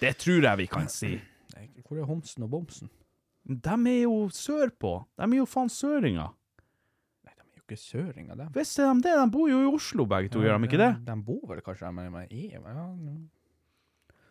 [0.00, 1.20] Det tror jeg vi kan si.
[1.86, 2.88] Hvor er homsen og bomsen?
[3.46, 5.04] De er jo sørpå.
[5.18, 6.32] De er jo faen søringer.
[7.26, 8.48] Nei, de er jo ikke søringer, dem.
[8.54, 9.14] Visst er de det?
[9.18, 10.90] De bor jo i Oslo, begge to, gjør de ikke det?
[11.08, 12.86] De bor vel kanskje der, men men er ja.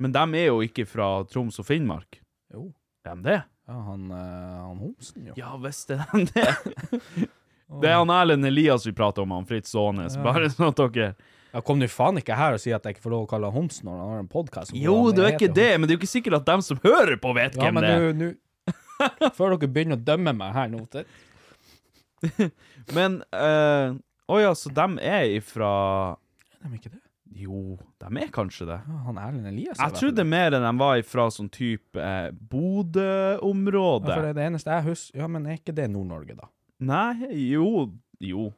[0.01, 2.21] Men de er jo ikke fra Troms og Finnmark.
[2.53, 2.69] Jo.
[3.05, 3.39] Er de det?
[3.69, 5.33] Ja, han, eh, han homsen, jo.
[5.37, 7.29] Ja, visst er de det.
[7.81, 10.17] Det er han Erlend Elias vi prater om, han Fritz Aanes.
[10.17, 10.23] Ja.
[10.25, 11.13] Bare sånn at dere
[11.53, 13.47] Ja, kom du faen ikke her og si at jeg ikke får lov å kalle
[13.47, 14.73] han homsen når han har en podkast?
[14.75, 17.15] Jo, det er ikke det, men det er jo ikke sikkert at dem som hører
[17.23, 18.11] på, vet Ja, hvem men det er.
[18.11, 21.05] nå nå- Før dere begynner å dømme meg her nå det,
[22.97, 23.93] Men eh,
[24.31, 25.71] Å ja, så dem er ifra
[26.61, 27.01] Er de ikke det?
[27.41, 28.75] Jo, de er kanskje det.
[28.91, 32.33] Ja, han Erlend Elias Jeg trodde mer enn de var ifra sånn type eh, Ja,
[32.51, 34.11] Bodø-område.
[34.11, 36.49] for det er det eneste jeg husker Ja, men er ikke det Nord-Norge, da?
[36.91, 37.69] Nei, jo
[38.21, 38.49] Jo.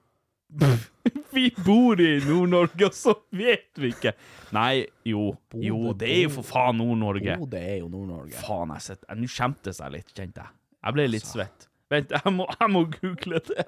[1.34, 4.12] vi bor i Nord-Norge, og så vet vi ikke.
[4.54, 5.32] Nei, jo.
[5.58, 7.38] Jo, det er jo for faen Nord-Norge.
[7.42, 8.36] Bodø er jo Nord-Norge.
[8.38, 10.54] Faen, jeg sitter Nå skjemtes jeg litt, kjente jeg.
[10.84, 11.66] Jeg ble litt svett.
[11.94, 13.66] Vent, jeg må, jeg må google det.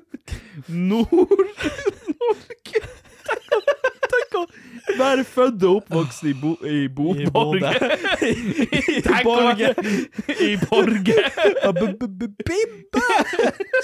[0.90, 2.80] Nord-Norge
[4.98, 7.70] være født og oppvokst i, bo, i I Borge.
[8.30, 9.68] I Borge.
[10.40, 11.14] I Borge.
[12.44, 13.02] Bibbe!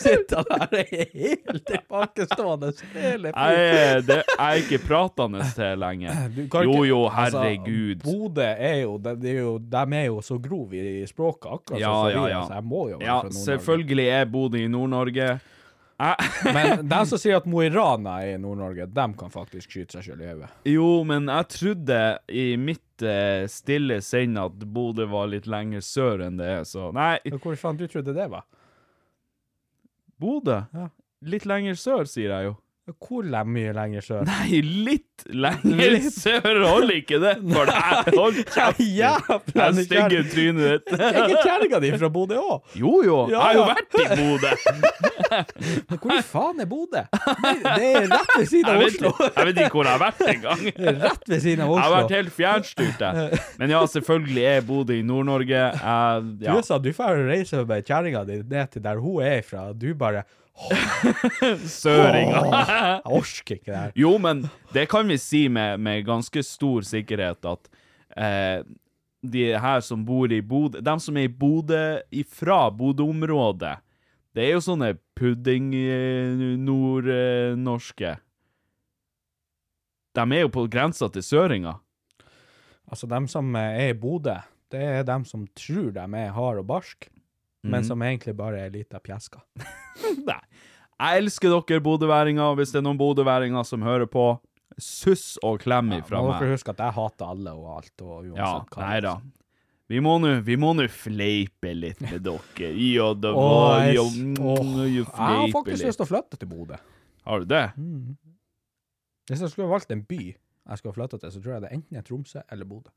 [0.01, 6.12] Sitter han der er helt tilbakestående hele Jeg det, jeg er ikke pratende til lenger.
[6.64, 7.18] Jo, Jo, herregud.
[7.18, 7.94] altså, herregud.
[8.05, 11.94] Bodø er jo, de, er jo De er jo så grove i språket, akkurat Ja,
[11.94, 12.43] som ja, ja.
[12.47, 13.44] så jeg må jo være Ja, fra Nord-Norge.
[13.44, 15.40] selvfølgelig er Bodø i Nord-Norge.
[16.44, 19.98] Men de som sier at Mo i Rana er i Nord-Norge, de kan faktisk skyte
[19.98, 20.48] seg sjøl i hodet.
[20.68, 21.98] Jo, men jeg trodde
[22.32, 26.89] i mitt eh, stille sinn at Bodø var litt lenger sør enn det er, så
[26.97, 28.47] Nei, Hvor faen du trodde det var?
[30.20, 30.62] Bodø?
[30.77, 30.89] Ja.
[31.28, 32.56] Litt lenger sør, sier jeg jo.
[32.99, 34.25] Hvor le- mye lenger sør?
[34.27, 38.11] Nei, litt lenger sør holder ikke det for deg.
[38.17, 39.53] Hold kjeft.
[39.55, 40.95] Det stygge trynet ditt.
[40.99, 42.75] Er ikke kjerringa di fra Bodø òg?
[42.81, 43.19] Jo, jo.
[43.31, 44.55] Jeg har jo vært i Bodø.
[45.91, 47.03] Men hvor i faen er Bodø?
[47.11, 49.12] Det det er rett ved siden av Oslo.
[49.27, 50.65] jeg vet ikke hvor jeg har vært engang.
[50.75, 51.81] Er Rett ved siden av Oslo.
[51.81, 53.41] Jeg har vært helt fjernstyrt, jeg.
[53.61, 55.62] Men ja, selvfølgelig er Bodø i Nord-Norge.
[55.77, 55.99] Ja.
[56.21, 56.59] Du Ja.
[56.67, 59.69] sa du får reise med kjerringa di ned til der hun er fra.
[59.73, 60.25] Du bare
[61.81, 62.40] Søringa.
[62.51, 63.93] Jeg orker ikke det her.
[63.97, 64.44] Jo, men
[64.74, 67.68] det kan vi si med, med ganske stor sikkerhet at
[68.16, 68.62] eh,
[69.22, 73.77] de her som bor i Bodø De som er i Bodø ifra Bodø-området,
[74.36, 78.16] det er jo sånne pudding-nordnorske.
[80.14, 81.74] De er jo på grensa til søringa.
[82.90, 84.35] Altså, dem som eh, er i Bodø,
[84.70, 87.09] det er dem som tror de er hard og barsk,
[87.62, 87.70] Mhm.
[87.70, 89.41] men som egentlig bare er lita pjeske.
[90.27, 90.41] Nei.
[91.01, 94.39] Jeg elsker dere bodøværinger, hvis det er noen bodøværinger som hører på.
[94.78, 96.41] Suss og klem ifra Må meg.
[96.41, 98.82] dere huske at jeg hater alle og alt, og uansett Ja, hva.
[98.87, 99.15] nei da.
[99.91, 102.70] Vi må nå vi må nå fleipe litt med dere.
[102.78, 104.37] Ja, det var jeg, jo s- mm,
[104.95, 106.77] jeg har faktisk lyst til å flytte til Bodø.
[107.27, 107.65] Har du det?
[109.28, 110.20] Hvis jeg skulle valgt en by
[110.70, 112.91] jeg skulle ha flytta til, så tror jeg det enten er Tromsø eller Bodø.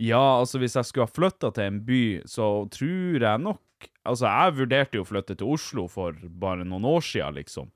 [0.00, 3.60] Ja, altså hvis jeg skulle ha flytta til en by, så tror jeg nok
[4.04, 7.70] Altså, jeg vurderte jo å flytte til Oslo for bare noen år siden, liksom.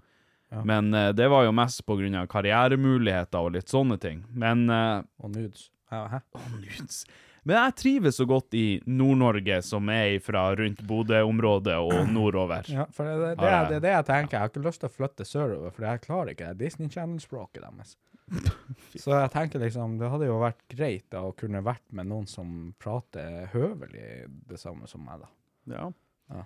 [0.69, 4.23] Men uh, det var jo mest på grunn av karrieremuligheter og litt sånne ting.
[4.37, 5.71] Men uh, Og nudes.
[5.93, 6.21] Ja, hæ?
[6.59, 7.05] nudes.
[7.45, 12.69] Men jeg trives så godt i Nord-Norge, som er fra rundt Bodø-området og nordover.
[12.73, 14.39] Ja, for det, det, det, er, det er det jeg tenker.
[14.39, 17.65] Jeg har ikke lyst til å flytte sørover, for jeg klarer ikke det Disney Channel-språket
[17.67, 17.97] deres.
[19.03, 22.29] Så jeg tenker liksom, det hadde jo vært greit da, å kunne vært med noen
[22.31, 25.31] som prater høvelig det samme som meg, da.
[25.75, 25.89] Ja.
[26.33, 26.45] Ja.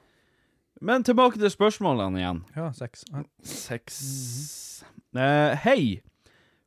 [0.81, 2.43] Men tilbake til spørsmålene igjen.
[2.55, 3.05] Ja, seks.
[3.11, 3.25] Ja.
[3.43, 3.99] Seks
[5.17, 6.01] eh, Hei.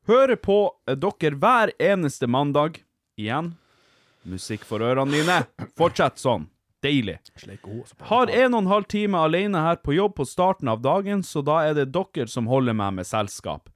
[0.09, 0.57] Hører på
[0.87, 2.81] dere hver eneste mandag.
[3.19, 3.53] Igjen.
[4.27, 5.37] Musikk for ørene dine.
[5.79, 6.49] Fortsett sånn.
[6.81, 7.19] Deilig.
[8.09, 11.43] Har en og en halv time alene her på jobb på starten av dagen, så
[11.45, 13.69] da er det dere som holder meg med selskap.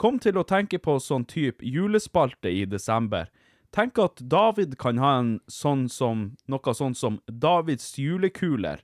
[0.00, 3.28] Kom til å tenke på sånn type julespalte i desember.
[3.70, 8.80] Tenk at David kan ha en sånn som, noe sånn som Davids julekuler.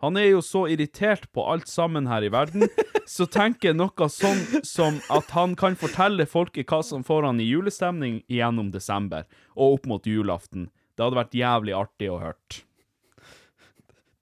[0.00, 2.68] Han er jo så irritert på alt sammen her i verden,
[3.10, 7.48] så tenker noe sånn som at han kan fortelle folket hva som får han i
[7.50, 9.26] julestemning gjennom desember,
[9.58, 10.70] og opp mot julaften.
[10.94, 12.62] Det hadde vært jævlig artig å hørt.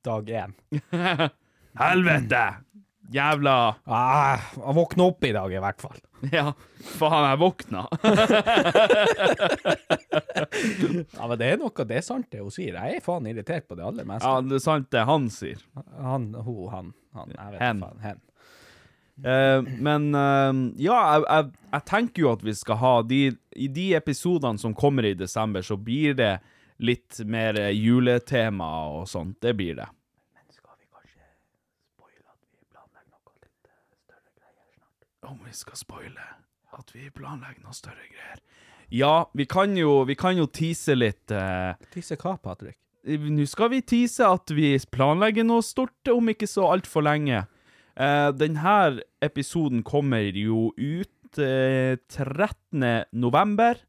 [0.09, 0.57] Dag én.
[1.85, 2.45] Helvete!
[3.09, 3.55] Jævla
[3.89, 5.99] Ah, jeg våkna opp i dag, i hvert fall.
[6.35, 6.51] Ja,
[6.99, 7.85] faen, jeg våkna.
[11.19, 12.77] Ja, men det er noe, det er sant det hun sier.
[12.77, 14.29] Jeg er faen irritert på det aller meste.
[14.29, 15.61] Ja, det er sant det han sier.
[15.99, 17.85] Han, hun, han, han, jeg vet Hen.
[17.85, 18.25] faen, hen.
[19.19, 23.19] Uh, men uh, ja, jeg, jeg, jeg tenker jo at vi skal ha de
[23.59, 26.37] I de episodene som kommer i desember, så blir det
[26.79, 29.41] litt mer eh, juletema og sånt.
[29.43, 29.89] Det blir det.
[35.29, 36.25] Om vi skal spoile
[36.79, 38.41] at vi planlegger noe større greier.
[38.93, 41.31] Ja, vi kan jo, vi kan jo tease litt.
[41.31, 42.79] eh, Tisse hva, Patrick?
[43.09, 47.45] Nå skal vi tease at vi planlegger noe stort om ikke så altfor lenge.
[47.97, 53.07] Eh, denne episoden kommer jo ut eh, 13.
[53.13, 53.81] november.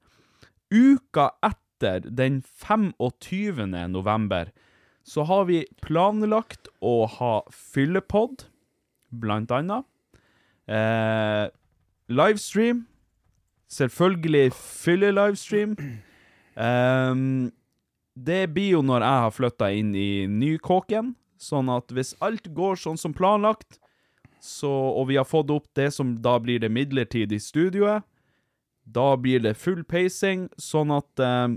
[0.72, 3.70] Uka etter, den 25.
[3.90, 4.52] november,
[5.04, 8.44] så har vi planlagt å ha fyllepod,
[9.10, 9.88] blant annet.
[10.70, 11.50] Eh,
[12.10, 12.86] livestream.
[13.70, 15.76] Selvfølgelig fylle-livestream.
[16.56, 17.52] Um,
[18.18, 22.80] det blir jo når jeg har flytta inn i nykåken, sånn at hvis alt går
[22.82, 23.78] sånn som planlagt,
[24.42, 28.04] så, og vi har fått opp det som da blir det midlertidige studioet,
[28.90, 31.48] da blir det full pacing, sånn at eh,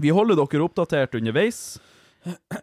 [0.00, 1.60] vi holder dere oppdatert underveis.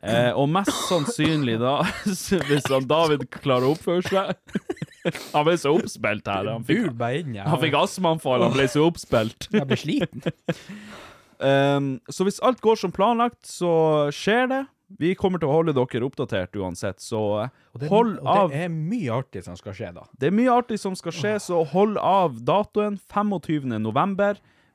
[0.02, 1.78] Eh, og mest sannsynlig da,
[2.50, 4.34] hvis han David klarer å oppføre seg
[5.34, 6.52] Han ble så oppspilt her.
[6.52, 7.48] Han fikk, inn, ja.
[7.49, 9.49] han fikk astmaanfall, han ble så oppspilt.
[9.53, 10.23] Jeg ble sliten.
[11.40, 13.73] Um, så hvis alt går som planlagt, så
[14.15, 14.64] skjer det.
[15.02, 19.15] Vi kommer til å holde dere oppdatert uansett, så det, hold og det er mye
[19.18, 20.06] artig som skal skje da.
[20.14, 23.73] Det er mye artig som skal skje, så hold av datoen 25.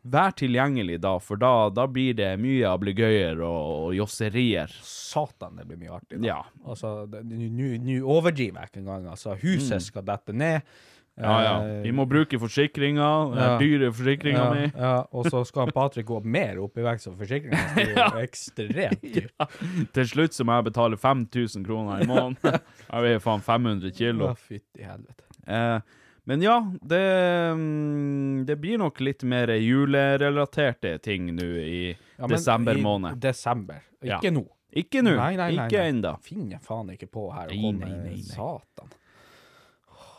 [0.03, 4.73] Vær tilgjengelig da, for da, da blir det mye ablegøyer og, og josserier.
[4.87, 6.31] Satan, det blir mye artig da.
[6.31, 6.39] Ja.
[6.65, 9.11] Altså, nå overdriver jeg ikke engang.
[9.13, 10.65] Altså, huset skal dette ned.
[10.65, 10.89] Mm.
[11.21, 11.55] Ja, ja.
[11.69, 13.09] Eh, Vi må bruke forsikringa.
[13.37, 13.49] Ja.
[13.61, 14.67] dyre forsikringa ja, mi.
[14.73, 19.05] ja, og så skal Patrick gå mer opp i vekt, så forsikringen er jo ekstremt
[19.05, 19.29] dyr.
[19.93, 22.61] Til slutt så må jeg betale 5000 kroner i måneden.
[22.91, 24.31] Jeg veier faen 500 kilo.
[24.33, 25.27] Ja, fytti helvete.
[25.47, 27.01] Eh, men ja, det,
[27.57, 33.15] mm, det blir nok litt mer julerelaterte ting nå i Ja, desember i desember.
[33.17, 33.83] Desember.
[34.03, 34.19] Ja.
[34.19, 34.45] Ikke nå.
[34.71, 35.17] Ikke nå.
[35.19, 36.15] Nei, nei, nei, Ikke ennå.
[36.23, 37.87] Finner faen ikke på her å komme.
[37.87, 38.23] nei, nei, nei.
[38.23, 38.93] Satan.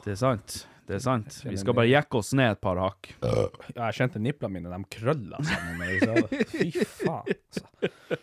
[0.03, 0.57] Det er sant.
[0.89, 1.37] Det er sant.
[1.45, 3.13] Vi skal bare jekke oss ned et par hakk.
[3.23, 3.45] Ja,
[3.91, 5.77] jeg kjente niplene mine, de krølla sammen.
[5.79, 6.33] med.
[6.51, 8.19] Fy faen, altså.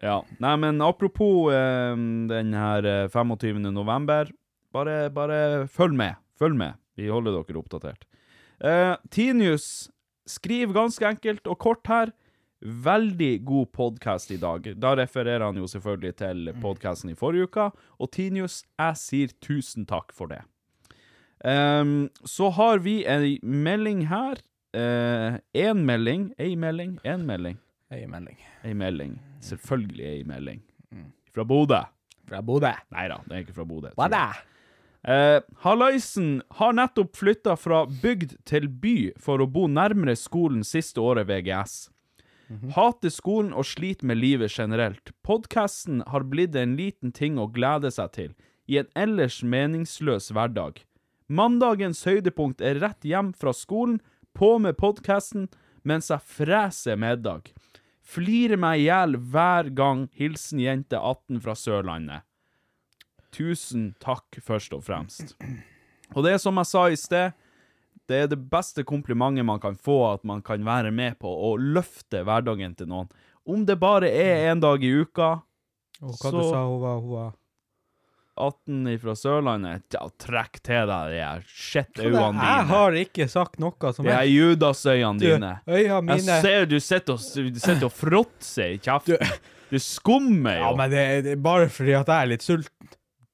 [0.00, 0.16] Ja.
[0.40, 1.92] Nei, men apropos eh,
[2.32, 3.60] den her eh, 25.
[3.76, 4.30] november,
[4.72, 5.40] bare, bare
[5.70, 6.16] følg med.
[6.40, 6.78] Følg med.
[6.96, 8.06] Vi holder dere oppdatert.
[8.64, 9.90] Uh, Tinius
[10.28, 12.12] skriver ganske enkelt og kort her.
[12.60, 14.66] Veldig god podkast i dag.
[14.76, 17.70] Da refererer han jo selvfølgelig til podkasten i forrige uke.
[18.00, 20.42] Og Tinius, jeg sier tusen takk for det.
[21.40, 24.42] Um, så har vi ei melding her.
[24.76, 26.28] Én melding.
[26.38, 26.98] Ei melding.
[27.04, 27.56] Én melding.
[27.90, 28.36] Ei melding.
[28.64, 29.16] Ei melding.
[29.40, 30.60] Selvfølgelig ei melding.
[31.32, 31.80] Fra Bodø.
[32.28, 32.70] Fra Bodø.
[32.92, 33.90] Nei da, det er ikke fra Bodø.
[33.96, 34.26] Da?
[35.08, 41.00] Eh, Hallaisen har nettopp flytta fra bygd til by for å bo nærmere skolen siste
[41.00, 41.88] året VGS.
[42.74, 45.12] Hater skolen og sliter med livet generelt.
[45.22, 48.32] Podkasten har blitt en liten ting å glede seg til
[48.66, 50.82] i en ellers meningsløs hverdag.
[51.30, 54.00] Mandagens høydepunkt er rett hjem fra skolen,
[54.34, 55.48] på med podkasten
[55.86, 57.52] mens jeg freser middag.
[58.02, 60.08] Flirer meg i hjel hver gang.
[60.18, 62.26] Hilsen jente 18 fra Sørlandet.
[63.32, 65.36] Tusen takk, først og fremst.
[66.14, 67.32] Og det er som jeg sa i sted,
[68.10, 71.52] det er det beste komplimentet man kan få, at man kan være med på å
[71.60, 73.10] løfte hverdagen til noen.
[73.46, 75.42] Om det bare er en dag i uka,
[76.02, 77.00] Og hva Så- du sa hun var?
[77.00, 77.32] Hun var
[78.40, 82.46] 18 fra Sørlandet, ja, trekk til deg de her shit-øynene dine.
[82.46, 85.50] Jeg har ikke sagt noe som Det er Judas-øynene dine.
[85.66, 89.18] mine Jeg ser du sitter og, du sitter og fråtser i kjeften.
[89.70, 92.88] Du skummer Ja, men det det er bare fordi at jeg er litt sulten.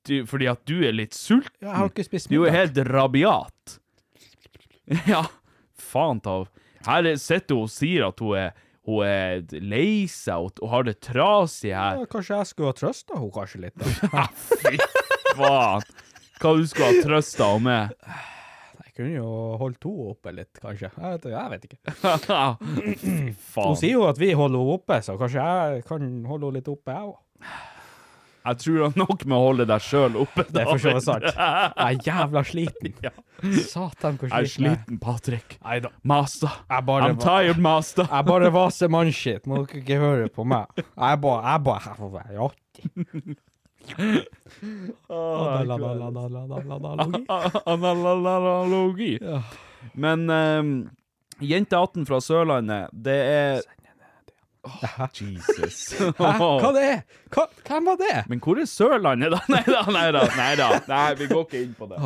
[0.06, 1.50] Du, fordi at du er litt sulten.
[1.64, 2.46] Jeg har ikke spist middag.
[2.46, 3.76] Du er helt rabiat.
[5.10, 5.24] Ja,
[5.74, 6.44] faen ta
[6.86, 8.52] Her sitter hun og sier at hun er,
[8.86, 11.98] hun er lei seg og, har det trasig her.
[11.98, 13.74] Ja, kanskje jeg skulle ha trøsta henne kanskje litt?
[13.82, 14.28] da.
[14.62, 14.76] Fy
[15.34, 15.82] faen.
[16.38, 18.14] Hva du skulle ha trøsta henne med?
[18.86, 19.30] Jeg kunne jo
[19.60, 20.88] holdt henne oppe litt, kanskje.
[20.88, 21.96] Jeg vet, jeg vet ikke.
[23.50, 26.60] Fy Hun sier jo at vi holder henne oppe, så kanskje jeg kan holde henne
[26.62, 27.18] litt oppe, jeg òg.
[28.46, 30.44] Jeg tror det er nok med å holde deg sjøl oppe.
[30.46, 31.24] Det er for så vidt sant.
[31.26, 32.92] Jeg er jævla sliten.
[33.06, 33.12] Ja.
[33.68, 34.48] Satan, hvor sliten jeg er.
[34.48, 35.58] sliten, Patrick.
[35.60, 35.90] Neida.
[36.08, 36.52] Master.
[36.70, 38.06] Jeg bare, I'm tired, master.
[38.08, 40.70] jeg bare vaser mannskitt, må dere ikke høre på meg.
[40.80, 42.84] Jeg bare, jeg bare, jeg får være artig.
[47.66, 49.12] Analogi.
[50.02, 50.72] Men um,
[51.44, 53.60] Jente 18 fra Sørlandet, det er
[54.66, 55.92] Åh, Jesus.
[56.18, 56.32] Hæ?
[56.38, 57.02] Hva det er?
[57.30, 58.16] Hva, hvem var det?
[58.30, 59.42] Men hvor er Sørlandet, da?
[59.54, 60.24] Nei da, nei da.
[60.36, 60.72] Nei, da.
[60.90, 62.00] nei vi går ikke inn på det.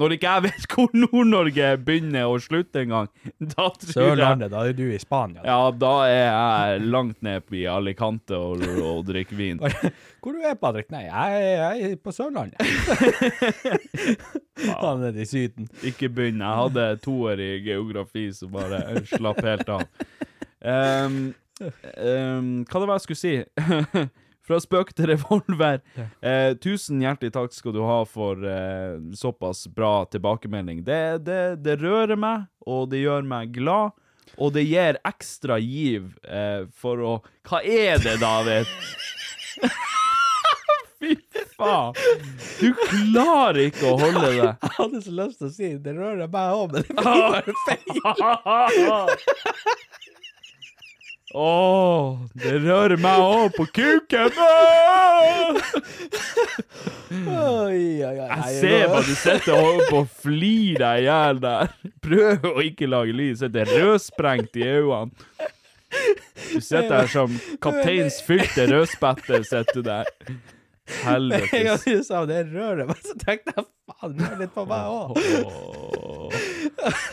[0.00, 4.62] Når ikke jeg vet hvor Nord-Norge begynner og slutter engang, da tror jeg Sørlandet, da
[4.64, 5.42] er du i Spania.
[5.44, 9.60] Ja, da er jeg langt ned i Alicante og, og drikker vin.
[10.22, 10.88] Hvor du er, Patrick?
[10.94, 12.56] Nei, jeg, jeg er på Sørlandet.
[14.80, 15.68] Han er i Syden.
[15.84, 16.40] Ikke begynn.
[16.40, 19.84] Jeg hadde toer i geografi, så bare slapp helt av.
[20.62, 21.32] Ehm,
[21.70, 23.34] ehm, hva det var jeg skulle si?
[24.46, 25.78] Fra spøk til revolver.
[26.18, 30.82] Eh, tusen hjertelig takk skal du ha for eh, såpass bra tilbakemelding.
[30.86, 33.94] Det, det, det rører meg, og det gjør meg glad.
[34.42, 37.14] Og det gir ekstra giv eh, for å
[37.48, 38.66] Hva er det, David?
[41.02, 41.16] Fy
[41.58, 41.94] faen!
[42.58, 44.36] Du klarer ikke å holde det.
[44.38, 47.54] Jeg hadde så lyst til å si det rører meg òg, men det blir bare
[47.66, 48.00] feil.
[51.34, 54.34] Åh, det rører meg òg på kuken!
[57.12, 61.72] Jeg ser bare du sitter og holder på å flire deg i hjel der.
[62.04, 63.40] Prøv å ikke lage lyd.
[63.40, 65.28] Sitter rødsprengt i øynene.
[66.52, 67.34] Du sitter der som
[67.64, 70.08] kapteins fylte rødspette, sitter du der.
[70.28, 71.84] En gang Helvetes.
[71.84, 75.10] du sa det rører meg, så tenkte jeg faen, det rører litt på meg òg.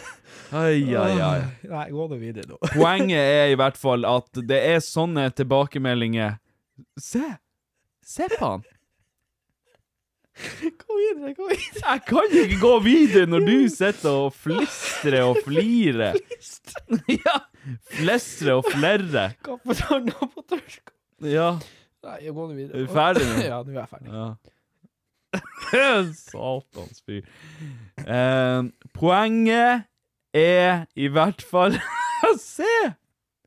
[0.52, 1.42] Ai, ai, ai.
[1.70, 2.58] Nei, gå nå videre nå.
[2.74, 6.38] Poenget er i hvert fall at det er sånne tilbakemeldinger.
[7.00, 7.22] Se!
[8.10, 8.64] Se på han!
[10.80, 11.82] Gå videre, gå videre.
[11.84, 16.16] Jeg kan ikke gå videre når du sitter og flistrer og flirer.
[17.10, 17.36] Ja.
[17.92, 19.26] Flestre og flerre.
[19.44, 20.94] Gå på tann på tørsk.
[21.28, 21.50] Ja.
[22.06, 22.80] Nei, gå nå videre.
[22.80, 23.36] Er du ferdig nå?
[23.50, 24.10] Ja, nå er jeg ferdig.
[24.16, 24.30] ja.
[26.16, 27.28] Satans fyr.
[28.06, 28.62] Eh,
[28.96, 29.86] poenget
[30.34, 31.80] er i hvert fall
[32.38, 32.64] Se!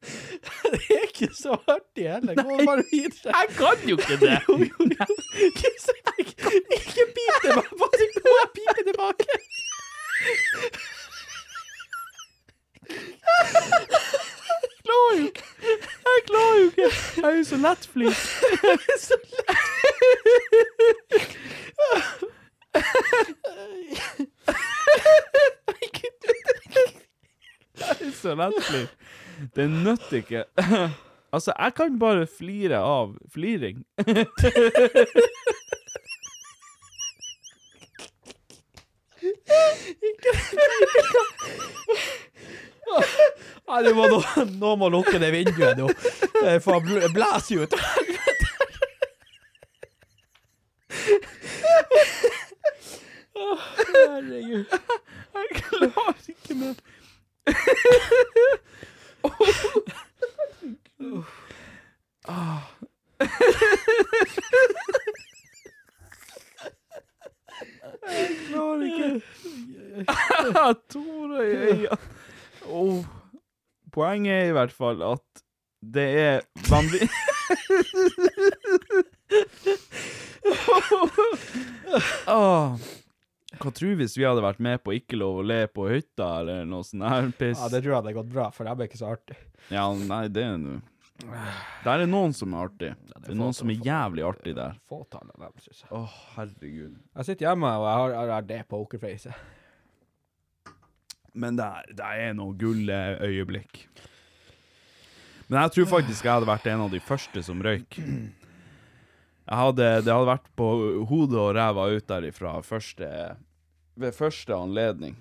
[0.03, 2.35] Det er ikke så artig heller.
[2.35, 3.31] Gå bare videre.
[3.39, 4.39] Jeg kan jo ikke det!
[4.49, 5.07] Jo, jo, jo.
[5.47, 5.71] Ikke,
[6.17, 6.27] bit
[6.79, 7.77] ikke, pip tilbake.
[7.79, 9.27] Bare gå og pipe tilbake.
[12.91, 15.45] Jeg klarer jo ikke!
[16.09, 16.89] Jeg klarer jo ikke!
[17.17, 18.17] Jeg er jo så lettflint.
[19.07, 19.15] Så
[25.83, 25.91] Jeg
[27.83, 29.09] er så lettflint.
[29.57, 30.45] Det nytter ikke.
[31.33, 33.79] Altså, jeg kan bare flire av fliring.
[43.69, 44.19] Nei, du må nå,
[44.61, 45.89] nå må lukke det vinduet nå.
[46.43, 47.77] Det får bl- blæser jo ut.
[53.33, 53.47] Å,
[53.79, 54.75] Herregud.
[55.33, 56.75] Jeg klarer ikke mer.
[68.03, 69.23] Jeg klarer ikke.
[70.55, 73.05] Jeg tårer i øynene.
[73.93, 75.43] Poenget er i hvert fall at
[75.95, 76.41] det er
[76.71, 77.11] vanvittig
[82.29, 83.02] Åh.
[83.61, 86.29] Hva tror du hvis vi hadde vært med på Ikke lov å le på hytta,
[86.41, 87.61] eller noe sånt her piss?
[87.61, 89.37] Ja, det tror jeg hadde gått bra, for det ble ikke så artig.
[89.73, 90.79] Ja, nei, det er nå
[91.85, 92.93] Der er noen som er artig.
[93.13, 94.79] Det er noen som er jævlig artig der.
[94.91, 95.91] Fåtall av dem, syns jeg.
[95.95, 96.03] Å,
[96.37, 96.97] herregud.
[97.21, 99.35] Jeg sitter hjemme og jeg har, jeg har det pokerface.
[101.33, 103.85] Men det er, det er noe gulløyeblikk.
[105.49, 108.01] Men jeg tror faktisk jeg hadde vært en av de første som røyk.
[109.51, 110.69] Hadde, det hadde vært på
[111.11, 113.09] hodet og ræva ut derifra første,
[113.99, 115.17] ved første anledning.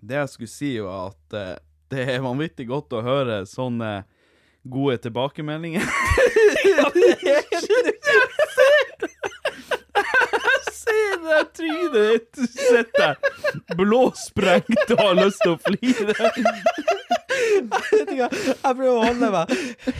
[0.00, 1.58] Det jeg skulle si, var at eh,
[1.90, 4.04] det er vanvittig godt å høre sånne
[4.70, 5.84] gode tilbakemeldinger.
[10.00, 12.30] Jeg ser det trynet ditt!
[12.36, 13.16] Du sitter
[13.78, 16.14] blåsprengt og har lyst til å flire.
[18.20, 19.44] Jeg prøver å holde meg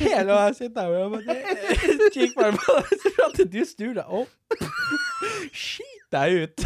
[0.00, 1.12] hele og sitter her og
[2.14, 4.32] kikker på og så prater du snur deg opp.
[5.52, 6.58] Skit deg ut.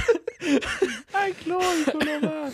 [0.45, 2.53] Jeg klarer ikke å la være.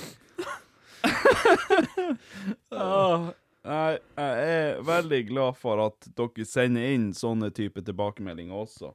[3.60, 8.94] Jeg er veldig glad for at dere sender inn sånne typer tilbakemeldinger også.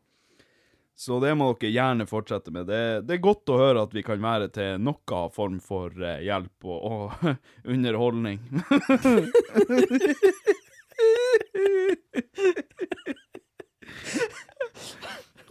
[0.95, 2.69] Så det må dere gjerne fortsette med.
[2.72, 6.23] Det, det er godt å høre at vi kan være til noe form for eh,
[6.23, 7.11] hjelp og, og
[7.76, 8.39] underholdning.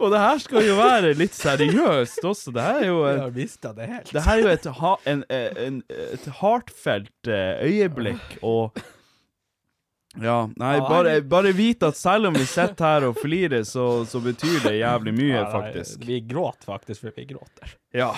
[0.01, 2.49] og det her skal jo være litt seriøst også.
[2.55, 4.09] Det her er jo en, har mistet det helt.
[4.17, 5.75] det her er jo et, ha, en, en,
[6.09, 8.73] et heartfelt eh, øyeblikk, og
[10.21, 14.21] Ja, nei, bare, bare vit at selv om vi sitter her og flirer, så, så
[14.23, 16.03] betyr det jævlig mye, nei, faktisk.
[16.07, 17.75] Vi gråter faktisk, for vi gråter.
[17.95, 18.11] Ja,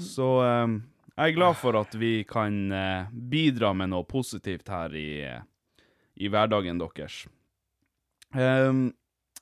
[0.00, 0.80] så um,
[1.14, 5.10] jeg er glad for at vi kan uh, bidra med noe positivt her i,
[6.20, 7.22] i hverdagen deres.
[8.36, 8.90] Um,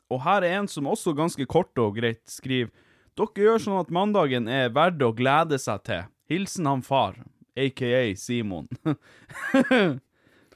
[0.09, 2.73] og her er en som også ganske kort og greit skriver
[3.19, 6.05] Dere gjør sånn at mandagen er verdt å glede seg til.
[6.31, 7.17] Hilsen han far,
[7.59, 8.69] aka Simon.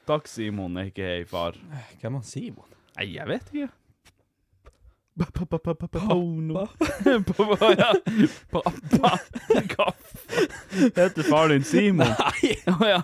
[0.07, 1.55] Takk, Simon, ikke hei, far.
[2.01, 2.67] Hvem er Simon?
[2.97, 3.69] Nei, jeg vet ikke.
[5.13, 6.65] Porno.
[7.29, 7.91] Pa- ja.
[8.51, 9.11] Pappa.
[10.73, 12.07] Heter far din Simon?
[12.07, 13.01] Nei, Oh, ja.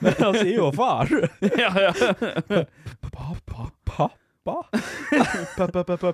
[0.00, 1.10] men han sier jo far.
[1.58, 1.92] ja, ja.
[3.10, 3.70] Pappa.
[3.84, 4.10] Pappa.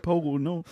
[0.06, 0.62] Porno.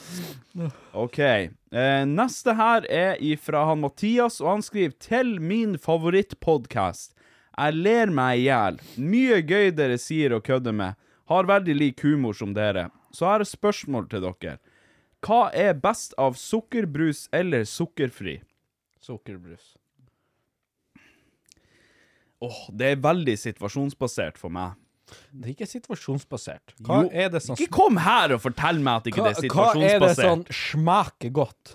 [0.94, 1.18] OK.
[1.18, 7.12] Eh, neste her er ifra han Mathias, og han skriver til min favorittpodkast.
[7.58, 8.78] Jeg ler meg i hjel.
[9.02, 10.98] Mye gøy dere sier og kødder med.
[11.28, 12.86] Har veldig lik humor som dere.
[13.10, 14.58] Så jeg har et spørsmål til dere.
[15.26, 18.38] Hva er best av sukkerbrus eller sukkerfri?
[19.02, 19.74] Sukkerbrus.
[22.38, 24.76] Åh, det er veldig situasjonsbasert for meg.
[25.32, 26.74] Det er ikke situasjonsbasert.
[26.84, 29.48] Hva Jo, er det som Ikke kom her og fortell meg at ikke hva, det
[29.48, 31.72] er hva er det som smaker godt?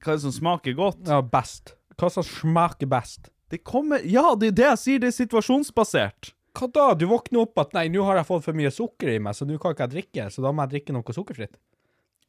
[0.00, 1.04] Hva er det som smaker godt?
[1.06, 1.74] Ja, best.
[2.00, 3.30] Hva som smaker best?
[3.50, 6.32] Det kommer Ja, det er det jeg sier, det er situasjonsbasert.
[6.56, 6.86] Hva da?
[6.98, 9.46] Du våkner opp at nei, nå har jeg fått for mye sukker i meg, så
[9.46, 11.56] nå kan ikke jeg drikke, så da må jeg drikke noe sukkerfritt.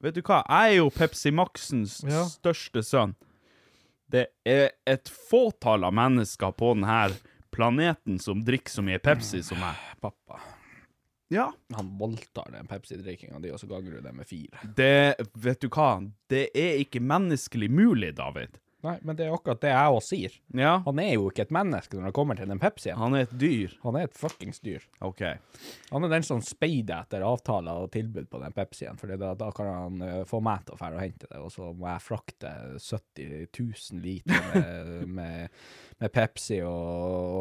[0.02, 2.24] Vet du hva, jeg er jo Pepsi Maxens Ja.
[2.30, 3.14] største sønn.
[4.12, 7.14] Det er et fåtall av mennesker på denne
[7.54, 9.78] planeten som drikker så mye Pepsi som meg.
[10.02, 10.40] Pappa.
[11.32, 11.52] Ja.
[11.78, 14.66] Han voldtar den Pepsi-drikkinga di, og så ganger du det med fire.
[14.76, 15.94] Det Vet du hva,
[16.30, 18.58] det er ikke menneskelig mulig, David.
[18.82, 20.36] Nei, men det er akkurat det jeg også sier.
[20.58, 20.72] Ja.
[20.88, 22.98] Han er jo ikke et menneske når det kommer til den Pepsien.
[22.98, 23.76] Han er et dyr.
[23.84, 24.86] Han er et fuckings dyr.
[25.06, 25.22] OK.
[25.92, 29.50] Han er den som speider etter avtaler og tilbud på den Pepsien, for da, da
[29.56, 32.06] kan han eh, få meg til å dra og hente det, og så må jeg
[32.06, 35.60] frakte 70 000 liter med, med,
[36.02, 36.88] med Pepsi og,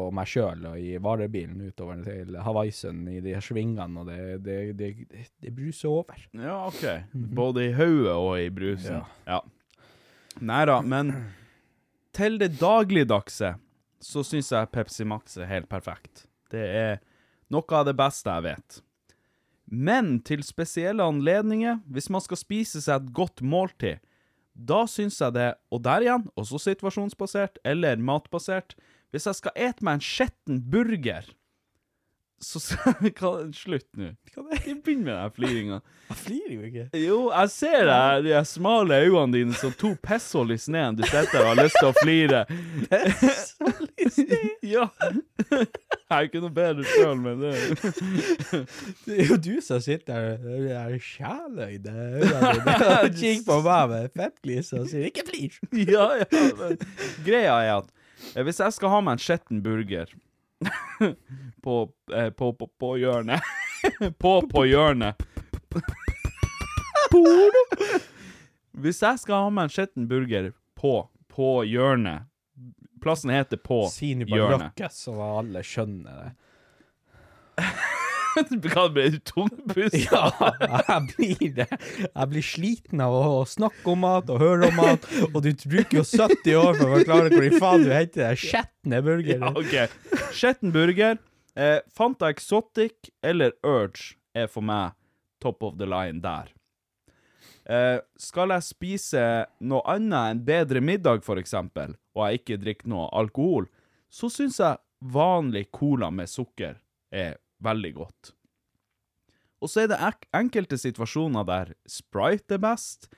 [0.05, 4.59] og meg sjøl i varebilen utover til Hawaiisund i de her svingene, og det, det,
[4.77, 6.21] det, det bruser over.
[6.37, 6.85] Ja, OK.
[7.41, 9.01] Både i hodet og i brusen.
[9.01, 9.39] Ja.
[9.39, 9.41] Ja.
[10.41, 11.11] Nei da, men
[12.17, 13.53] til det dagligdagse
[14.01, 16.25] så syns jeg Pepsi Max er helt perfekt.
[16.49, 16.95] Det er
[17.53, 18.79] noe av det beste jeg vet.
[19.71, 24.01] Men til spesielle anledninger, hvis man skal spise seg et godt måltid,
[24.51, 28.75] da syns jeg det, og der igjen, også situasjonsbasert eller matbasert,
[29.13, 31.29] hvis jeg skal ete meg en skitten burger
[32.41, 32.59] så
[33.61, 34.11] Slutt nå.
[34.25, 35.79] Ikke begynn med den fliringa.
[36.11, 36.85] Jeg flirer jo ikke.
[36.99, 40.97] Jo, jeg ser deg, de smale øynene dine som to pesshold i sneen.
[40.97, 42.41] Du sitter der og har lyst til å flire.
[44.73, 44.87] ja.
[45.51, 47.53] Jeg er ikke noe bedre sjøl, men det
[49.05, 52.07] Det er jo du som sitter der og er dine
[53.05, 55.61] og kikker på meg med fettglis og sier 'ikke flir'.
[55.87, 56.27] Ja, ja.
[56.59, 56.77] Men.
[57.25, 57.87] Greia er at
[58.35, 60.11] eh, hvis jeg skal ha meg en skitten burger
[61.65, 61.75] på,
[62.13, 63.41] eh, på, på, på hjørnet
[64.21, 65.17] På på hjørnet
[68.71, 72.27] Hvis jeg skal ha meg en skitten burger på på hjørnet
[73.01, 73.95] Plassen heter på hjørnet.
[73.95, 74.57] Si nå bare.
[74.61, 77.65] Løkke, så alle skjønner det.
[78.95, 79.97] Ble du tungpust?
[80.05, 80.29] Ja,
[80.87, 81.67] jeg blir det.
[82.05, 86.01] Jeg blir sliten av å snakke om mat og høre om mat, og du bruker
[86.01, 89.45] jo 70 år for å forklare hvor i faen du henter den skjetne burgeren.
[89.49, 90.31] Ja, OK.
[90.35, 91.19] Skjetten burger.
[91.59, 94.95] Eh, Fanta Exotic eller Urge er for meg
[95.43, 96.53] top of the line der.
[97.65, 99.25] Eh, skal jeg spise
[99.61, 103.67] noe annet enn bedre middag, eksempel, og jeg ikke drikker noe alkohol,
[104.11, 106.77] så syns jeg vanlig cola med sukker
[107.11, 108.31] er veldig godt.
[109.61, 109.99] Og så er det
[110.33, 113.11] enkelte situasjoner der Sprite er best.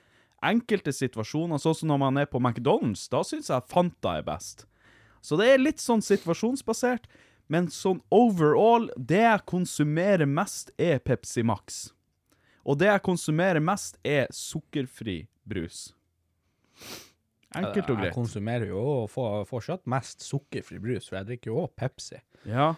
[0.44, 4.66] Enkelte situasjoner, sånn som når man er på McDonald's, da syns jeg Fanta er best.
[5.24, 7.08] Så det er litt sånn situasjonsbasert,
[7.48, 11.86] men sånn overall, det jeg konsumerer mest, er Pepsi Max.
[12.64, 15.94] Og det jeg konsumerer mest, er sukkerfri brus.
[17.54, 18.10] Enkelt og greit.
[18.10, 19.04] Jeg konsumerer jo
[19.48, 22.20] fortsatt mest sukkerfri brus, for jeg drikker jo også Pepsi.
[22.48, 22.74] Ja.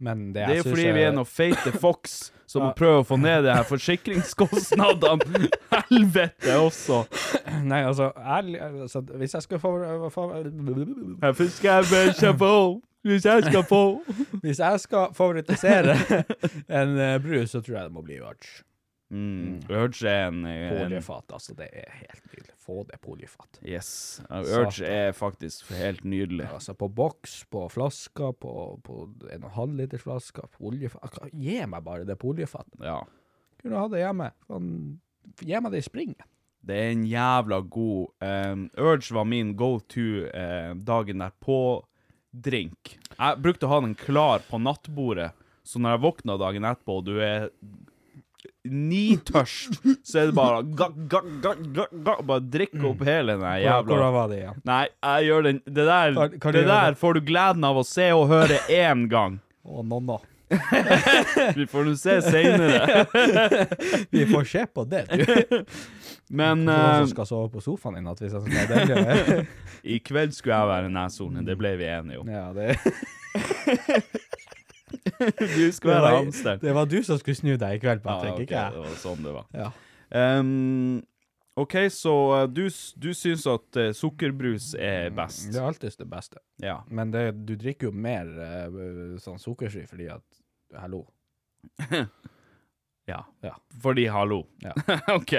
[0.00, 3.18] Men det, Det er fordi vi er noen feite fox som må prøve å få
[3.20, 5.50] ned de her forsikringskostnadene.
[5.90, 7.02] Helvete også.
[7.66, 9.74] Nei, altså, ærlig, altså Hvis jeg skal få,
[10.14, 13.82] få Hvorfor skal jeg Hvis jeg skal få
[14.40, 15.96] Hvis jeg skal favorittisere
[16.80, 18.62] en eh, brus, så tror jeg det må bli Urge.
[19.10, 21.54] Mm, Urge er en, en Poliefat, altså.
[21.58, 22.56] Det er helt nydelig.
[22.60, 23.60] Få det poliefat.
[23.66, 24.20] Yes.
[24.30, 26.46] Urge er faktisk helt nydelig.
[26.52, 28.52] Altså på boks, på flasker, på,
[28.84, 28.98] på
[29.32, 31.22] en halv liters flasker, oljefat.
[31.32, 32.76] Gi meg bare det poliefatet.
[32.84, 33.00] Ja.
[33.60, 34.30] Kunne ha det hjemme.
[34.48, 34.68] Sånn,
[35.40, 36.28] gi meg det i springen.
[36.60, 42.96] Det er en jævla god um, Urge var min go to uh, dagen derpå-drink.
[43.16, 45.30] Jeg brukte å ha den klar på nattbordet,
[45.64, 47.48] så når jeg våkna dagen etterpå, og du er
[48.64, 49.76] nitørst,
[50.06, 53.84] så er det bare ga, ga, ga, ga, ga, Bare drikke opp hele den jævla
[53.88, 54.58] Hvordan var det igjen?
[54.70, 57.80] Nei, jeg gjør den Det der, Hva- hva det gjøre der får du gleden av
[57.80, 59.38] å se og høre én gang.
[59.64, 60.18] Å, nonna.
[61.58, 63.06] Vi får nå se seinere.
[64.14, 65.62] Vi får se på det, du.
[66.30, 69.44] Men Noen eh, skal sove på sofaen i natt, hvis jeg skal det.
[69.94, 71.46] i kveld skulle jeg være neshornet.
[71.46, 72.30] Det ble vi enige om.
[72.30, 72.74] Ja, det,
[75.56, 76.60] Du skulle være hamsteren.
[76.62, 78.74] det var du som skulle snu deg i kveld, Patrick, ikke jeg.
[78.74, 79.46] det var sånn det var.
[79.54, 79.70] Ja.
[80.10, 81.00] Um,
[81.60, 82.62] OK, så eh, du,
[82.96, 85.50] du syns at eh, sukkerbrus er best?
[85.50, 86.40] Det er alltid det beste.
[86.62, 86.78] Ja.
[86.88, 90.24] Men det, du drikker jo mer eh, sånn sukkersky fordi at
[90.78, 91.02] Hallo.
[93.10, 93.24] ja.
[93.42, 93.54] Ja.
[93.82, 94.44] Fordi hallo.
[94.62, 94.72] Ja.
[95.18, 95.34] OK.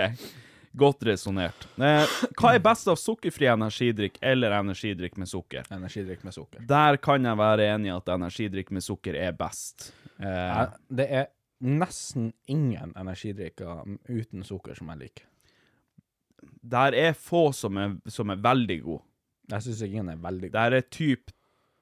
[0.77, 1.65] Godt resonnert.
[1.84, 2.06] Eh,
[2.39, 5.65] hva er best av sukkerfri energidrikk eller energidrikk med sukker?
[5.76, 6.64] Energidrikk med sukker.
[6.69, 9.91] Der kan jeg være enig i at energidrikk med sukker er best.
[10.19, 11.27] Eh, Ja, det er
[11.61, 15.26] nesten ingen energidrikker uten sukker som jeg liker.
[16.64, 19.03] der er få som er, som er veldig gode.
[19.52, 20.56] Jeg syns ingen er veldig god.
[20.60, 21.31] Der er typ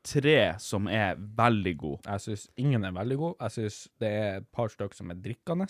[0.03, 1.99] tre som er veldig gode.
[2.07, 3.35] Jeg syns ingen er veldig god.
[3.39, 5.67] Jeg syns det er et par stykker som er drikkende.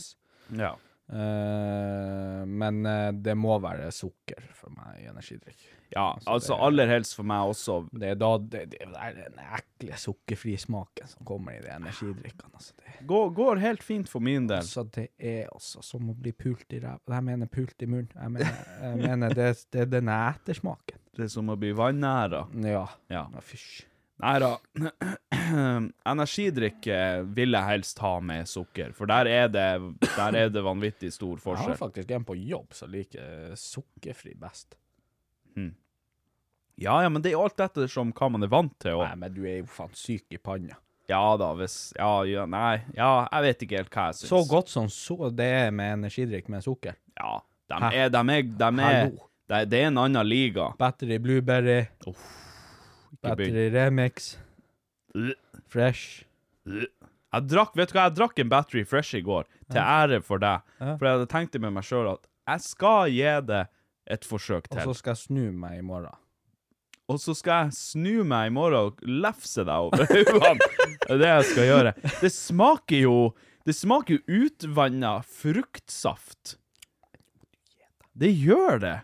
[0.57, 0.75] Ja.
[1.09, 5.61] Eh, men eh, det må være sukker for meg i energidrikk.
[5.89, 7.79] Ja, Altså, altså det- aller helst for meg også.
[7.99, 12.53] Det er da det, det er den ekle sukkerfrie smaken som kommer i de energidrikkene.
[12.53, 14.57] Altså, det, Går, går helt fint for min del.
[14.61, 16.99] altså, det er altså som å bli pult i ræva.
[17.09, 18.11] Jeg mener pult i munnen.
[18.15, 20.99] Jeg mener, jeg mener det, det er denne ettersmaken.
[21.15, 22.45] Det er som å bli vannæra.
[22.63, 22.85] Ja.
[23.09, 23.25] Ja.
[23.33, 23.85] ja fysj.
[24.19, 24.51] Nei da.
[26.11, 29.69] Energidrikk eh, vil jeg helst ha med sukker, for der er det,
[30.03, 31.71] der er det vanvittig stor forskjell.
[31.71, 34.75] Jeg har faktisk en på jobb som liker sukkerfri best.
[36.79, 39.01] Ja, ja, men det er alt som hva man er vant til.
[39.03, 40.77] Nei, men du er jo faen syk i panna.
[41.09, 42.79] ja da, hvis Ja, ja, nei.
[42.95, 44.29] Ja, jeg vet ikke helt hva jeg syns.
[44.31, 46.95] Så godt som så det er med energidrikk med sukker.
[47.19, 47.41] Ja.
[47.69, 49.17] De er, de er, de er, de
[49.49, 50.71] det, det er en annen liga.
[50.79, 52.15] Battery blueberry, begynn.
[53.23, 54.37] Battery remix,
[55.67, 56.23] fresh.
[56.65, 60.41] Jeg drakk, vet du hva, jeg drakk en Battery Fresh i går, til ære for
[60.41, 60.63] deg.
[60.79, 63.59] For jeg hadde tenkt med meg sjøl at jeg skal gi det
[64.09, 64.79] et forsøk til.
[64.81, 66.15] Og så skal jeg snu meg i morgen.
[67.09, 70.71] Og så skal jeg snu meg i morgen og lefse deg over øynene.
[71.05, 71.93] Det er det jeg skal gjøre.
[72.21, 73.15] Det smaker jo
[73.67, 76.55] Det smaker jo utvanna fruktsaft.
[78.17, 78.95] Det gjør det.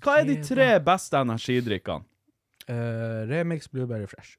[0.00, 2.07] Hva er de tre beste energidrikkene?
[2.68, 4.36] Eh, remix blueberry fresh.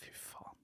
[0.00, 0.54] Fy faen.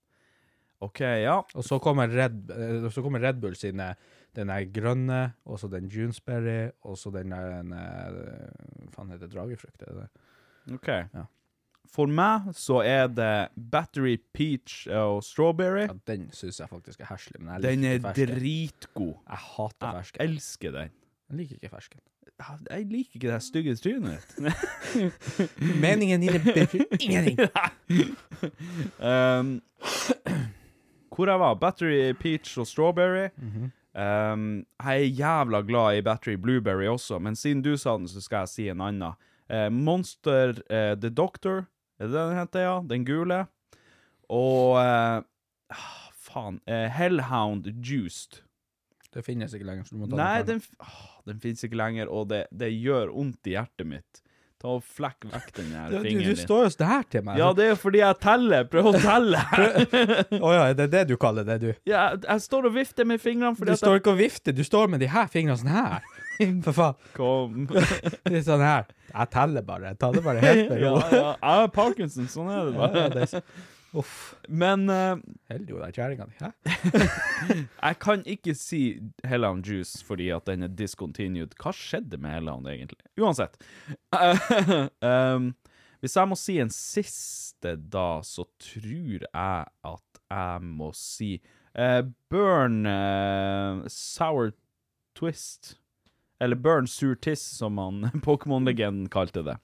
[0.87, 1.39] OK, ja.
[1.55, 3.95] Og så kommer Red, eh, så kommer Red Bull sine
[4.37, 9.11] den er grønne, og så den junesberry, og så den der den, eh, Hva faen
[9.15, 9.33] heter det?
[9.37, 9.83] Dragefrukt?
[9.89, 10.09] Er det?
[10.77, 10.89] OK.
[11.15, 11.25] Ja.
[11.89, 15.87] For meg så er det Battery Peach og Strawberry.
[15.87, 17.41] Ja, den syns jeg faktisk er herselig.
[17.41, 18.35] Men jeg Den er ikke fersken.
[18.35, 19.15] dritgod.
[19.29, 20.21] Jeg hater Jeg fersken.
[20.27, 20.91] elsker den.
[21.31, 22.01] Jeg liker ikke fersken.
[22.71, 25.55] Jeg liker ikke det stygge trynet ditt.
[25.85, 27.39] Meningen din betyr ingenting.
[29.01, 29.63] Um,
[31.17, 31.55] hvor jeg var?
[31.55, 33.29] Battery Peach og Strawberry.
[33.41, 33.71] Mhm.
[33.97, 38.21] um, jeg er jævla glad i Battery Blueberry også, men siden du sa den, så
[38.21, 39.17] skal jeg si en annen.
[39.49, 41.65] Uh, Monster uh, The Doctor,
[41.99, 42.81] er det den heter, ja?
[42.91, 43.47] Den gule.
[44.29, 45.23] Og ah,
[46.13, 46.61] Faen.
[46.69, 48.43] Hellhound Juiced.
[49.15, 50.47] Det finnes ikke lenger, så du må ta Nei, den.
[50.47, 54.23] den, f- ah, den fins ikke lenger, og det, det gjør vondt i hjertet mitt.
[54.57, 57.25] Ta og Flekk vekk den her Du, du, fingeren du står jo sånn her til
[57.27, 57.41] meg.
[57.43, 58.65] Ja, det er fordi jeg teller.
[58.73, 59.43] Prøv å telle.
[60.47, 61.69] Å ja, er det det du kaller det, du?
[61.89, 64.89] Ja, jeg står og vifter med fingrene Du at står ikke og vifter, du står
[64.95, 66.09] med de her fingrene sånn her.
[66.65, 66.97] For faen.
[67.17, 67.63] Kom.
[67.69, 67.85] kom.
[68.33, 68.89] Litt sånn her.
[69.13, 69.93] Jeg teller bare.
[69.93, 70.95] Jeg teller det bare helt med ro.
[71.05, 73.05] ja, jeg har parkinson, sånn er det bare.
[73.05, 73.45] Ja, det er så-
[73.93, 74.35] Uff.
[74.49, 75.17] Men uh,
[75.51, 76.51] Heldig jo, den kjerringa di.
[77.87, 78.81] Jeg kan ikke si
[79.25, 81.55] Helland Juice fordi at den er discontinued.
[81.61, 83.01] Hva skjedde med Helland, egentlig?
[83.21, 83.57] Uansett.
[85.07, 85.55] um,
[86.05, 91.37] hvis jeg må si en siste, da, så tror jeg at jeg må si
[91.79, 94.53] uh, Burn uh, Sour
[95.17, 95.77] Twist.
[96.41, 97.79] Eller Burn Sur Tiss, som
[98.27, 99.57] Pokémon-legenden kalte det.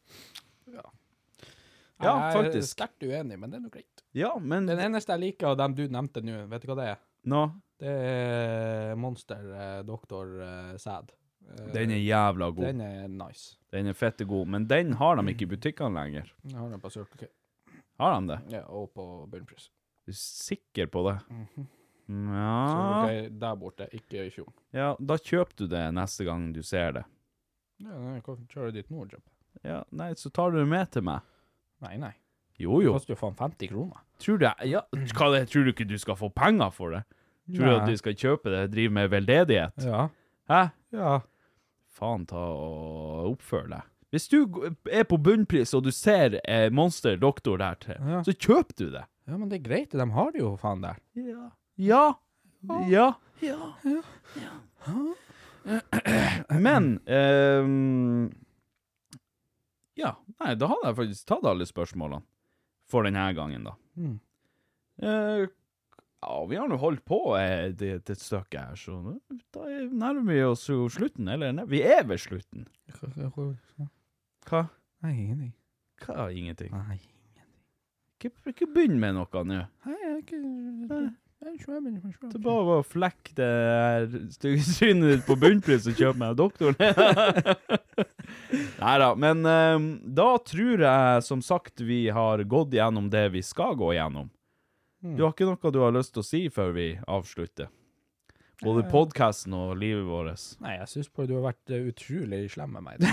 [2.02, 4.02] Ja, Jeg er sterkt uenig, men det er nå greit.
[4.16, 6.86] Ja, men Den eneste jeg liker av dem du nevnte nå, vet du hva det
[6.92, 7.02] er?
[7.30, 7.42] No.
[7.82, 11.12] Det er Monster eh, Doktor eh, Sad.
[11.48, 12.64] Eh, den er jævla god.
[12.68, 13.56] Den er nice.
[13.74, 16.32] Den er fette god, men den har de ikke i butikkene lenger.
[16.46, 17.30] Jeg har den på Circle K.
[18.02, 18.40] Har de det?
[18.58, 19.70] Ja, og på Bunnpris.
[20.10, 21.16] Er sikker på det?
[21.30, 21.68] Mhm.
[22.12, 22.54] Ja.
[22.68, 24.54] Circle K der borte, ikke i fjorden.
[24.74, 27.04] ja, da kjøper du det neste gang du ser det.
[27.82, 29.28] Ja, jeg kan kjøre dit nå kjøpe.
[29.64, 31.22] Ja, nei, så tar du det med til meg.
[31.82, 32.12] Nei, nei.
[32.62, 32.92] Jo, jo.
[32.92, 34.00] Det koster jo faen 50 kroner.
[34.22, 34.82] Tror du, ja,
[35.16, 37.02] hva det, tror du ikke du skal få penger for det?
[37.50, 37.78] Tror du Nei.
[37.80, 39.82] at du skal kjøpe det, drive med veldedighet?
[39.82, 40.04] Ja.
[40.52, 40.60] Hæ?
[40.94, 41.16] Ja.
[41.92, 43.82] Faen, ta og oppfør deg.
[44.14, 48.22] Hvis du g- er på bunnpris og du ser eh, Monster Doktor der til, Ja.
[48.22, 49.04] så kjøper du det.
[49.26, 51.00] Ja, men det er greit, de har det jo faen der.
[51.16, 51.50] Ja.
[51.76, 53.12] Ja.
[53.42, 53.62] Ja.
[56.48, 58.30] Men ehm,
[59.98, 62.22] Ja, nei, da hadde jeg faktisk tatt alle spørsmålene
[62.88, 63.74] for denne gangen, da.
[64.00, 64.14] Mm.
[65.02, 65.42] Eh,
[66.22, 69.18] ja, vi har nå holdt på eh, det, det et stykke her, så nå-
[69.52, 71.28] da er- nærmer vi oss jo slutten.
[71.32, 72.66] Eller nei, vi er ved slutten.
[74.48, 74.62] Hva?
[75.02, 75.52] Nei, ingenting.
[76.04, 76.72] Hva ingenting?
[76.76, 77.00] Nei.
[78.22, 79.60] Ikke, ikke begynn med noe nå.
[79.86, 81.00] Nei, jeg er ikke
[81.42, 86.78] Det er bare å flekke det stygge synet ditt på bunnpris og kjøpe meg doktoren.
[88.82, 93.42] Nei da, men um, da tror jeg som sagt vi har gått gjennom det vi
[93.42, 94.30] skal gå gjennom.
[95.02, 97.72] Du har ikke noe du har lyst til å si før vi avslutter?
[98.62, 100.44] Både podkasten og livet vårt.
[100.62, 103.02] Nei, jeg syns bare du har vært eh, utrolig slem med meg.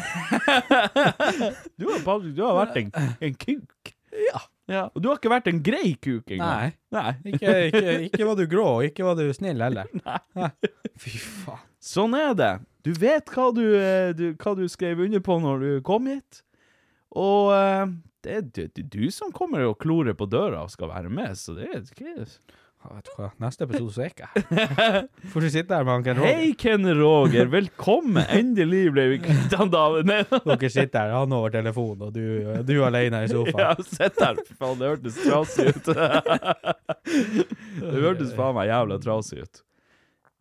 [1.79, 2.91] Du har, Patrick, du har vært en,
[3.25, 3.93] en kuk.
[4.13, 4.43] Ja.
[4.69, 6.69] Ja, Og du har ikke vært en grei kuk engang.
[6.69, 6.73] Nei.
[6.93, 7.13] Nei.
[7.33, 9.89] Ikke, ikke, ikke var du grå, og ikke var du snill heller.
[10.37, 10.49] Nei.
[10.99, 11.65] Fy faen.
[11.89, 12.51] Sånn er det.
[12.85, 16.41] Du vet hva du, eh, du, hva du skrev under på når du kom hit.
[17.17, 17.85] Og eh,
[18.25, 21.55] det er du, du som kommer og klorer på døra og skal være med, så
[21.57, 22.27] det er ikke
[22.79, 25.07] Ja, vet du hva, neste episode så er jeg ikke her.
[25.33, 26.37] Får du sitte her med han Ken Roger?
[26.39, 27.49] Hei, Ken Roger.
[27.51, 28.21] Velkommen.
[28.31, 30.07] Endelig ble vi kvitt han David.
[30.31, 32.23] Dere sitter her, han over telefonen, og du,
[32.63, 33.59] du alene i sofaen.
[33.65, 34.39] Ja, sitt her.
[34.55, 35.91] Faen, det hørtes trasig ut.
[37.83, 39.61] det hørtes faen meg jævla trasig ut.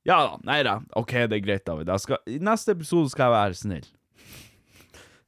[0.07, 0.39] Ja da.
[0.47, 0.79] Nei da.
[0.97, 1.91] OK, det er greit, David.
[1.91, 3.89] Jeg skal, I neste episode skal jeg være snill.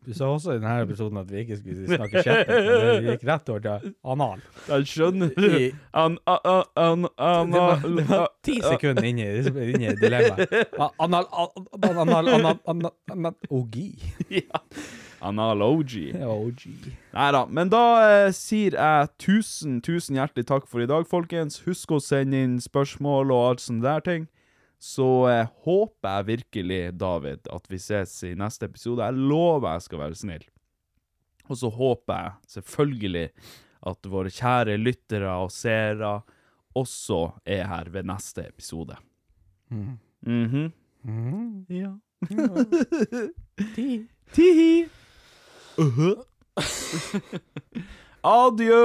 [0.06, 3.24] Du sa også i denne episoden at vi ikke skulle snakke kjøttet, men det gikk
[3.28, 4.40] rett over til anal.
[4.70, 9.28] Jeg skjønner I- an, an, an, an, Det var, det var ti sekunder inn i,
[9.44, 10.56] inne i dilemmaet.
[10.80, 13.90] A- Anal, an- anal, anal, anal, anal, ogi.
[14.40, 14.64] ja.
[15.20, 15.92] Anal OG.
[16.24, 16.62] OG.
[17.12, 17.42] Nei da.
[17.52, 21.60] Men da eh, sier jeg tusen, tusen hjertelig takk for i dag, folkens.
[21.66, 24.24] Husk å sende inn spørsmål og alt sånne der ting.
[24.80, 29.04] Så eh, håper jeg virkelig, David, at vi ses i neste episode.
[29.04, 30.46] Jeg lover jeg skal være snill.
[31.50, 33.26] Og så håper jeg selvfølgelig
[33.90, 36.20] at våre kjære lyttere og seere
[36.78, 38.96] også er her ved neste episode.
[39.70, 40.72] Mhm.
[41.68, 41.92] Ja.
[44.34, 44.84] Tihi.
[45.80, 46.16] Uh-huh.
[48.24, 48.84] Adjø.